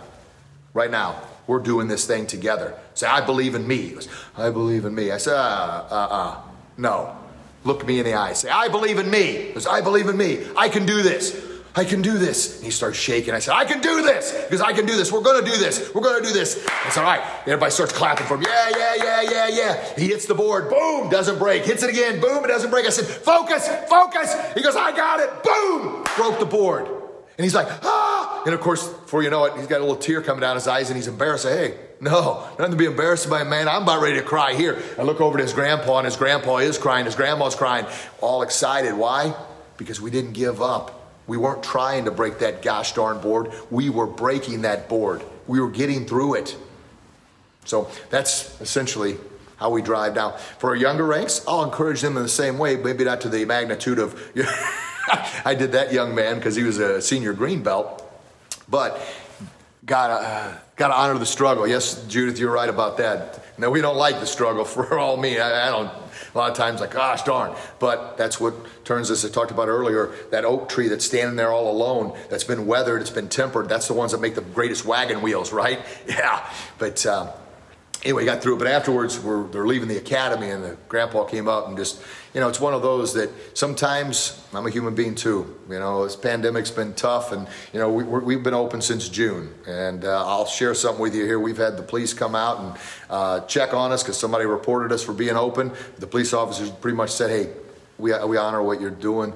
right 0.72 0.90
now, 0.90 1.20
we're 1.48 1.58
doing 1.58 1.88
this 1.88 2.06
thing 2.06 2.26
together. 2.26 2.78
Say, 2.94 3.08
I 3.08 3.24
believe 3.24 3.56
in 3.56 3.66
me. 3.66 3.76
He 3.78 3.90
goes, 3.94 4.08
I 4.36 4.50
believe 4.50 4.84
in 4.84 4.94
me. 4.94 5.10
I 5.10 5.16
said, 5.16 5.34
uh, 5.34 5.84
uh, 5.90 6.08
uh, 6.10 6.40
no. 6.76 7.16
Look 7.64 7.86
me 7.86 7.98
in 7.98 8.04
the 8.04 8.14
eye. 8.14 8.32
Say, 8.32 8.48
I 8.48 8.68
believe 8.68 8.98
in 8.98 9.10
me. 9.10 9.48
Because 9.48 9.66
I 9.66 9.80
believe 9.80 10.08
in 10.08 10.16
me. 10.16 10.44
I 10.56 10.68
can 10.68 10.86
do 10.86 11.02
this. 11.02 11.44
I 11.74 11.84
can 11.84 12.02
do 12.02 12.18
this. 12.18 12.56
And 12.56 12.64
he 12.64 12.70
starts 12.70 12.98
shaking. 12.98 13.34
I 13.34 13.38
said, 13.38 13.54
I 13.54 13.64
can 13.64 13.80
do 13.80 14.02
this 14.02 14.32
because 14.44 14.60
I 14.60 14.72
can 14.72 14.86
do 14.86 14.96
this. 14.96 15.12
We're 15.12 15.20
going 15.20 15.44
to 15.44 15.50
do 15.50 15.56
this. 15.56 15.92
We're 15.94 16.00
going 16.00 16.20
to 16.20 16.26
do 16.26 16.32
this. 16.32 16.56
It's 16.86 16.96
all 16.96 17.04
right. 17.04 17.20
Everybody 17.42 17.70
starts 17.70 17.92
clapping 17.92 18.26
for 18.26 18.36
him. 18.36 18.42
Yeah, 18.42 18.70
yeah, 18.76 18.94
yeah, 18.96 19.22
yeah, 19.22 19.48
yeah. 19.48 19.94
He 19.96 20.08
hits 20.08 20.26
the 20.26 20.34
board. 20.34 20.70
Boom. 20.70 21.08
Doesn't 21.08 21.38
break. 21.38 21.64
Hits 21.64 21.82
it 21.82 21.90
again. 21.90 22.20
Boom. 22.20 22.44
It 22.44 22.48
doesn't 22.48 22.70
break. 22.70 22.86
I 22.86 22.90
said, 22.90 23.06
focus, 23.06 23.68
focus. 23.88 24.34
He 24.54 24.62
goes, 24.62 24.76
I 24.76 24.90
got 24.90 25.20
it. 25.20 25.30
Boom. 25.44 26.04
Broke 26.16 26.40
the 26.40 26.46
board. 26.46 26.86
And 26.86 27.44
he's 27.44 27.54
like, 27.54 27.68
ah. 27.84 28.07
And 28.44 28.54
of 28.54 28.60
course, 28.60 28.86
before 28.86 29.22
you 29.22 29.30
know 29.30 29.44
it, 29.44 29.56
he's 29.56 29.66
got 29.66 29.78
a 29.78 29.84
little 29.84 29.96
tear 29.96 30.22
coming 30.22 30.40
down 30.40 30.54
his 30.56 30.66
eyes 30.66 30.90
and 30.90 30.96
he's 30.96 31.08
embarrassed. 31.08 31.46
Hey, 31.46 31.78
no, 32.00 32.46
nothing 32.58 32.72
to 32.72 32.76
be 32.76 32.84
embarrassed 32.84 33.28
by, 33.28 33.44
man. 33.44 33.68
I'm 33.68 33.82
about 33.82 34.02
ready 34.02 34.16
to 34.16 34.22
cry 34.22 34.54
here. 34.54 34.80
I 34.98 35.02
look 35.02 35.20
over 35.20 35.38
to 35.38 35.42
his 35.42 35.52
grandpa, 35.52 35.98
and 35.98 36.04
his 36.04 36.16
grandpa 36.16 36.58
is 36.58 36.78
crying. 36.78 37.04
His 37.04 37.14
grandma's 37.14 37.54
crying, 37.54 37.86
all 38.20 38.42
excited. 38.42 38.94
Why? 38.94 39.34
Because 39.76 40.00
we 40.00 40.10
didn't 40.10 40.32
give 40.32 40.62
up. 40.62 40.94
We 41.26 41.36
weren't 41.36 41.62
trying 41.62 42.06
to 42.06 42.10
break 42.10 42.38
that 42.38 42.62
gosh 42.62 42.92
darn 42.94 43.20
board. 43.20 43.52
We 43.70 43.90
were 43.90 44.06
breaking 44.06 44.62
that 44.62 44.88
board. 44.88 45.22
We 45.46 45.60
were 45.60 45.70
getting 45.70 46.06
through 46.06 46.34
it. 46.34 46.56
So 47.64 47.90
that's 48.10 48.58
essentially 48.60 49.18
how 49.56 49.70
we 49.70 49.82
drive. 49.82 50.14
Now, 50.14 50.32
for 50.58 50.70
our 50.70 50.76
younger 50.76 51.04
ranks, 51.04 51.44
I'll 51.46 51.64
encourage 51.64 52.00
them 52.00 52.16
in 52.16 52.22
the 52.22 52.28
same 52.28 52.58
way, 52.58 52.76
maybe 52.76 53.04
not 53.04 53.20
to 53.22 53.28
the 53.28 53.44
magnitude 53.44 53.98
of. 53.98 54.14
I 55.44 55.54
did 55.54 55.72
that 55.72 55.92
young 55.92 56.14
man 56.14 56.36
because 56.36 56.54
he 56.54 56.62
was 56.62 56.78
a 56.78 57.00
senior 57.00 57.32
green 57.32 57.62
belt, 57.62 58.07
but 58.68 59.00
gotta 59.84 60.14
uh, 60.14 60.56
gotta 60.76 60.94
honor 60.94 61.18
the 61.18 61.26
struggle. 61.26 61.66
Yes, 61.66 62.04
Judith, 62.06 62.38
you're 62.38 62.52
right 62.52 62.68
about 62.68 62.98
that. 62.98 63.44
No, 63.58 63.70
we 63.70 63.80
don't 63.80 63.96
like 63.96 64.20
the 64.20 64.26
struggle 64.26 64.64
for 64.74 64.98
all 64.98 65.16
me. 65.16 65.38
I, 65.38 65.68
I, 65.68 65.70
don't. 65.70 65.90
A 66.34 66.38
lot 66.38 66.50
of 66.50 66.56
times, 66.56 66.80
like, 66.80 66.92
gosh 66.92 67.22
darn. 67.22 67.56
But 67.78 68.16
that's 68.16 68.38
what 68.40 68.54
turns 68.84 69.10
us. 69.10 69.24
I 69.24 69.28
talked 69.28 69.50
about 69.50 69.68
earlier. 69.68 70.12
That 70.30 70.44
oak 70.44 70.68
tree 70.68 70.88
that's 70.88 71.04
standing 71.04 71.36
there 71.36 71.50
all 71.50 71.70
alone, 71.70 72.16
that's 72.28 72.44
been 72.44 72.66
weathered, 72.66 73.00
it's 73.00 73.10
been 73.10 73.28
tempered. 73.28 73.68
That's 73.68 73.88
the 73.88 73.94
ones 73.94 74.12
that 74.12 74.20
make 74.20 74.34
the 74.34 74.42
greatest 74.42 74.84
wagon 74.84 75.22
wheels, 75.22 75.52
right? 75.52 75.80
Yeah. 76.06 76.48
But. 76.78 77.04
Um, 77.06 77.28
anyway, 78.04 78.24
got 78.24 78.42
through 78.42 78.56
it. 78.56 78.58
But 78.58 78.68
afterwards, 78.68 79.18
we're, 79.18 79.46
they're 79.48 79.66
leaving 79.66 79.88
the 79.88 79.96
academy, 79.96 80.50
and 80.50 80.62
the 80.62 80.76
grandpa 80.88 81.24
came 81.24 81.48
up 81.48 81.68
and 81.68 81.76
just, 81.76 82.02
you 82.34 82.40
know, 82.40 82.48
it's 82.48 82.60
one 82.60 82.74
of 82.74 82.82
those 82.82 83.14
that 83.14 83.30
sometimes 83.56 84.42
I'm 84.52 84.66
a 84.66 84.70
human 84.70 84.94
being 84.94 85.14
too. 85.14 85.58
You 85.68 85.78
know, 85.78 86.04
this 86.04 86.16
pandemic's 86.16 86.70
been 86.70 86.94
tough, 86.94 87.32
and 87.32 87.46
you 87.72 87.80
know, 87.80 87.90
we, 87.90 88.34
have 88.34 88.42
been 88.42 88.54
open 88.54 88.80
since 88.80 89.08
June. 89.08 89.52
And 89.66 90.04
uh, 90.04 90.26
I'll 90.26 90.46
share 90.46 90.74
something 90.74 91.02
with 91.02 91.14
you 91.14 91.24
here. 91.24 91.40
We've 91.40 91.56
had 91.56 91.76
the 91.76 91.82
police 91.82 92.14
come 92.14 92.34
out 92.34 92.60
and 92.60 92.76
uh, 93.10 93.40
check 93.46 93.74
on 93.74 93.92
us 93.92 94.02
because 94.02 94.18
somebody 94.18 94.46
reported 94.46 94.92
us 94.92 95.02
for 95.02 95.12
being 95.12 95.36
open. 95.36 95.72
The 95.98 96.06
police 96.06 96.32
officers 96.32 96.70
pretty 96.70 96.96
much 96.96 97.10
said, 97.10 97.30
"Hey, 97.30 97.52
we 97.98 98.12
we 98.26 98.36
honor 98.36 98.62
what 98.62 98.80
you're 98.80 98.90
doing. 98.90 99.32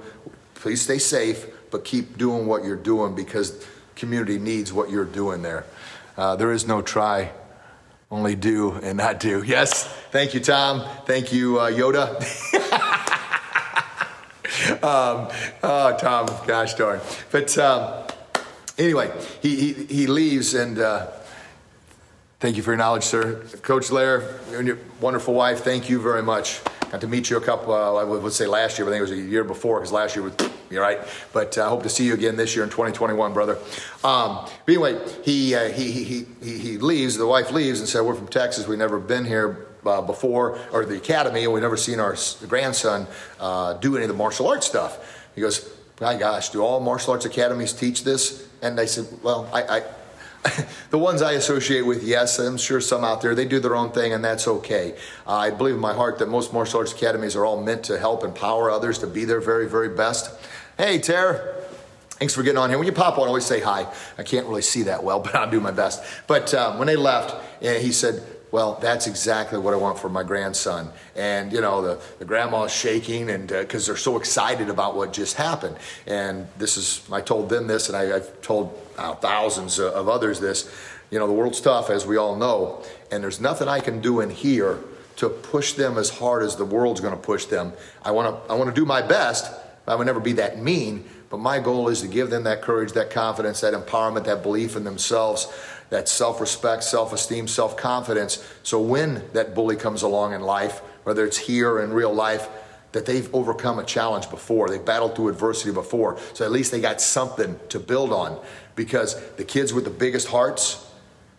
Please 0.54 0.80
stay 0.80 0.98
safe, 0.98 1.46
but 1.70 1.84
keep 1.84 2.16
doing 2.18 2.46
what 2.46 2.64
you're 2.64 2.76
doing 2.76 3.14
because 3.14 3.66
community 3.96 4.38
needs 4.38 4.72
what 4.72 4.90
you're 4.90 5.04
doing 5.04 5.42
there." 5.42 5.64
Uh, 6.16 6.36
there 6.36 6.52
is 6.52 6.66
no 6.66 6.82
try 6.82 7.32
only 8.12 8.36
do 8.36 8.72
and 8.72 8.98
not 8.98 9.18
do. 9.18 9.42
Yes. 9.42 9.84
Thank 10.10 10.34
you, 10.34 10.40
Tom. 10.40 10.86
Thank 11.06 11.32
you, 11.32 11.58
uh, 11.58 11.70
Yoda. 11.70 12.12
um, 14.84 15.28
oh, 15.62 15.96
Tom, 15.98 16.26
gosh 16.46 16.74
darn. 16.74 17.00
But 17.30 17.56
um, 17.56 18.04
anyway, 18.76 19.10
he, 19.40 19.56
he, 19.56 19.72
he 19.84 20.06
leaves 20.06 20.52
and 20.52 20.78
uh, 20.78 21.06
thank 22.38 22.58
you 22.58 22.62
for 22.62 22.72
your 22.72 22.78
knowledge, 22.78 23.04
sir. 23.04 23.36
Coach 23.62 23.90
Lair, 23.90 24.38
and 24.52 24.66
your 24.66 24.78
wonderful 25.00 25.32
wife, 25.32 25.64
thank 25.64 25.88
you 25.88 25.98
very 25.98 26.22
much. 26.22 26.60
Got 26.90 27.00
to 27.00 27.08
meet 27.08 27.30
you 27.30 27.38
a 27.38 27.40
couple, 27.40 27.72
uh, 27.72 27.94
I 27.94 28.04
would 28.04 28.34
say 28.34 28.46
last 28.46 28.78
year, 28.78 28.84
but 28.84 28.90
I 28.90 28.98
think 28.98 29.08
it 29.08 29.10
was 29.10 29.18
a 29.18 29.30
year 29.30 29.42
before 29.42 29.78
because 29.78 29.90
last 29.90 30.14
year 30.14 30.22
was 30.22 30.34
you 30.72 30.80
right? 30.80 30.98
But 31.32 31.56
I 31.58 31.62
uh, 31.62 31.68
hope 31.68 31.82
to 31.82 31.88
see 31.88 32.04
you 32.04 32.14
again 32.14 32.36
this 32.36 32.54
year 32.54 32.64
in 32.64 32.70
2021, 32.70 33.32
brother. 33.32 33.58
Um, 34.02 34.48
but 34.64 34.68
anyway, 34.68 34.98
he, 35.22 35.54
uh, 35.54 35.70
he, 35.70 35.90
he, 35.90 36.26
he, 36.42 36.58
he 36.58 36.78
leaves, 36.78 37.16
the 37.16 37.26
wife 37.26 37.52
leaves 37.52 37.80
and 37.80 37.88
said, 37.88 38.02
We're 38.02 38.14
from 38.14 38.28
Texas. 38.28 38.66
We've 38.66 38.78
never 38.78 38.98
been 38.98 39.24
here 39.24 39.66
uh, 39.84 40.02
before, 40.02 40.58
or 40.72 40.84
the 40.84 40.96
academy, 40.96 41.44
and 41.44 41.52
we've 41.52 41.62
never 41.62 41.76
seen 41.76 42.00
our 42.00 42.16
grandson 42.48 43.06
uh, 43.40 43.74
do 43.74 43.96
any 43.96 44.04
of 44.04 44.08
the 44.08 44.16
martial 44.16 44.48
arts 44.48 44.66
stuff. 44.66 45.28
He 45.34 45.40
goes, 45.40 45.68
My 46.00 46.16
gosh, 46.16 46.50
do 46.50 46.62
all 46.62 46.80
martial 46.80 47.12
arts 47.12 47.24
academies 47.24 47.72
teach 47.72 48.04
this? 48.04 48.48
And 48.62 48.78
I 48.80 48.86
said, 48.86 49.06
Well, 49.22 49.48
I, 49.52 49.78
I 49.78 49.82
the 50.90 50.98
ones 50.98 51.22
I 51.22 51.32
associate 51.32 51.82
with, 51.82 52.02
yes, 52.02 52.38
I'm 52.38 52.56
sure 52.56 52.80
some 52.80 53.04
out 53.04 53.20
there, 53.20 53.34
they 53.34 53.44
do 53.44 53.60
their 53.60 53.76
own 53.76 53.92
thing, 53.92 54.12
and 54.12 54.24
that's 54.24 54.48
okay. 54.48 54.94
Uh, 55.26 55.36
I 55.36 55.50
believe 55.50 55.74
in 55.74 55.80
my 55.80 55.94
heart 55.94 56.18
that 56.18 56.28
most 56.28 56.52
martial 56.52 56.80
arts 56.80 56.92
academies 56.92 57.36
are 57.36 57.44
all 57.44 57.62
meant 57.62 57.84
to 57.84 57.98
help 57.98 58.24
empower 58.24 58.70
others 58.70 58.98
to 58.98 59.06
be 59.06 59.24
their 59.24 59.40
very, 59.40 59.68
very 59.68 59.88
best. 59.88 60.30
Hey, 60.78 60.98
Tara. 60.98 61.54
Thanks 62.12 62.34
for 62.34 62.42
getting 62.42 62.56
on 62.56 62.70
here. 62.70 62.78
When 62.78 62.86
you 62.86 62.94
pop 62.94 63.18
on, 63.18 63.28
always 63.28 63.44
say 63.44 63.60
hi. 63.60 63.86
I 64.16 64.22
can't 64.22 64.46
really 64.46 64.62
see 64.62 64.84
that 64.84 65.04
well, 65.04 65.20
but 65.24 65.34
I'll 65.34 65.50
do 65.50 65.60
my 65.60 65.70
best. 65.70 66.02
But 66.26 66.54
um, 66.54 66.78
when 66.78 66.86
they 66.86 66.96
left, 66.96 67.34
he 67.60 67.92
said, 67.92 68.22
well, 68.52 68.78
that's 68.80 69.06
exactly 69.06 69.58
what 69.58 69.74
I 69.74 69.76
want 69.76 69.98
for 69.98 70.08
my 70.08 70.22
grandson. 70.22 70.90
And, 71.14 71.52
you 71.52 71.60
know, 71.60 71.82
the, 71.82 72.02
the 72.18 72.24
grandma's 72.24 72.72
shaking 72.72 73.28
and 73.28 73.48
because 73.48 73.86
uh, 73.86 73.92
they're 73.92 73.98
so 73.98 74.16
excited 74.16 74.70
about 74.70 74.96
what 74.96 75.12
just 75.12 75.36
happened. 75.36 75.76
And 76.06 76.46
this 76.56 76.76
is, 76.76 77.02
I 77.12 77.20
told 77.20 77.50
them 77.50 77.66
this, 77.66 77.88
and 77.88 77.96
I, 77.96 78.04
have 78.04 78.40
told 78.40 78.78
uh, 78.96 79.14
thousands 79.14 79.78
of 79.78 80.08
others 80.08 80.40
this. 80.40 80.70
You 81.10 81.18
know, 81.18 81.26
the 81.26 81.32
world's 81.34 81.60
tough, 81.60 81.90
as 81.90 82.06
we 82.06 82.16
all 82.16 82.36
know. 82.36 82.82
And 83.10 83.22
there's 83.22 83.40
nothing 83.40 83.68
I 83.68 83.80
can 83.80 84.00
do 84.00 84.20
in 84.20 84.30
here 84.30 84.78
to 85.16 85.28
push 85.28 85.74
them 85.74 85.98
as 85.98 86.08
hard 86.08 86.42
as 86.42 86.56
the 86.56 86.64
world's 86.64 87.00
going 87.00 87.14
to 87.14 87.20
push 87.20 87.44
them. 87.46 87.72
I 88.02 88.10
want 88.10 88.46
to 88.46 88.52
I 88.52 88.56
want 88.56 88.74
to 88.74 88.74
do 88.74 88.86
my 88.86 89.02
best, 89.02 89.52
I 89.86 89.94
would 89.94 90.06
never 90.06 90.20
be 90.20 90.34
that 90.34 90.62
mean, 90.62 91.04
but 91.28 91.38
my 91.38 91.58
goal 91.58 91.88
is 91.88 92.02
to 92.02 92.08
give 92.08 92.30
them 92.30 92.44
that 92.44 92.62
courage, 92.62 92.92
that 92.92 93.10
confidence, 93.10 93.60
that 93.62 93.74
empowerment, 93.74 94.24
that 94.24 94.42
belief 94.42 94.76
in 94.76 94.84
themselves, 94.84 95.52
that 95.90 96.08
self 96.08 96.40
respect, 96.40 96.84
self 96.84 97.12
esteem, 97.12 97.48
self 97.48 97.76
confidence. 97.76 98.46
So 98.62 98.80
when 98.80 99.22
that 99.32 99.54
bully 99.54 99.76
comes 99.76 100.02
along 100.02 100.34
in 100.34 100.42
life, 100.42 100.80
whether 101.04 101.24
it's 101.24 101.38
here 101.38 101.72
or 101.72 101.82
in 101.82 101.92
real 101.92 102.12
life, 102.12 102.48
that 102.92 103.06
they've 103.06 103.34
overcome 103.34 103.78
a 103.78 103.84
challenge 103.84 104.30
before. 104.30 104.68
They've 104.68 104.84
battled 104.84 105.16
through 105.16 105.28
adversity 105.28 105.72
before. 105.72 106.18
So 106.34 106.44
at 106.44 106.52
least 106.52 106.70
they 106.70 106.80
got 106.80 107.00
something 107.00 107.58
to 107.70 107.80
build 107.80 108.12
on. 108.12 108.38
Because 108.76 109.20
the 109.32 109.44
kids 109.44 109.72
with 109.72 109.84
the 109.84 109.90
biggest 109.90 110.28
hearts, 110.28 110.86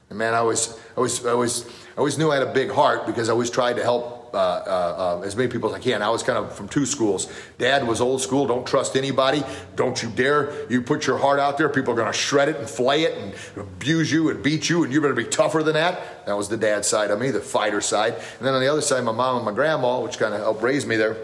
and 0.09 0.17
man, 0.17 0.33
I 0.33 0.37
always, 0.37 0.75
I 0.91 0.97
always, 0.97 1.25
I 1.25 1.31
always, 1.31 1.65
I 1.65 1.97
always 1.97 2.17
knew 2.17 2.31
I 2.31 2.35
had 2.35 2.47
a 2.47 2.53
big 2.53 2.71
heart 2.71 3.05
because 3.05 3.29
I 3.29 3.31
always 3.31 3.49
tried 3.49 3.75
to 3.77 3.83
help 3.83 4.22
uh, 4.33 4.37
uh, 4.37 5.19
uh, 5.19 5.25
as 5.25 5.35
many 5.35 5.49
people 5.49 5.69
as 5.69 5.75
I 5.75 5.79
can. 5.79 6.01
I 6.01 6.09
was 6.09 6.23
kind 6.23 6.37
of 6.37 6.55
from 6.55 6.67
two 6.67 6.85
schools. 6.85 7.31
Dad 7.57 7.87
was 7.87 8.01
old 8.01 8.21
school. 8.21 8.47
Don't 8.47 8.65
trust 8.65 8.95
anybody. 8.95 9.43
Don't 9.75 10.01
you 10.01 10.09
dare. 10.09 10.69
You 10.71 10.81
put 10.81 11.05
your 11.05 11.17
heart 11.17 11.39
out 11.39 11.57
there. 11.57 11.69
People 11.69 11.93
are 11.93 11.97
going 11.97 12.11
to 12.11 12.17
shred 12.17 12.49
it 12.49 12.57
and 12.57 12.69
flay 12.69 13.03
it 13.03 13.17
and 13.17 13.33
abuse 13.55 14.11
you 14.11 14.29
and 14.29 14.43
beat 14.43 14.69
you, 14.69 14.83
and 14.83 14.91
you 14.91 15.01
better 15.01 15.13
be 15.13 15.25
tougher 15.25 15.63
than 15.63 15.75
that. 15.75 16.25
That 16.25 16.35
was 16.35 16.49
the 16.49 16.57
dad 16.57 16.85
side 16.85 17.11
of 17.11 17.19
me, 17.19 17.31
the 17.31 17.41
fighter 17.41 17.81
side. 17.81 18.13
And 18.13 18.47
then 18.47 18.53
on 18.53 18.61
the 18.61 18.67
other 18.67 18.81
side, 18.81 19.03
my 19.03 19.11
mom 19.11 19.37
and 19.37 19.45
my 19.45 19.51
grandma, 19.51 19.99
which 19.99 20.17
kind 20.17 20.33
of 20.33 20.39
helped 20.39 20.63
raise 20.63 20.85
me 20.85 20.95
there. 20.95 21.15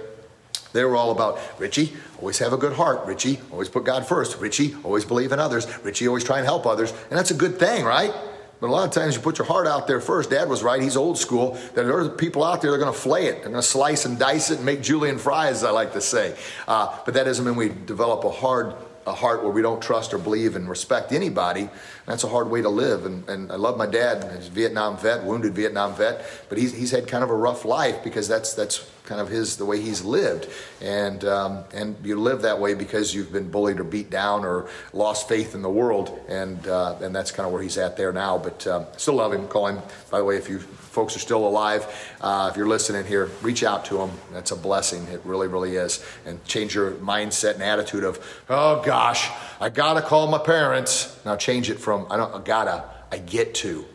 They 0.71 0.83
were 0.83 0.95
all 0.95 1.11
about 1.11 1.39
Richie, 1.59 1.93
always 2.19 2.37
have 2.39 2.53
a 2.53 2.57
good 2.57 2.73
heart. 2.73 3.05
Richie, 3.07 3.39
always 3.51 3.69
put 3.69 3.85
God 3.85 4.05
first. 4.05 4.39
Richie, 4.39 4.75
always 4.83 5.03
believe 5.03 5.31
in 5.31 5.39
others. 5.39 5.65
Richie, 5.83 6.07
always 6.07 6.23
try 6.23 6.37
and 6.37 6.45
help 6.45 6.67
others. 6.67 6.91
And 7.09 7.17
that's 7.17 7.31
a 7.31 7.35
good 7.35 7.57
thing, 7.57 7.85
right? 7.85 8.13
But 8.59 8.67
a 8.67 8.71
lot 8.71 8.85
of 8.85 8.93
times 8.93 9.15
you 9.15 9.21
put 9.21 9.37
your 9.37 9.47
heart 9.47 9.67
out 9.67 9.87
there 9.87 10.01
first. 10.01 10.29
Dad 10.29 10.49
was 10.49 10.63
right. 10.63 10.81
He's 10.81 10.97
old 10.97 11.17
school. 11.17 11.57
There 11.75 11.97
are 11.97 12.09
people 12.09 12.43
out 12.43 12.61
there 12.61 12.71
that 12.71 12.75
are 12.75 12.79
going 12.79 12.93
to 12.93 12.99
flay 12.99 13.27
it. 13.27 13.41
They're 13.41 13.51
going 13.51 13.55
to 13.55 13.61
slice 13.61 14.05
and 14.05 14.19
dice 14.19 14.51
it 14.51 14.57
and 14.57 14.65
make 14.65 14.81
julienne 14.81 15.17
fries, 15.17 15.57
as 15.57 15.63
I 15.63 15.71
like 15.71 15.93
to 15.93 16.01
say. 16.01 16.35
Uh, 16.67 16.97
but 17.05 17.13
that 17.13 17.23
doesn't 17.23 17.45
mean 17.45 17.55
we 17.55 17.69
develop 17.69 18.25
a 18.25 18.31
hard 18.31 18.73
a 19.09 19.13
heart 19.13 19.43
where 19.43 19.51
we 19.51 19.61
don't 19.61 19.81
trust 19.81 20.13
or 20.13 20.17
believe 20.17 20.55
and 20.55 20.69
respect 20.69 21.11
anybody. 21.11 21.69
That's 22.05 22.23
a 22.23 22.27
hard 22.27 22.49
way 22.49 22.61
to 22.61 22.69
live. 22.69 23.05
And, 23.05 23.27
and 23.27 23.51
I 23.51 23.55
love 23.55 23.77
my 23.77 23.85
dad. 23.85 24.23
He's 24.37 24.47
a 24.47 24.51
Vietnam 24.51 24.97
vet, 24.97 25.23
wounded 25.23 25.53
Vietnam 25.53 25.95
vet, 25.95 26.25
but 26.47 26.57
he's, 26.57 26.73
he's 26.73 26.91
had 26.91 27.07
kind 27.07 27.23
of 27.23 27.29
a 27.29 27.35
rough 27.35 27.65
life 27.65 28.03
because 28.03 28.27
that's 28.27 28.53
that's 28.53 28.89
kind 29.05 29.19
of 29.19 29.27
his 29.27 29.57
the 29.57 29.65
way 29.65 29.81
he's 29.81 30.03
lived. 30.03 30.47
And 30.81 31.25
um, 31.25 31.63
and 31.73 31.95
you 32.03 32.19
live 32.19 32.43
that 32.43 32.59
way 32.59 32.75
because 32.75 33.13
you've 33.13 33.33
been 33.33 33.49
bullied 33.49 33.79
or 33.79 33.83
beat 33.83 34.11
down 34.11 34.45
or 34.45 34.69
lost 34.93 35.27
faith 35.27 35.55
in 35.55 35.63
the 35.63 35.69
world. 35.69 36.17
And 36.29 36.65
uh, 36.67 36.97
and 37.01 37.13
that's 37.13 37.31
kind 37.31 37.47
of 37.47 37.51
where 37.51 37.63
he's 37.63 37.77
at 37.77 37.97
there 37.97 38.13
now. 38.13 38.37
But 38.37 38.65
um, 38.67 38.85
still 38.97 39.15
love 39.15 39.33
him. 39.33 39.47
Call 39.47 39.67
him. 39.67 39.81
By 40.11 40.19
the 40.19 40.25
way, 40.25 40.37
if 40.37 40.47
you 40.47 40.59
folks 40.99 41.15
are 41.15 41.19
still 41.19 41.47
alive, 41.47 41.87
uh, 42.19 42.49
if 42.51 42.57
you're 42.57 42.67
listening 42.67 43.05
here, 43.05 43.31
reach 43.41 43.63
out 43.63 43.85
to 43.85 43.93
them. 43.93 44.11
That's 44.33 44.51
a 44.51 44.55
blessing. 44.57 45.01
It 45.07 45.21
really, 45.23 45.47
really 45.47 45.77
is. 45.77 46.05
And 46.25 46.43
change 46.43 46.75
your 46.75 46.91
mindset 46.95 47.53
and 47.53 47.63
attitude 47.63 48.03
of, 48.03 48.19
oh 48.49 48.83
gosh, 48.83 49.29
I 49.61 49.69
gotta 49.69 50.01
call 50.01 50.27
my 50.27 50.39
parents. 50.39 51.17
Now 51.23 51.37
change 51.37 51.69
it 51.69 51.79
from 51.79 52.05
I 52.09 52.17
don't 52.17 52.35
I 52.35 52.39
gotta, 52.39 52.83
I 53.13 53.19
get 53.19 53.55
to. 53.63 53.85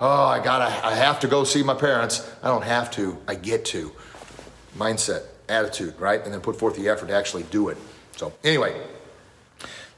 Oh, 0.00 0.24
I 0.24 0.42
gotta, 0.42 0.64
I 0.84 0.96
have 0.96 1.20
to 1.20 1.28
go 1.28 1.44
see 1.44 1.62
my 1.62 1.74
parents. 1.74 2.28
I 2.42 2.48
don't 2.48 2.64
have 2.64 2.90
to, 2.92 3.16
I 3.28 3.36
get 3.36 3.64
to. 3.66 3.92
Mindset, 4.76 5.22
attitude, 5.48 5.94
right? 6.00 6.20
And 6.24 6.34
then 6.34 6.40
put 6.40 6.56
forth 6.56 6.74
the 6.74 6.88
effort 6.88 7.06
to 7.10 7.14
actually 7.14 7.44
do 7.44 7.68
it. 7.68 7.78
So 8.16 8.32
anyway, 8.42 8.74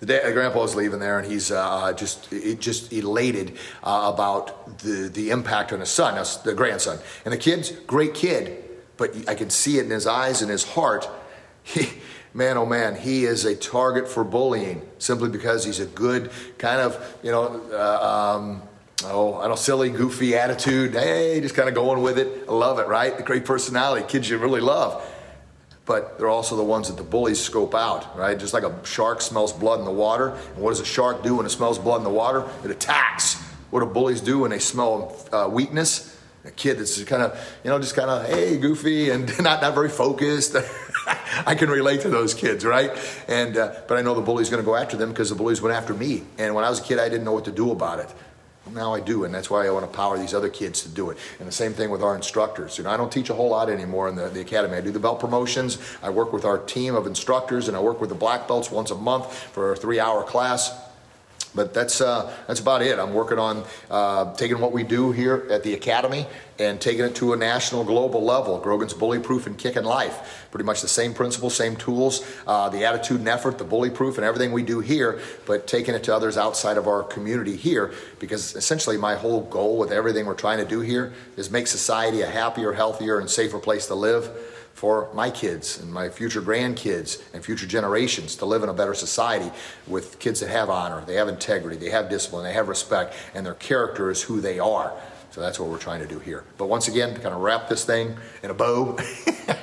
the 0.03 0.33
grandpa 0.33 0.65
is 0.65 0.75
leaving 0.75 0.99
there, 0.99 1.21
and 1.21 1.31
he's 1.31 1.53
uh, 1.53 1.93
just 1.93 2.29
just 2.59 2.93
elated 2.93 3.57
uh, 3.85 4.11
about 4.13 4.79
the 4.79 5.09
the 5.09 5.31
impact 5.31 5.73
on 5.73 5.79
his 5.79 5.91
son, 5.91 6.15
the 6.45 6.55
grandson, 6.55 6.99
and 7.25 7.33
the 7.33 7.39
kid's 7.39 7.71
great 7.71 8.13
kid, 8.13 8.65
but 8.97 9.15
I 9.29 9.37
can 9.37 9.49
see 9.49 9.79
it 9.79 9.85
in 9.85 9.91
his 9.91 10.07
eyes 10.07 10.43
and 10.43 10.51
his 10.51 10.65
heart. 10.65 11.09
He, 11.65 11.89
man, 12.35 12.59
oh 12.59 12.67
man, 12.67 12.97
he 12.97 13.25
is 13.25 13.45
a 13.45 13.55
target 13.55 14.09
for 14.09 14.25
bullying 14.25 14.83
simply 14.99 15.29
because 15.29 15.65
he's 15.65 15.79
a 15.79 15.87
good 15.87 16.33
kind 16.59 16.81
of 16.81 17.19
you 17.23 17.31
know. 17.31 17.63
Uh, 17.71 18.35
um, 18.37 18.63
oh, 19.05 19.37
I 19.37 19.47
don't 19.47 19.57
silly, 19.57 19.91
goofy 19.91 20.35
attitude. 20.35 20.95
Hey, 20.95 21.41
just 21.41 21.55
kind 21.55 21.69
of 21.69 21.77
going 21.77 22.03
with 22.03 22.19
it. 22.19 22.47
I 22.49 22.53
love 22.53 22.81
it, 22.81 22.89
right? 22.89 23.17
The 23.17 23.23
great 23.23 23.45
personality, 23.45 24.05
kids 24.09 24.29
you 24.29 24.39
really 24.39 24.61
love 24.61 25.09
but 25.85 26.19
they're 26.19 26.29
also 26.29 26.57
the 26.57 26.63
ones 26.63 26.89
that 26.89 26.97
the 26.97 27.03
bullies 27.03 27.41
scope 27.41 27.75
out, 27.75 28.17
right? 28.17 28.39
Just 28.39 28.55
like 28.55 28.63
a 28.63 28.75
shark 28.87 29.21
smells 29.21 29.53
blood 29.53 29.81
in 29.81 29.85
the 29.85 29.93
water. 29.93 30.29
And 30.55 30.59
what 30.59 30.71
does 30.71 30.81
a 30.81 30.85
shark 30.85 31.23
do 31.23 31.37
when 31.37 31.47
it 31.47 31.51
smells 31.51 31.79
blood 31.79 31.99
in 31.99 32.05
the 32.05 32.11
water? 32.11 32.49
It 32.65 32.71
attacks. 32.71 33.35
What 33.71 33.81
do 33.81 33.87
bullies 33.87 34.21
do 34.21 34.41
when 34.41 34.51
they 34.51 34.59
smell 34.59 35.17
uh, 35.33 35.49
weakness? 35.51 36.09
A 36.45 36.51
kid 36.51 36.79
that's 36.79 37.03
kind 37.05 37.23
of, 37.23 37.39
you 37.63 37.71
know, 37.71 37.79
just 37.79 37.95
kind 37.95 38.11
of, 38.11 38.27
hey, 38.27 38.59
goofy 38.59 39.11
and 39.11 39.27
not, 39.41 39.63
not 39.63 39.75
very 39.75 39.89
focused. 39.89 40.57
I 41.47 41.55
can 41.55 41.71
relate 41.71 42.03
to 42.03 42.11
those 42.11 42.35
kids, 42.35 42.65
right? 42.65 42.91
And 43.29 43.57
uh, 43.57 43.75
but 43.89 43.97
I 43.97 44.03
know 44.03 44.15
the 44.15 44.21
bully's 44.21 44.51
going 44.51 44.63
to 44.63 44.67
go 44.67 44.77
after 44.77 44.97
them 44.97 45.11
because 45.11 45.31
the 45.31 45.35
bullies 45.35 45.63
went 45.63 45.77
after 45.77 45.95
me. 45.95 46.23
And 46.39 46.55
when 46.55 46.65
I 46.65 46.71
was 46.71 46.81
a 46.81 46.83
kid, 46.83 46.99
I 46.99 47.09
didn't 47.09 47.25
know 47.25 47.33
what 47.33 47.45
to 47.47 47.53
do 47.53 47.71
about 47.71 48.01
it. 48.01 48.13
Now 48.71 48.95
I 48.95 49.01
do, 49.01 49.25
and 49.25 49.35
that's 49.35 49.51
why 49.51 49.67
I 49.67 49.71
want 49.71 49.91
to 49.91 49.97
power 49.97 50.17
these 50.17 50.33
other 50.33 50.49
kids 50.49 50.83
to 50.83 50.89
do 50.89 51.11
it. 51.11 51.19
And 51.39 51.49
the 51.49 51.53
same 51.53 51.73
thing 51.73 51.91
with 51.91 52.03
our 52.03 52.15
instructors. 52.15 52.79
You 52.79 52.85
know, 52.85 52.91
I 52.91 52.97
don't 52.97 53.11
teach 53.11 53.29
a 53.29 53.35
whole 53.35 53.51
lot 53.51 53.69
anymore 53.69 54.09
in 54.09 54.15
the, 54.15 54.29
the 54.29 54.41
academy. 54.41 54.77
I 54.77 54.81
do 54.81 54.91
the 54.91 55.01
belt 55.01 55.21
promotions. 55.21 55.79
I 56.03 56.11
work 56.11 56.33
with 56.33 56.45
our 56.45 56.59
team 56.59 56.95
of 56.95 57.07
instructors, 57.07 57.69
and 57.69 57.77
I 57.77 57.81
work 57.81 58.01
with 58.01 58.09
the 58.09 58.17
black 58.17 58.47
belts 58.49 58.71
once 58.71 58.91
a 58.91 58.95
month 58.95 59.33
for 59.33 59.73
a 59.73 59.77
three-hour 59.77 60.25
class. 60.25 60.73
But 61.55 61.75
that's 61.75 62.01
uh, 62.01 62.35
that's 62.47 62.61
about 62.61 62.83
it. 62.83 62.99
I'm 62.99 63.13
working 63.13 63.39
on 63.39 63.65
uh, 63.91 64.35
taking 64.35 64.59
what 64.59 64.73
we 64.73 64.85
do 64.85 65.13
here 65.13 65.47
at 65.51 65.63
the 65.63 65.75
academy 65.75 66.27
and 66.59 66.81
taking 66.81 67.05
it 67.05 67.15
to 67.17 67.33
a 67.33 67.37
national, 67.37 67.85
global 67.85 68.25
level. 68.25 68.59
Grogan's 68.59 68.95
bully 68.95 69.19
proof 69.19 69.47
and 69.47 69.59
kicking 69.59 69.85
life. 69.85 70.47
Pretty 70.51 70.65
much 70.65 70.81
the 70.81 70.89
same 70.89 71.13
principles, 71.13 71.55
same 71.55 71.77
tools, 71.77 72.25
uh, 72.47 72.69
the 72.69 72.85
attitude 72.85 73.19
and 73.19 73.29
effort, 73.29 73.59
the 73.59 73.65
bully 73.65 73.91
proof, 73.91 74.17
and 74.17 74.25
everything 74.25 74.53
we 74.53 74.63
do 74.63 74.81
here, 74.81 75.21
but 75.45 75.67
taking 75.67 75.95
it 75.95 76.05
to 76.05 76.15
others 76.15 76.39
outside 76.39 76.79
of 76.79 76.87
our 76.87 77.03
community 77.03 77.57
here. 77.57 77.93
Because 78.19 78.55
essentially, 78.55 78.97
my 78.97 79.15
whole 79.15 79.43
goal 79.43 79.77
with 79.77 79.93
everything 79.93 80.25
we're 80.25 80.35
trying 80.35 80.59
to 80.59 80.67
do 80.67 80.81
here 80.81 81.13
is 81.37 81.51
make 81.51 81.67
society 81.67 82.23
a 82.23 82.27
happier, 82.27 82.73
healthier, 82.73 83.19
and 83.19 83.29
safer 83.29 83.59
place 83.59 83.87
to 83.89 83.95
live 83.95 84.31
for 84.75 85.09
my 85.15 85.31
kids 85.31 85.79
and 85.81 85.93
my 85.93 86.09
future 86.09 86.43
grandkids 86.43 87.23
and 87.35 87.45
future 87.45 87.67
generations 87.67 88.37
to 88.37 88.47
live 88.47 88.63
in 88.63 88.69
a 88.69 88.75
better 88.75 88.95
society 88.95 89.51
with 89.87 90.19
kids 90.19 90.41
that 90.41 90.49
have 90.49 90.71
honor, 90.71 91.05
they 91.07 91.15
have 91.15 91.29
integrity, 91.29 91.77
they 91.77 91.91
have 91.91 92.09
discipline, 92.09 92.45
they 92.45 92.53
have 92.53 92.69
respect, 92.69 93.15
and 93.35 93.47
their 93.47 93.55
character 93.55 94.11
is 94.11 94.23
who 94.23 94.41
they 94.41 94.59
are. 94.59 94.93
So 95.31 95.41
that's 95.41 95.59
what 95.59 95.71
we're 95.71 95.79
trying 95.79 96.01
to 96.01 96.07
do 96.07 96.19
here. 96.19 96.45
But 96.59 96.67
once 96.67 96.89
again, 96.89 97.15
to 97.15 97.21
kind 97.21 97.35
of 97.35 97.41
wrap 97.41 97.69
this 97.69 97.85
thing 97.85 98.17
in 98.43 98.51
a 98.51 98.55
bow, 98.55 98.99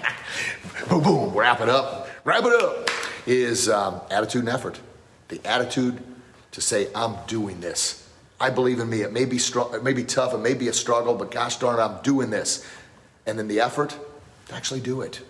boom, 0.90 1.04
boom, 1.04 1.34
wrap 1.34 1.62
it 1.62 1.70
up, 1.70 2.10
wrap 2.24 2.44
it 2.44 2.54
up, 2.64 2.90
is 3.28 3.70
um, 3.70 4.02
attitude 4.10 4.42
and 4.42 4.50
effort. 4.50 4.80
The 5.28 5.40
attitude 5.46 6.02
to 6.52 6.62
say, 6.62 6.88
I'm 6.96 7.18
doing 7.28 7.60
this. 7.60 8.08
I 8.40 8.50
believe 8.50 8.80
in 8.80 8.90
me. 8.90 9.02
It 9.02 9.12
may 9.12 9.26
be 9.26 9.38
strong, 9.38 9.74
it 9.76 9.84
may 9.84 9.94
be 9.94 10.04
tough, 10.04 10.34
it 10.34 10.40
may 10.40 10.54
be 10.54 10.70
a 10.70 10.74
struggle, 10.74 11.14
but 11.14 11.30
gosh 11.30 11.58
darn 11.58 11.80
I'm 11.80 12.02
doing 12.02 12.30
this. 12.30 12.66
And 13.28 13.38
then 13.38 13.48
the 13.48 13.60
effort 13.60 13.98
actually 14.52 14.82
do 14.82 15.02
it. 15.02 15.22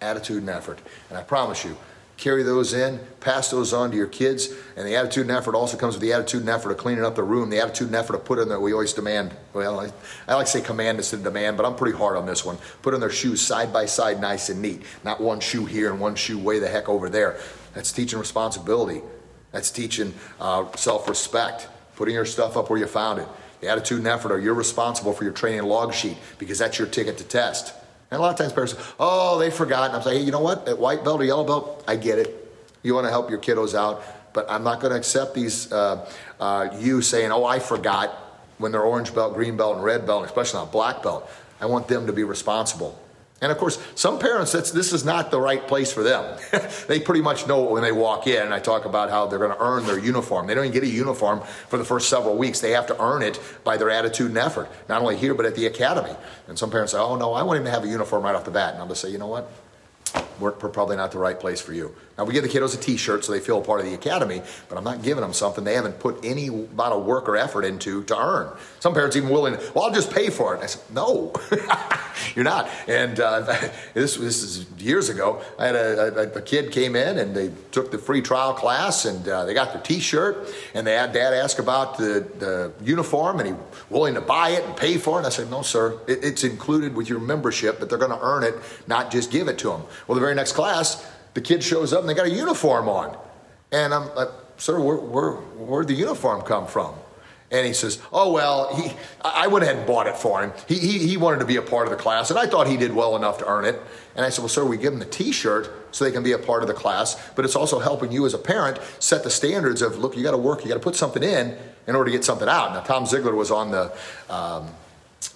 Attitude 0.00 0.38
and 0.38 0.50
effort. 0.50 0.80
And 1.08 1.18
I 1.18 1.22
promise 1.22 1.64
you, 1.64 1.76
carry 2.16 2.42
those 2.42 2.72
in, 2.72 3.00
pass 3.20 3.50
those 3.50 3.72
on 3.72 3.90
to 3.90 3.96
your 3.96 4.06
kids. 4.06 4.48
And 4.76 4.86
the 4.86 4.94
attitude 4.96 5.22
and 5.22 5.30
effort 5.30 5.54
also 5.54 5.76
comes 5.76 5.94
with 5.94 6.02
the 6.02 6.12
attitude 6.12 6.40
and 6.40 6.48
effort 6.48 6.70
of 6.70 6.76
cleaning 6.76 7.04
up 7.04 7.16
the 7.16 7.22
room, 7.22 7.50
the 7.50 7.60
attitude 7.60 7.88
and 7.88 7.96
effort 7.96 8.14
of 8.14 8.24
putting 8.24 8.48
that 8.48 8.60
we 8.60 8.72
always 8.72 8.92
demand. 8.92 9.34
Well, 9.52 9.80
I, 9.80 9.90
I 10.28 10.34
like 10.34 10.46
to 10.46 10.52
say 10.52 10.60
command 10.60 10.98
instead 10.98 11.18
of 11.18 11.24
demand, 11.24 11.56
but 11.56 11.66
I'm 11.66 11.74
pretty 11.74 11.96
hard 11.96 12.16
on 12.16 12.26
this 12.26 12.44
one. 12.44 12.58
Putting 12.82 13.00
their 13.00 13.10
shoes 13.10 13.40
side 13.40 13.72
by 13.72 13.86
side, 13.86 14.20
nice 14.20 14.48
and 14.48 14.62
neat. 14.62 14.82
Not 15.04 15.20
one 15.20 15.40
shoe 15.40 15.64
here 15.64 15.90
and 15.90 16.00
one 16.00 16.14
shoe 16.14 16.38
way 16.38 16.58
the 16.58 16.68
heck 16.68 16.88
over 16.88 17.08
there. 17.08 17.38
That's 17.74 17.90
teaching 17.90 18.18
responsibility. 18.18 19.02
That's 19.50 19.70
teaching 19.70 20.14
uh, 20.40 20.74
self 20.76 21.08
respect, 21.08 21.68
putting 21.96 22.14
your 22.14 22.24
stuff 22.24 22.56
up 22.56 22.70
where 22.70 22.78
you 22.78 22.86
found 22.86 23.20
it. 23.20 23.28
The 23.60 23.68
attitude 23.68 23.98
and 23.98 24.08
effort 24.08 24.32
are 24.32 24.38
you're 24.38 24.54
responsible 24.54 25.12
for 25.12 25.24
your 25.24 25.32
training 25.32 25.62
log 25.62 25.94
sheet 25.94 26.16
because 26.38 26.58
that's 26.58 26.78
your 26.78 26.88
ticket 26.88 27.18
to 27.18 27.24
test. 27.24 27.74
And 28.12 28.18
a 28.18 28.22
lot 28.22 28.30
of 28.30 28.36
times 28.36 28.52
parents, 28.52 28.74
oh, 29.00 29.38
they 29.38 29.50
forgot. 29.50 29.86
And 29.86 29.96
I'm 29.96 30.02
saying, 30.02 30.18
hey, 30.18 30.24
you 30.26 30.32
know 30.32 30.40
what? 30.40 30.68
At 30.68 30.78
white 30.78 31.02
belt 31.02 31.22
or 31.22 31.24
yellow 31.24 31.44
belt, 31.44 31.82
I 31.88 31.96
get 31.96 32.18
it. 32.18 32.46
You 32.82 32.92
want 32.92 33.06
to 33.06 33.10
help 33.10 33.30
your 33.30 33.38
kiddos 33.38 33.74
out, 33.74 34.02
but 34.34 34.44
I'm 34.50 34.62
not 34.62 34.80
going 34.80 34.90
to 34.90 34.98
accept 34.98 35.34
these 35.34 35.72
uh, 35.72 36.06
uh, 36.38 36.68
you 36.78 37.00
saying, 37.00 37.32
oh, 37.32 37.46
I 37.46 37.58
forgot 37.58 38.10
when 38.58 38.70
they're 38.70 38.82
orange 38.82 39.14
belt, 39.14 39.32
green 39.32 39.56
belt, 39.56 39.76
and 39.76 39.84
red 39.84 40.04
belt, 40.04 40.26
especially 40.26 40.60
not 40.60 40.70
black 40.70 41.02
belt. 41.02 41.26
I 41.58 41.64
want 41.64 41.88
them 41.88 42.06
to 42.06 42.12
be 42.12 42.22
responsible. 42.22 43.00
And 43.42 43.50
of 43.50 43.58
course, 43.58 43.82
some 43.96 44.20
parents, 44.20 44.52
this 44.52 44.92
is 44.92 45.04
not 45.04 45.32
the 45.32 45.40
right 45.40 45.66
place 45.66 45.92
for 45.92 46.04
them. 46.04 46.38
they 46.86 47.00
pretty 47.00 47.20
much 47.20 47.48
know 47.48 47.64
when 47.64 47.82
they 47.82 47.90
walk 47.90 48.28
in. 48.28 48.40
And 48.40 48.54
I 48.54 48.60
talk 48.60 48.84
about 48.84 49.10
how 49.10 49.26
they're 49.26 49.40
going 49.40 49.50
to 49.50 49.60
earn 49.60 49.84
their 49.84 49.98
uniform. 49.98 50.46
They 50.46 50.54
don't 50.54 50.64
even 50.64 50.72
get 50.72 50.84
a 50.84 50.86
uniform 50.86 51.40
for 51.68 51.76
the 51.76 51.84
first 51.84 52.08
several 52.08 52.36
weeks. 52.38 52.60
They 52.60 52.70
have 52.70 52.86
to 52.86 53.02
earn 53.02 53.20
it 53.22 53.40
by 53.64 53.76
their 53.76 53.90
attitude 53.90 54.28
and 54.28 54.38
effort, 54.38 54.68
not 54.88 55.02
only 55.02 55.16
here, 55.16 55.34
but 55.34 55.44
at 55.44 55.56
the 55.56 55.66
academy. 55.66 56.14
And 56.46 56.56
some 56.56 56.70
parents 56.70 56.92
say, 56.92 56.98
oh, 56.98 57.16
no, 57.16 57.32
I 57.32 57.42
want 57.42 57.58
him 57.58 57.64
to 57.64 57.70
have 57.72 57.82
a 57.82 57.88
uniform 57.88 58.22
right 58.22 58.36
off 58.36 58.44
the 58.44 58.52
bat. 58.52 58.74
And 58.74 58.80
I'm 58.80 58.86
going 58.86 58.94
to 58.94 59.00
say, 59.00 59.10
you 59.10 59.18
know 59.18 59.26
what? 59.26 59.50
We're 60.42 60.52
probably 60.52 60.96
not 60.96 61.12
the 61.12 61.18
right 61.18 61.38
place 61.38 61.60
for 61.60 61.72
you. 61.72 61.94
Now, 62.18 62.24
we 62.24 62.34
give 62.34 62.42
the 62.42 62.48
kiddos 62.48 62.74
a 62.74 62.80
t 62.80 62.96
shirt 62.96 63.24
so 63.24 63.32
they 63.32 63.40
feel 63.40 63.58
a 63.58 63.64
part 63.64 63.80
of 63.80 63.86
the 63.86 63.94
academy, 63.94 64.42
but 64.68 64.76
I'm 64.76 64.84
not 64.84 65.02
giving 65.02 65.22
them 65.22 65.32
something 65.32 65.64
they 65.64 65.74
haven't 65.74 65.98
put 65.98 66.24
any 66.24 66.48
amount 66.48 66.92
of 66.92 67.04
work 67.04 67.28
or 67.28 67.36
effort 67.36 67.64
into 67.64 68.04
to 68.04 68.18
earn. 68.18 68.54
Some 68.80 68.92
parents 68.92 69.16
even 69.16 69.30
willing, 69.30 69.56
well, 69.74 69.84
I'll 69.84 69.92
just 69.92 70.10
pay 70.10 70.28
for 70.28 70.54
it. 70.54 70.62
I 70.62 70.66
said, 70.66 70.82
no, 70.92 71.32
you're 72.34 72.44
not. 72.44 72.68
And 72.86 73.18
uh, 73.18 73.40
this, 73.94 74.16
this 74.16 74.42
is 74.42 74.70
years 74.78 75.08
ago. 75.08 75.40
I 75.58 75.66
had 75.66 75.74
a, 75.74 76.18
a, 76.18 76.38
a, 76.38 76.42
kid 76.42 76.70
came 76.70 76.96
in 76.96 77.18
and 77.18 77.34
they 77.34 77.50
took 77.70 77.90
the 77.90 77.98
free 77.98 78.20
trial 78.20 78.52
class 78.52 79.04
and 79.04 79.26
uh, 79.26 79.44
they 79.44 79.54
got 79.54 79.72
their 79.72 79.82
t 79.82 79.98
shirt 79.98 80.48
and 80.74 80.86
they 80.86 80.94
had 80.94 81.12
dad 81.12 81.32
ask 81.32 81.58
about 81.58 81.96
the, 81.96 82.26
the 82.38 82.72
uniform 82.84 83.40
and 83.40 83.48
he 83.48 83.54
willing 83.88 84.14
to 84.14 84.20
buy 84.20 84.50
it 84.50 84.64
and 84.64 84.76
pay 84.76 84.98
for 84.98 85.16
it. 85.16 85.18
And 85.18 85.26
I 85.26 85.30
said, 85.30 85.50
no, 85.50 85.62
sir, 85.62 85.98
it, 86.06 86.24
it's 86.24 86.44
included 86.44 86.94
with 86.94 87.08
your 87.08 87.20
membership, 87.20 87.78
but 87.78 87.88
they're 87.88 87.98
going 87.98 88.10
to 88.10 88.20
earn 88.20 88.42
it, 88.42 88.54
not 88.86 89.10
just 89.10 89.30
give 89.30 89.48
it 89.48 89.58
to 89.58 89.68
them. 89.68 89.82
Well, 90.06 90.14
the 90.14 90.20
very 90.20 90.31
next 90.34 90.52
class, 90.52 91.06
the 91.34 91.40
kid 91.40 91.62
shows 91.62 91.92
up 91.92 92.00
and 92.00 92.08
they 92.08 92.14
got 92.14 92.26
a 92.26 92.30
uniform 92.30 92.88
on. 92.88 93.16
And 93.72 93.94
I'm 93.94 94.14
like, 94.14 94.28
sir, 94.58 94.80
where, 94.80 94.96
where, 94.96 95.32
where'd 95.32 95.88
the 95.88 95.94
uniform 95.94 96.42
come 96.42 96.66
from? 96.66 96.94
And 97.50 97.66
he 97.66 97.74
says, 97.74 98.00
oh, 98.14 98.32
well, 98.32 98.74
he, 98.74 98.92
I 99.22 99.46
went 99.46 99.62
ahead 99.62 99.76
and 99.76 99.86
bought 99.86 100.06
it 100.06 100.16
for 100.16 100.42
him. 100.42 100.54
He, 100.66 100.78
he, 100.78 100.98
he 101.06 101.16
wanted 101.18 101.40
to 101.40 101.44
be 101.44 101.56
a 101.56 101.62
part 101.62 101.86
of 101.86 101.90
the 101.90 101.98
class, 101.98 102.30
and 102.30 102.38
I 102.38 102.46
thought 102.46 102.66
he 102.66 102.78
did 102.78 102.94
well 102.94 103.14
enough 103.14 103.36
to 103.38 103.46
earn 103.46 103.66
it. 103.66 103.78
And 104.16 104.24
I 104.24 104.30
said, 104.30 104.40
well, 104.40 104.48
sir, 104.48 104.64
we 104.64 104.78
give 104.78 104.94
him 104.94 104.98
the 104.98 105.04
t-shirt 105.04 105.70
so 105.90 106.04
they 106.04 106.12
can 106.12 106.22
be 106.22 106.32
a 106.32 106.38
part 106.38 106.62
of 106.62 106.68
the 106.68 106.74
class, 106.74 107.30
but 107.36 107.44
it's 107.44 107.54
also 107.54 107.78
helping 107.78 108.10
you 108.10 108.24
as 108.24 108.32
a 108.32 108.38
parent 108.38 108.78
set 109.00 109.22
the 109.22 109.28
standards 109.28 109.82
of, 109.82 109.98
look, 109.98 110.16
you 110.16 110.22
got 110.22 110.30
to 110.30 110.38
work, 110.38 110.62
you 110.62 110.68
got 110.68 110.74
to 110.74 110.80
put 110.80 110.96
something 110.96 111.22
in 111.22 111.54
in 111.86 111.94
order 111.94 112.10
to 112.10 112.16
get 112.16 112.24
something 112.24 112.48
out. 112.48 112.72
Now, 112.72 112.80
Tom 112.80 113.04
Ziglar 113.04 113.34
was 113.34 113.50
on 113.50 113.70
the 113.70 113.92
um, 114.30 114.70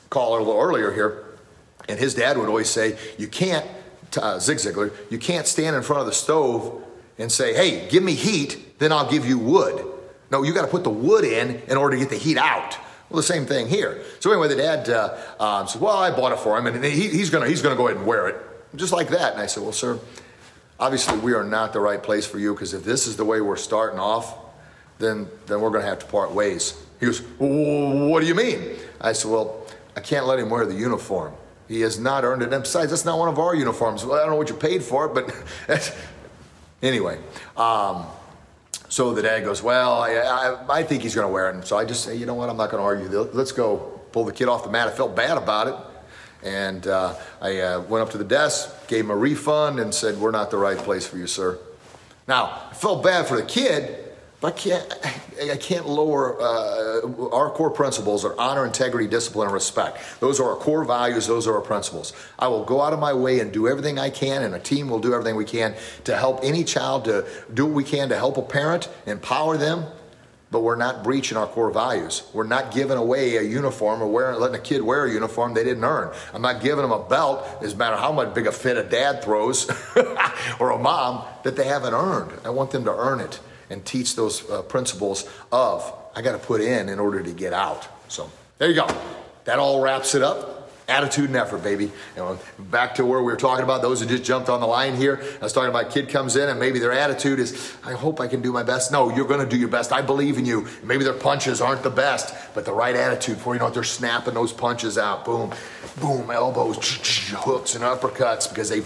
call 0.09 0.39
a 0.39 0.39
little 0.39 0.59
earlier 0.59 0.93
here, 0.93 1.23
and 1.87 1.99
his 1.99 2.15
dad 2.15 2.39
would 2.39 2.49
always 2.49 2.71
say, 2.71 2.97
you 3.19 3.29
can't 3.29 3.67
uh, 4.19 4.39
Zig 4.39 4.59
Ziglar, 4.59 4.93
you 5.11 5.19
can't 5.19 5.47
stand 5.47 5.77
in 5.77 5.83
front 5.83 6.01
of 6.01 6.07
the 6.07 6.13
stove 6.13 6.83
and 7.19 7.31
say, 7.31 7.55
hey, 7.55 7.89
give 7.89 8.03
me 8.03 8.15
heat, 8.15 8.79
then 8.79 8.93
I'll 8.93 9.11
give 9.11 9.27
you 9.27 9.39
wood. 9.39 9.85
No, 10.31 10.43
you 10.43 10.53
got 10.53 10.63
to 10.63 10.71
put 10.71 10.85
the 10.85 10.91
wood 10.91 11.25
in 11.25 11.63
in 11.69 11.77
order 11.77 11.97
to 11.97 12.03
get 12.03 12.11
the 12.11 12.19
heat 12.19 12.37
out. 12.37 12.77
Well, 13.09 13.17
the 13.17 13.23
same 13.23 13.47
thing 13.47 13.69
here. 13.69 14.03
So 14.19 14.31
anyway, 14.33 14.49
the 14.49 14.57
dad 14.57 14.91
uh, 14.91 15.17
um, 15.39 15.69
said, 15.69 15.81
well, 15.81 15.97
I 15.97 16.11
bought 16.11 16.33
it 16.33 16.41
for 16.41 16.59
him, 16.59 16.67
and 16.67 16.85
he, 16.85 17.09
he's 17.09 17.31
going 17.31 17.49
he's 17.49 17.63
gonna 17.63 17.77
go 17.77 17.87
ahead 17.87 17.99
and 17.99 18.07
wear 18.07 18.29
it. 18.29 18.37
Just 18.75 18.93
like 18.93 19.09
that. 19.11 19.35
And 19.35 19.41
I 19.41 19.47
said, 19.47 19.63
well, 19.63 19.73
sir, 19.73 19.99
obviously 20.79 21.19
we 21.19 21.33
are 21.33 21.45
not 21.45 21.73
the 21.73 21.81
right 21.81 22.03
place 22.03 22.27
for 22.27 22.39
you 22.39 22.53
because 22.53 22.75
if 22.75 22.85
this 22.85 23.07
is 23.07 23.17
the 23.17 23.25
way 23.25 23.41
we're 23.41 23.57
starting 23.57 23.99
off, 23.99 24.37
then, 24.99 25.29
then 25.47 25.61
we're 25.61 25.71
going 25.71 25.83
to 25.83 25.89
have 25.89 26.01
to 26.01 26.07
part 26.07 26.33
ways. 26.33 26.83
He 26.99 27.07
goes, 27.07 27.21
what 27.39 28.21
do 28.21 28.27
you 28.27 28.35
mean? 28.35 28.77
I 29.01 29.13
said, 29.13 29.31
well, 29.31 29.67
I 29.95 30.01
can't 30.01 30.27
let 30.27 30.39
him 30.39 30.51
wear 30.51 30.67
the 30.67 30.75
uniform. 30.75 31.33
He 31.69 31.81
has 31.81 31.99
not 31.99 32.25
earned 32.25 32.43
it. 32.43 32.53
And 32.53 32.63
besides, 32.63 32.91
that's 32.91 33.05
not 33.05 33.19
one 33.19 33.29
of 33.29 33.39
our 33.39 33.55
uniforms. 33.55 34.05
Well, 34.05 34.17
I 34.17 34.21
don't 34.21 34.31
know 34.31 34.37
what 34.37 34.49
you 34.49 34.55
paid 34.55 34.83
for 34.83 35.07
it, 35.07 35.15
but 35.69 35.95
anyway. 36.83 37.19
Um, 37.57 38.07
so 38.89 39.13
the 39.15 39.23
dad 39.23 39.45
goes, 39.45 39.63
Well, 39.63 39.95
I, 39.95 40.15
I, 40.15 40.79
I 40.79 40.83
think 40.83 41.03
he's 41.03 41.15
going 41.15 41.27
to 41.27 41.33
wear 41.33 41.51
it. 41.51 41.57
And 41.57 41.65
so 41.65 41.77
I 41.77 41.85
just 41.85 42.05
say, 42.05 42.17
You 42.17 42.27
know 42.27 42.35
what? 42.35 42.49
I'm 42.49 42.57
not 42.57 42.71
going 42.71 42.81
to 42.81 42.85
argue. 42.85 43.09
Let's 43.33 43.53
go 43.53 44.01
pull 44.13 44.25
the 44.25 44.33
kid 44.33 44.49
off 44.49 44.65
the 44.65 44.71
mat. 44.71 44.89
I 44.89 44.93
felt 44.93 45.17
bad 45.17 45.37
about 45.37 45.69
it. 45.69 45.75
And 46.43 46.87
uh, 46.87 47.15
I 47.41 47.59
uh, 47.59 47.81
went 47.81 48.03
up 48.03 48.11
to 48.13 48.19
the 48.19 48.25
desk, 48.25 48.87
gave 48.87 49.05
him 49.05 49.11
a 49.11 49.17
refund, 49.17 49.81
and 49.81 49.93
said, 49.93 50.19
We're 50.19 50.31
not 50.31 50.51
the 50.51 50.59
right 50.59 50.79
place 50.79 51.07
for 51.07 51.19
you, 51.19 51.27
sir. 51.27 51.59
Now, 52.29 52.69
I 52.71 52.75
felt 52.75 53.03
bad 53.03 53.27
for 53.27 53.37
the 53.37 53.45
kid 53.45 54.06
I 54.45 54.51
can't, 54.51 54.93
I 55.51 55.57
can't 55.57 55.89
lower 55.89 56.39
uh, 56.41 57.31
our 57.33 57.51
core 57.51 57.71
principles 57.71 58.23
are 58.25 58.39
honor, 58.39 58.67
integrity, 58.67 59.09
discipline, 59.09 59.47
and 59.47 59.55
respect. 59.55 59.99
Those 60.21 60.41
are 60.41 60.51
our 60.51 60.57
core 60.57 60.85
values. 60.85 61.27
Those 61.27 61.47
are 61.47 61.55
our 61.55 61.63
principles. 61.63 62.13
I 62.39 62.49
will 62.49 62.65
go 62.65 62.83
out 62.83 62.93
of 62.93 62.99
my 62.99 63.15
way 63.15 63.41
and 63.41 63.51
do 63.51 63.67
everything 63.67 63.99
I 63.99 64.11
can, 64.11 64.43
and 64.43 64.55
a 64.55 64.59
team 64.59 64.91
will 64.91 64.99
do 64.99 65.15
everything 65.15 65.37
we 65.37 65.47
can 65.47 65.75
to 66.05 66.17
help 66.17 66.41
any 66.43 66.65
child 66.65 67.07
to 67.07 67.27
do 67.53 67.65
what 67.65 67.75
we 67.75 67.85
can 67.85 68.11
to 68.11 68.17
help 68.17 68.37
a 68.37 68.43
parent, 68.43 68.91
empower 69.07 69.57
them. 69.57 69.87
But 70.51 70.61
we're 70.61 70.77
not 70.77 71.03
breaching 71.03 71.37
our 71.37 71.49
core 71.49 71.73
values. 71.73 72.23
We're 72.33 72.45
not 72.45 72.73
giving 72.73 72.97
away 72.97 73.37
a 73.37 73.43
uniform 73.43 74.01
or 74.01 74.07
wearing, 74.07 74.39
letting 74.39 74.55
a 74.55 74.63
kid 74.63 74.81
wear 74.81 75.07
a 75.07 75.13
uniform 75.13 75.55
they 75.55 75.65
didn't 75.65 75.83
earn. 75.83 76.15
I'm 76.33 76.43
not 76.43 76.63
giving 76.63 76.83
them 76.83 76.93
a 76.93 77.03
belt, 77.03 77.61
doesn't 77.61 77.77
matter 77.77 77.97
how 77.97 78.13
much 78.13 78.33
big 78.33 78.47
a 78.47 78.53
fit 78.53 78.77
a 78.77 78.85
dad 78.85 79.25
throws 79.25 79.69
or 80.61 80.71
a 80.71 80.79
mom, 80.79 81.25
that 81.43 81.57
they 81.57 81.65
haven't 81.65 81.95
earned. 81.95 82.33
I 82.45 82.51
want 82.51 82.71
them 82.71 82.85
to 82.85 82.95
earn 82.95 83.19
it 83.21 83.41
and 83.71 83.85
teach 83.85 84.17
those 84.17 84.49
uh, 84.51 84.63
principles 84.63 85.29
of 85.53 85.93
I 86.15 86.23
got 86.23 86.33
to 86.33 86.39
put 86.39 86.61
in 86.61 86.89
in 86.89 86.99
order 86.99 87.23
to 87.23 87.33
get 87.33 87.53
out. 87.53 87.87
So 88.09 88.31
there 88.59 88.69
you 88.69 88.75
go. 88.75 88.89
That 89.45 89.59
all 89.59 89.81
wraps 89.81 90.15
it 90.15 90.23
up. 90.23 90.55
Attitude 90.89 91.27
and 91.27 91.37
effort, 91.37 91.65
baby. 91.65 91.91
Back 92.59 92.95
to 92.95 93.05
where 93.05 93.19
we 93.19 93.25
were 93.25 93.37
talking 93.37 93.65
about 93.65 93.83
those 93.83 94.01
who 94.01 94.07
just 94.07 94.23
jumped 94.23 94.49
on 94.49 94.61
the 94.61 94.69
line 94.69 94.95
here. 94.95 95.21
I 95.41 95.45
was 95.45 95.53
talking 95.53 95.69
about 95.69 95.87
a 95.87 95.91
kid 95.91 96.09
comes 96.09 96.37
in 96.37 96.49
and 96.49 96.61
maybe 96.61 96.79
their 96.79 96.93
attitude 96.93 97.41
is, 97.41 97.75
I 97.85 97.95
hope 97.95 98.21
I 98.21 98.29
can 98.29 98.41
do 98.41 98.53
my 98.53 98.63
best. 98.63 98.93
No, 98.93 99.13
you're 99.15 99.27
going 99.27 99.41
to 99.41 99.49
do 99.49 99.59
your 99.59 99.69
best. 99.69 99.93
I 99.93 100.01
believe 100.01 100.39
in 100.39 100.47
you. 100.47 100.69
Maybe 100.85 101.03
their 101.03 101.13
punches 101.13 101.61
aren't 101.61 101.83
the 101.83 101.91
best, 101.91 102.33
but 102.55 102.65
the 102.65 102.73
right 102.73 102.95
attitude 102.95 103.39
for 103.39 103.55
you 103.55 103.59
know 103.59 103.69
they're 103.69 103.83
snapping 103.83 104.35
those 104.35 104.53
punches 104.53 104.97
out. 104.97 105.25
Boom, 105.25 105.53
boom, 106.01 106.31
elbows, 106.31 106.77
hooks 107.35 107.75
and 107.75 107.83
uppercuts 107.83 108.49
because 108.49 108.69
they 108.69 108.83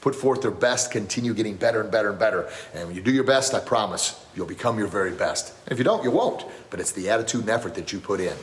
put 0.00 0.14
forth 0.14 0.42
their 0.42 0.50
best, 0.50 0.90
continue 0.90 1.34
getting 1.34 1.56
better 1.56 1.80
and 1.80 1.90
better 1.90 2.10
and 2.10 2.18
better. 2.18 2.48
And 2.74 2.88
when 2.88 2.96
you 2.96 3.02
do 3.02 3.10
your 3.10 3.24
best, 3.24 3.54
I 3.54 3.60
promise 3.60 4.24
you'll 4.34 4.46
become 4.46 4.78
your 4.78 4.88
very 4.88 5.12
best. 5.12 5.54
And 5.64 5.72
if 5.72 5.78
you 5.78 5.84
don't, 5.84 6.02
you 6.02 6.10
won't. 6.10 6.44
But 6.70 6.80
it's 6.80 6.92
the 6.92 7.10
attitude 7.10 7.42
and 7.42 7.50
effort 7.50 7.74
that 7.74 7.92
you 7.92 8.00
put 8.00 8.20
in. 8.20 8.36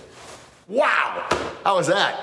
Wow! 0.68 1.28
How 1.64 1.76
was 1.76 1.88
that? 1.88 2.20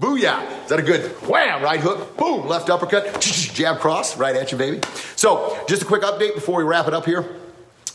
Booyah! 0.00 0.62
Is 0.62 0.68
that 0.70 0.78
a 0.78 0.82
good 0.82 1.10
wham? 1.28 1.62
Right 1.62 1.80
hook, 1.80 2.16
boom, 2.16 2.46
left 2.46 2.70
uppercut, 2.70 3.20
jab 3.20 3.80
cross, 3.80 4.16
right 4.16 4.34
at 4.34 4.50
you, 4.50 4.56
baby. 4.56 4.80
So, 5.16 5.58
just 5.68 5.82
a 5.82 5.84
quick 5.84 6.02
update 6.02 6.34
before 6.34 6.56
we 6.56 6.64
wrap 6.64 6.88
it 6.88 6.94
up 6.94 7.04
here. 7.04 7.36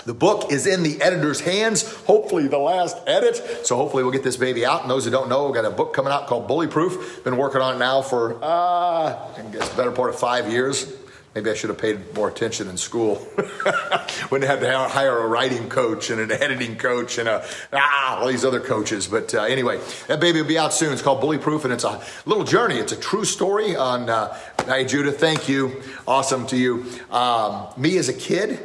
The 0.06 0.14
book 0.14 0.52
is 0.52 0.68
in 0.68 0.84
the 0.84 1.02
editor's 1.02 1.40
hands, 1.40 1.92
hopefully 2.04 2.48
the 2.48 2.60
last 2.60 2.96
edit. 3.08 3.66
So 3.66 3.76
hopefully 3.76 4.04
we'll 4.04 4.12
get 4.12 4.24
this 4.24 4.38
baby 4.38 4.66
out. 4.66 4.82
And 4.84 4.90
those 4.90 5.06
who 5.06 5.12
don't 5.12 5.30
know, 5.30 5.46
we've 5.46 5.56
got 5.56 5.66
a 5.66 5.72
book 5.72 5.94
coming 5.94 6.14
out 6.14 6.28
called 6.28 6.48
Bully 6.48 6.68
Proof. 6.68 7.24
Been 7.24 7.38
working 7.38 7.62
on 7.62 7.76
it 7.76 7.80
now 7.80 8.04
for, 8.04 8.36
uh, 8.44 8.48
I 8.48 9.42
guess, 9.52 9.68
the 9.70 9.76
better 9.76 9.92
part 9.92 10.12
of 10.12 10.20
five 10.20 10.52
years. 10.52 10.94
Maybe 11.34 11.50
I 11.50 11.54
should 11.54 11.70
have 11.70 11.80
paid 11.80 12.16
more 12.16 12.30
attention 12.30 12.70
in 12.70 12.78
school. 12.78 13.16
Wouldn't 14.32 14.50
have 14.50 14.62
to 14.62 14.88
hire 14.88 15.18
a 15.18 15.28
writing 15.28 15.68
coach 15.68 16.10
and 16.10 16.22
an 16.22 16.32
editing 16.32 16.78
coach 16.78 17.18
and 17.18 17.28
a, 17.28 17.46
ah, 17.74 18.20
all 18.20 18.28
these 18.28 18.46
other 18.46 18.62
coaches. 18.62 19.08
But 19.08 19.36
uh, 19.36 19.42
anyway, 19.42 19.82
that 20.08 20.22
baby 20.22 20.40
will 20.40 20.48
be 20.48 20.58
out 20.58 20.74
soon. 20.74 20.94
It's 20.94 21.02
called 21.02 21.20
Bully 21.20 21.38
Proof, 21.38 21.66
and 21.66 21.74
it's 21.74 21.84
a 21.84 22.02
little 22.26 22.46
journey. 22.46 22.76
It's 22.76 22.94
a 22.94 22.98
true 22.98 23.26
story 23.26 23.76
on, 23.76 24.10
uh, 24.10 24.38
hey, 24.66 24.86
Judith, 24.86 25.20
thank 25.20 25.50
you. 25.50 25.84
Awesome 26.08 26.48
to 26.48 26.56
you. 26.56 26.86
Um, 27.12 27.68
me 27.76 27.98
as 27.98 28.08
a 28.08 28.14
kid, 28.14 28.60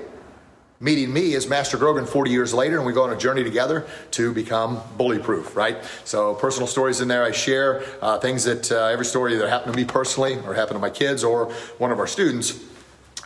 meeting 0.83 1.13
me 1.13 1.35
as 1.35 1.47
Master 1.47 1.77
Grogan 1.77 2.07
40 2.07 2.31
years 2.31 2.55
later, 2.55 2.79
and 2.79 2.87
we 2.87 2.95
go 2.95 3.03
on 3.03 3.13
a 3.13 3.17
journey 3.17 3.45
together 3.45 3.87
to 4.13 4.33
become 4.33 4.81
bully 4.97 5.19
proof, 5.19 5.55
right? 5.55 5.77
So, 6.05 6.35
personal 6.35 6.67
stories 6.67 7.03
in 7.03 7.09
there. 7.09 7.23
I 7.23 7.33
share 7.33 7.85
uh, 8.01 8.19
things 8.19 8.45
that 8.45 8.73
uh, 8.73 8.87
every 8.87 9.05
story 9.05 9.37
that 9.37 9.49
happened 9.51 9.75
to 9.75 9.79
me 9.79 9.85
personally 9.85 10.39
or 10.47 10.55
happened 10.55 10.77
to 10.77 10.81
my 10.81 10.89
kids 10.89 11.23
or 11.23 11.53
one 11.77 11.93
of 11.93 11.99
our 11.99 12.07
students 12.07 12.59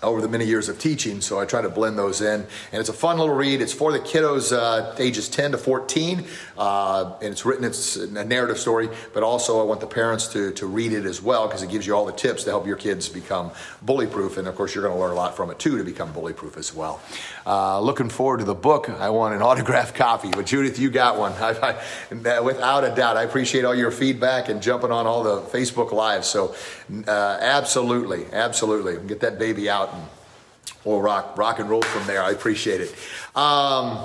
over 0.03 0.21
the 0.21 0.29
many 0.29 0.45
years 0.45 0.69
of 0.69 0.79
teaching. 0.79 1.21
So 1.21 1.39
I 1.39 1.45
try 1.45 1.63
to 1.63 1.69
blend 1.69 1.99
those 1.99 2.21
in. 2.21 2.41
And 2.73 2.81
it's 2.81 2.89
a 2.89 2.95
fun 2.95 3.19
little 3.19 3.35
read. 3.35 3.61
It's 3.61 3.73
for 3.73 3.93
the 3.93 4.01
kiddos 4.01 4.53
uh, 4.53 4.95
ages 4.99 5.29
10 5.29 5.53
to 5.53 5.59
14. 5.59 6.25
Uh, 6.57 7.15
and 7.21 7.33
it's 7.33 7.45
written, 7.45 7.65
it's 7.65 7.97
a 7.97 8.25
narrative 8.25 8.59
story, 8.59 8.89
but 9.13 9.23
also 9.23 9.61
I 9.61 9.65
want 9.65 9.81
the 9.81 9.87
parents 9.87 10.29
to, 10.29 10.53
to 10.53 10.67
read 10.67 10.93
it 10.93 11.05
as 11.05 11.21
well 11.23 11.47
because 11.47 11.63
it 11.63 11.71
gives 11.71 11.87
you 11.87 11.95
all 11.95 12.07
the 12.07 12.13
tips 12.13 12.45
to 12.45 12.51
help 12.51 12.67
your 12.67 12.77
kids 12.77 13.09
become 13.09 13.51
bully 13.83 14.07
proof. 14.07 14.37
And 14.37 14.47
of 14.49 14.55
course, 14.55 14.75
you're 14.75 14.85
going 14.85 14.95
to 14.95 15.01
learn 15.01 15.13
a 15.13 15.17
lot 15.17 15.37
from 15.37 15.51
it 15.51 15.59
too 15.59 15.79
to 15.79 15.85
become 15.85 16.13
bully 16.13 16.33
proof 16.33 16.57
as 16.57 16.75
well. 16.75 17.01
Uh, 17.47 17.81
looking 17.81 18.09
forward 18.09 18.39
to 18.39 18.45
the 18.45 18.55
book. 18.55 18.89
I 18.89 19.11
want 19.11 19.35
an 19.35 19.43
autographed 19.55 19.95
copy. 19.95 20.31
But 20.31 20.47
Judith, 20.47 20.79
you 20.79 20.91
got 20.91 21.19
one. 21.19 21.33
I, 21.41 21.79
I, 22.11 22.41
without 22.41 22.85
a 22.85 22.95
doubt. 22.95 23.17
I 23.17 23.23
appreciate 23.23 23.65
all 23.65 23.75
your 23.75 23.91
feedback 23.91 24.49
and 24.49 24.63
jumping 24.63 24.91
on 24.91 25.07
all 25.07 25.23
the 25.23 25.41
Facebook 25.43 25.93
Lives. 25.93 26.27
So 26.27 26.55
uh, 27.07 27.39
absolutely, 27.41 28.27
absolutely. 28.33 29.07
Get 29.07 29.21
that 29.21 29.39
baby 29.39 29.69
out 29.69 29.84
and 29.93 30.03
we'll 30.85 31.01
rock, 31.01 31.37
rock 31.37 31.59
and 31.59 31.69
roll 31.69 31.83
from 31.83 32.07
there. 32.07 32.23
I 32.23 32.31
appreciate 32.31 32.81
it. 32.81 32.95
Um, 33.37 33.99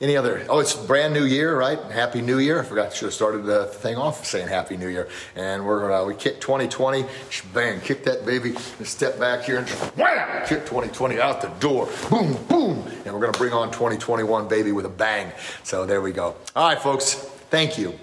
any 0.00 0.16
other? 0.16 0.46
Oh, 0.48 0.60
it's 0.60 0.74
brand 0.74 1.12
new 1.12 1.24
year, 1.24 1.58
right? 1.58 1.78
Happy 1.90 2.22
New 2.22 2.38
Year. 2.38 2.60
I 2.60 2.64
forgot, 2.64 2.94
should 2.94 3.04
have 3.04 3.12
started 3.12 3.44
the 3.44 3.66
thing 3.66 3.96
off 3.96 4.24
saying 4.24 4.48
Happy 4.48 4.78
New 4.78 4.88
Year. 4.88 5.08
And 5.36 5.66
we're, 5.66 5.92
uh, 5.92 6.06
we 6.06 6.14
kick 6.14 6.40
2020, 6.40 7.04
bang, 7.52 7.82
kick 7.82 8.04
that 8.04 8.24
baby, 8.24 8.54
and 8.78 8.86
step 8.86 9.18
back 9.18 9.42
here 9.42 9.58
and 9.58 9.68
wham, 9.68 10.46
kick 10.46 10.60
2020 10.60 11.20
out 11.20 11.42
the 11.42 11.48
door. 11.60 11.86
Boom, 12.08 12.32
boom. 12.48 12.82
And 13.04 13.14
we're 13.14 13.30
to 13.30 13.38
bring 13.38 13.52
on 13.52 13.70
2021, 13.70 14.48
baby, 14.48 14.72
with 14.72 14.86
a 14.86 14.90
bang. 14.90 15.32
So 15.64 15.84
there 15.84 16.00
we 16.00 16.12
go. 16.12 16.34
All 16.56 16.68
right, 16.68 16.80
folks, 16.80 17.14
thank 17.50 17.76
you. 17.76 17.98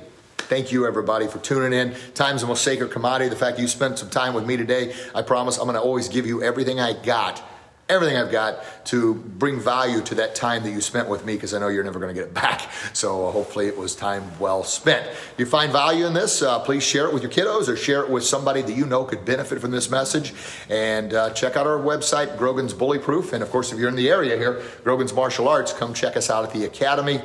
Thank 0.48 0.72
you, 0.72 0.88
everybody, 0.88 1.28
for 1.28 1.40
tuning 1.40 1.78
in. 1.78 1.94
Time's 2.14 2.42
the 2.42 2.48
most 2.48 2.64
sacred 2.64 2.90
commodity. 2.92 3.30
The 3.30 3.36
fact 3.36 3.60
you 3.60 3.68
spent 3.68 4.00
some 4.00 4.10
time 4.10 4.34
with 4.34 4.46
me 4.46 4.56
today, 4.56 4.96
I 5.14 5.22
promise 5.22 5.58
I'm 5.58 5.66
going 5.66 5.76
to 5.76 5.82
always 5.82 6.08
give 6.08 6.26
you 6.26 6.42
everything 6.42 6.80
I 6.80 6.94
got 6.94 7.44
everything 7.90 8.18
I've 8.18 8.32
got 8.32 8.86
to 8.88 9.16
bring 9.16 9.60
value 9.60 10.02
to 10.02 10.16
that 10.16 10.36
time 10.36 10.64
that 10.64 10.72
you 10.72 10.82
spent 10.82 11.08
with 11.08 11.26
me 11.26 11.36
because 11.36 11.54
I 11.54 11.60
know 11.60 11.70
you're 11.70 11.84
never 11.84 12.00
going 12.00 12.14
to 12.14 12.20
get 12.20 12.30
it 12.30 12.34
back. 12.42 12.70
So 12.94 13.28
uh, 13.28 13.32
hopefully 13.32 13.68
it 13.68 13.78
was 13.78 13.96
time 13.96 14.24
well 14.40 14.64
spent. 14.64 15.08
If 15.08 15.36
you 15.38 15.46
find 15.46 15.72
value 15.72 16.06
in 16.06 16.14
this, 16.14 16.42
uh, 16.42 16.60
please 16.60 16.84
share 16.84 17.08
it 17.08 17.14
with 17.14 17.24
your 17.24 17.32
kiddos 17.32 17.68
or 17.68 17.78
share 17.78 18.02
it 18.02 18.10
with 18.10 18.24
somebody 18.24 18.62
that 18.62 18.76
you 18.76 18.86
know 18.86 19.04
could 19.04 19.26
benefit 19.26 19.62
from 19.62 19.72
this 19.72 19.90
message. 19.90 20.34
And 20.70 21.14
uh, 21.14 21.30
check 21.32 21.56
out 21.56 21.66
our 21.66 21.80
website, 21.80 22.38
Grogan's 22.38 22.74
Bully 22.74 23.00
Proof. 23.00 23.34
And 23.34 23.42
of 23.42 23.50
course, 23.50 23.72
if 23.72 23.80
you're 23.80 23.90
in 23.90 23.96
the 23.96 24.10
area 24.10 24.38
here, 24.38 24.62
Grogan's 24.84 25.14
Martial 25.14 25.48
Arts, 25.48 25.72
come 25.72 25.94
check 25.94 26.18
us 26.18 26.30
out 26.30 26.44
at 26.44 26.52
the 26.52 26.66
Academy. 26.66 27.22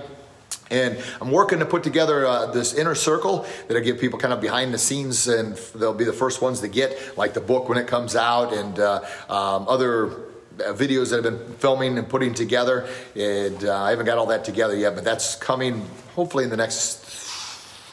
And 0.73 0.99
I'm 1.21 1.31
working 1.31 1.59
to 1.59 1.67
put 1.67 1.83
together 1.83 2.27
uh, 2.27 2.47
this 2.47 2.73
inner 2.73 2.95
circle 2.95 3.47
that 3.69 3.77
I 3.77 3.81
give 3.81 4.01
people 4.01 4.19
kind 4.19 4.33
of 4.33 4.41
behind 4.41 4.73
the 4.73 4.79
scenes, 4.79 5.29
and 5.29 5.55
they'll 5.75 5.93
be 5.93 6.05
the 6.05 6.15
first 6.15 6.41
ones 6.41 6.61
to 6.61 6.69
get, 6.69 7.17
like 7.19 7.35
the 7.35 7.43
book 7.43 7.69
when 7.69 7.77
it 7.77 7.87
comes 7.87 8.17
out, 8.17 8.55
and 8.55 8.79
uh, 8.79 9.03
um, 9.29 9.69
other 9.69 10.07
uh, 10.07 10.73
videos 10.73 11.11
that 11.11 11.19
I've 11.19 11.25
been 11.25 11.55
filming 11.59 11.99
and 11.99 12.09
putting 12.09 12.33
together. 12.33 12.89
And 13.15 13.63
uh, 13.63 13.83
I 13.83 13.91
haven't 13.91 14.07
got 14.07 14.17
all 14.17 14.27
that 14.27 14.47
together 14.47 14.75
yet, 14.75 14.95
but 14.95 15.05
that's 15.05 15.37
coming 15.37 15.87
hopefully 16.17 16.45
in 16.45 16.51
the 16.51 16.57
next. 16.57 17.01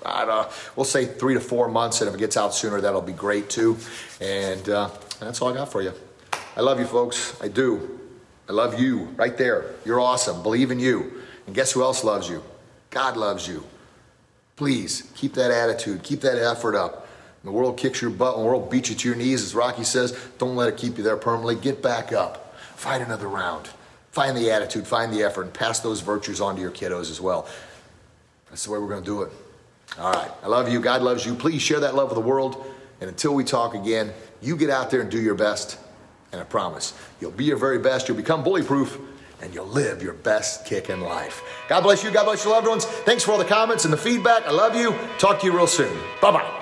I 0.06 0.24
don't 0.24 0.30
know, 0.30 0.50
we'll 0.78 0.86
say 0.86 1.04
three 1.04 1.34
to 1.34 1.42
four 1.42 1.68
months, 1.68 2.00
and 2.00 2.08
if 2.08 2.16
it 2.16 2.20
gets 2.20 2.38
out 2.38 2.56
sooner, 2.56 2.80
that'll 2.80 3.02
be 3.02 3.12
great 3.12 3.50
too. 3.50 3.78
And 4.22 4.70
uh, 4.70 4.90
that's 5.20 5.42
all 5.42 5.52
I 5.52 5.54
got 5.54 5.70
for 5.70 5.82
you. 5.82 5.92
I 6.56 6.62
love 6.62 6.80
you, 6.80 6.86
folks. 6.86 7.36
I 7.42 7.50
do. 7.50 8.00
I 8.48 8.54
love 8.54 8.80
you 8.80 9.10
right 9.18 9.38
there. 9.38 9.76
You're 9.84 10.00
awesome. 10.00 10.42
Believe 10.42 10.72
in 10.72 10.80
you. 10.80 11.24
And 11.46 11.54
guess 11.54 11.74
who 11.74 11.84
else 11.84 12.06
loves 12.06 12.30
you? 12.30 12.42
God 12.90 13.18
loves 13.18 13.48
you. 13.48 13.64
Please 14.56 15.10
keep 15.16 15.34
that 15.36 15.52
attitude, 15.52 16.04
keep 16.04 16.22
that 16.22 16.38
effort 16.38 16.76
up. 16.76 17.08
When 17.42 17.54
the 17.54 17.58
world 17.58 17.78
kicks 17.78 18.02
your 18.02 18.12
butt, 18.12 18.36
when 18.36 18.46
the 18.46 18.50
world 18.50 18.70
beats 18.70 18.90
you 18.90 18.96
to 18.96 19.08
your 19.08 19.18
knees, 19.18 19.44
as 19.44 19.56
Rocky 19.56 19.84
says, 19.84 20.18
don't 20.38 20.56
let 20.56 20.68
it 20.68 20.78
keep 20.78 20.98
you 20.98 21.04
there 21.04 21.16
permanently. 21.16 21.56
Get 21.56 21.82
back 21.82 22.12
up. 22.12 22.58
Fight 22.76 23.02
another 23.02 23.28
round. 23.28 23.70
Find 24.12 24.36
the 24.36 24.52
attitude, 24.52 24.88
find 24.88 25.14
the 25.14 25.24
effort, 25.24 25.44
and 25.44 25.54
pass 25.54 25.80
those 25.80 26.02
virtues 26.02 26.42
on 26.42 26.56
to 26.56 26.62
your 26.62 26.72
kiddos 26.72 27.10
as 27.10 27.22
well. 27.22 27.48
That's 28.50 28.66
the 28.66 28.72
way 28.72 28.80
we're 28.80 28.90
going 28.90 29.04
to 29.04 29.06
do 29.06 29.22
it. 29.22 29.32
All 29.98 30.12
right. 30.12 30.32
I 30.44 30.48
love 30.48 30.70
you. 30.70 30.80
God 30.80 31.02
loves 31.02 31.26
you. 31.26 31.36
Please 31.36 31.62
share 31.62 31.80
that 31.80 31.96
love 31.96 32.10
with 32.10 32.16
the 32.16 32.28
world. 32.28 32.66
And 33.00 33.10
until 33.10 33.34
we 33.34 33.44
talk 33.44 33.76
again, 33.76 34.12
you 34.42 34.58
get 34.58 34.70
out 34.70 34.92
there 34.92 35.02
and 35.02 35.10
do 35.10 35.22
your 35.22 35.36
best. 35.36 35.78
And 36.32 36.42
I 36.42 36.44
promise, 36.44 36.94
you'll 37.22 37.32
be 37.32 37.46
your 37.46 37.58
very 37.58 37.80
best. 37.80 38.08
You'll 38.08 38.18
become 38.18 38.44
bully 38.44 38.64
proof 38.64 39.00
and 39.42 39.54
you'll 39.54 39.66
live 39.68 40.02
your 40.04 40.14
best 40.14 40.66
kick 40.66 40.90
in 40.90 41.02
life. 41.02 41.42
God 41.68 41.82
bless 41.82 42.04
you. 42.04 42.12
God 42.12 42.26
bless 42.26 42.44
your 42.44 42.54
loved 42.54 42.68
ones. 42.68 42.86
Thanks 42.86 43.24
for 43.24 43.32
all 43.32 43.38
the 43.38 43.46
comments 43.46 43.86
and 43.86 43.94
the 43.94 43.98
feedback. 43.98 44.46
I 44.46 44.52
love 44.52 44.76
you. 44.76 44.94
Talk 45.18 45.40
to 45.42 45.46
you 45.46 45.56
real 45.56 45.68
soon. 45.68 45.96
Bye 46.22 46.32
bye. 46.32 46.56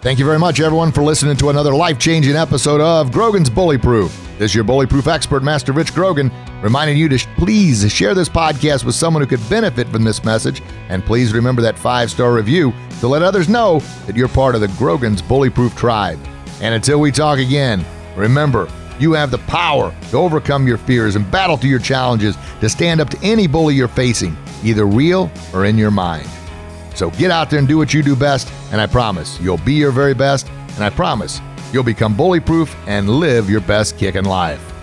Thank 0.00 0.20
you 0.20 0.24
very 0.24 0.38
much, 0.38 0.60
everyone, 0.60 0.92
for 0.92 1.02
listening 1.02 1.36
to 1.38 1.50
another 1.50 1.74
life 1.74 1.98
changing 1.98 2.36
episode 2.36 2.80
of 2.80 3.10
Grogan's 3.10 3.50
Bully 3.50 3.76
Proof. 3.76 4.12
This 4.38 4.52
is 4.52 4.54
your 4.54 4.62
bully 4.62 4.86
proof 4.86 5.08
expert, 5.08 5.42
Master 5.42 5.72
Rich 5.72 5.94
Grogan, 5.94 6.30
reminding 6.62 6.96
you 6.96 7.08
to 7.08 7.18
sh- 7.18 7.26
please 7.36 7.90
share 7.90 8.14
this 8.14 8.28
podcast 8.28 8.84
with 8.84 8.94
someone 8.94 9.20
who 9.22 9.26
could 9.26 9.48
benefit 9.48 9.88
from 9.88 10.04
this 10.04 10.22
message. 10.22 10.62
And 10.90 11.02
please 11.02 11.32
remember 11.32 11.60
that 11.62 11.76
five 11.76 12.10
star 12.10 12.34
review 12.34 12.72
to 13.00 13.08
let 13.08 13.22
others 13.22 13.48
know 13.48 13.80
that 14.06 14.14
you're 14.14 14.28
part 14.28 14.54
of 14.54 14.60
the 14.60 14.68
Grogan's 14.78 15.22
Bully 15.22 15.50
Proof 15.50 15.74
tribe. 15.74 16.20
And 16.60 16.74
until 16.74 17.00
we 17.00 17.10
talk 17.10 17.38
again, 17.38 17.84
remember, 18.14 18.70
you 19.00 19.12
have 19.12 19.30
the 19.30 19.38
power 19.38 19.94
to 20.10 20.16
overcome 20.16 20.66
your 20.66 20.78
fears 20.78 21.16
and 21.16 21.30
battle 21.30 21.56
through 21.56 21.70
your 21.70 21.78
challenges 21.78 22.36
to 22.60 22.68
stand 22.68 23.00
up 23.00 23.10
to 23.10 23.18
any 23.22 23.46
bully 23.46 23.74
you're 23.74 23.88
facing, 23.88 24.36
either 24.62 24.86
real 24.86 25.30
or 25.52 25.64
in 25.64 25.76
your 25.76 25.90
mind. 25.90 26.28
So 26.94 27.10
get 27.10 27.30
out 27.30 27.50
there 27.50 27.58
and 27.58 27.68
do 27.68 27.76
what 27.76 27.92
you 27.92 28.02
do 28.02 28.16
best, 28.16 28.50
and 28.72 28.80
I 28.80 28.86
promise 28.86 29.38
you'll 29.40 29.58
be 29.58 29.74
your 29.74 29.92
very 29.92 30.14
best, 30.14 30.48
and 30.76 30.84
I 30.84 30.90
promise 30.90 31.40
You'll 31.72 31.82
become 31.82 32.16
bully 32.16 32.40
proof 32.40 32.74
and 32.86 33.08
live 33.08 33.50
your 33.50 33.60
best 33.60 33.98
kick 33.98 34.14
in 34.14 34.24
life. 34.24 34.75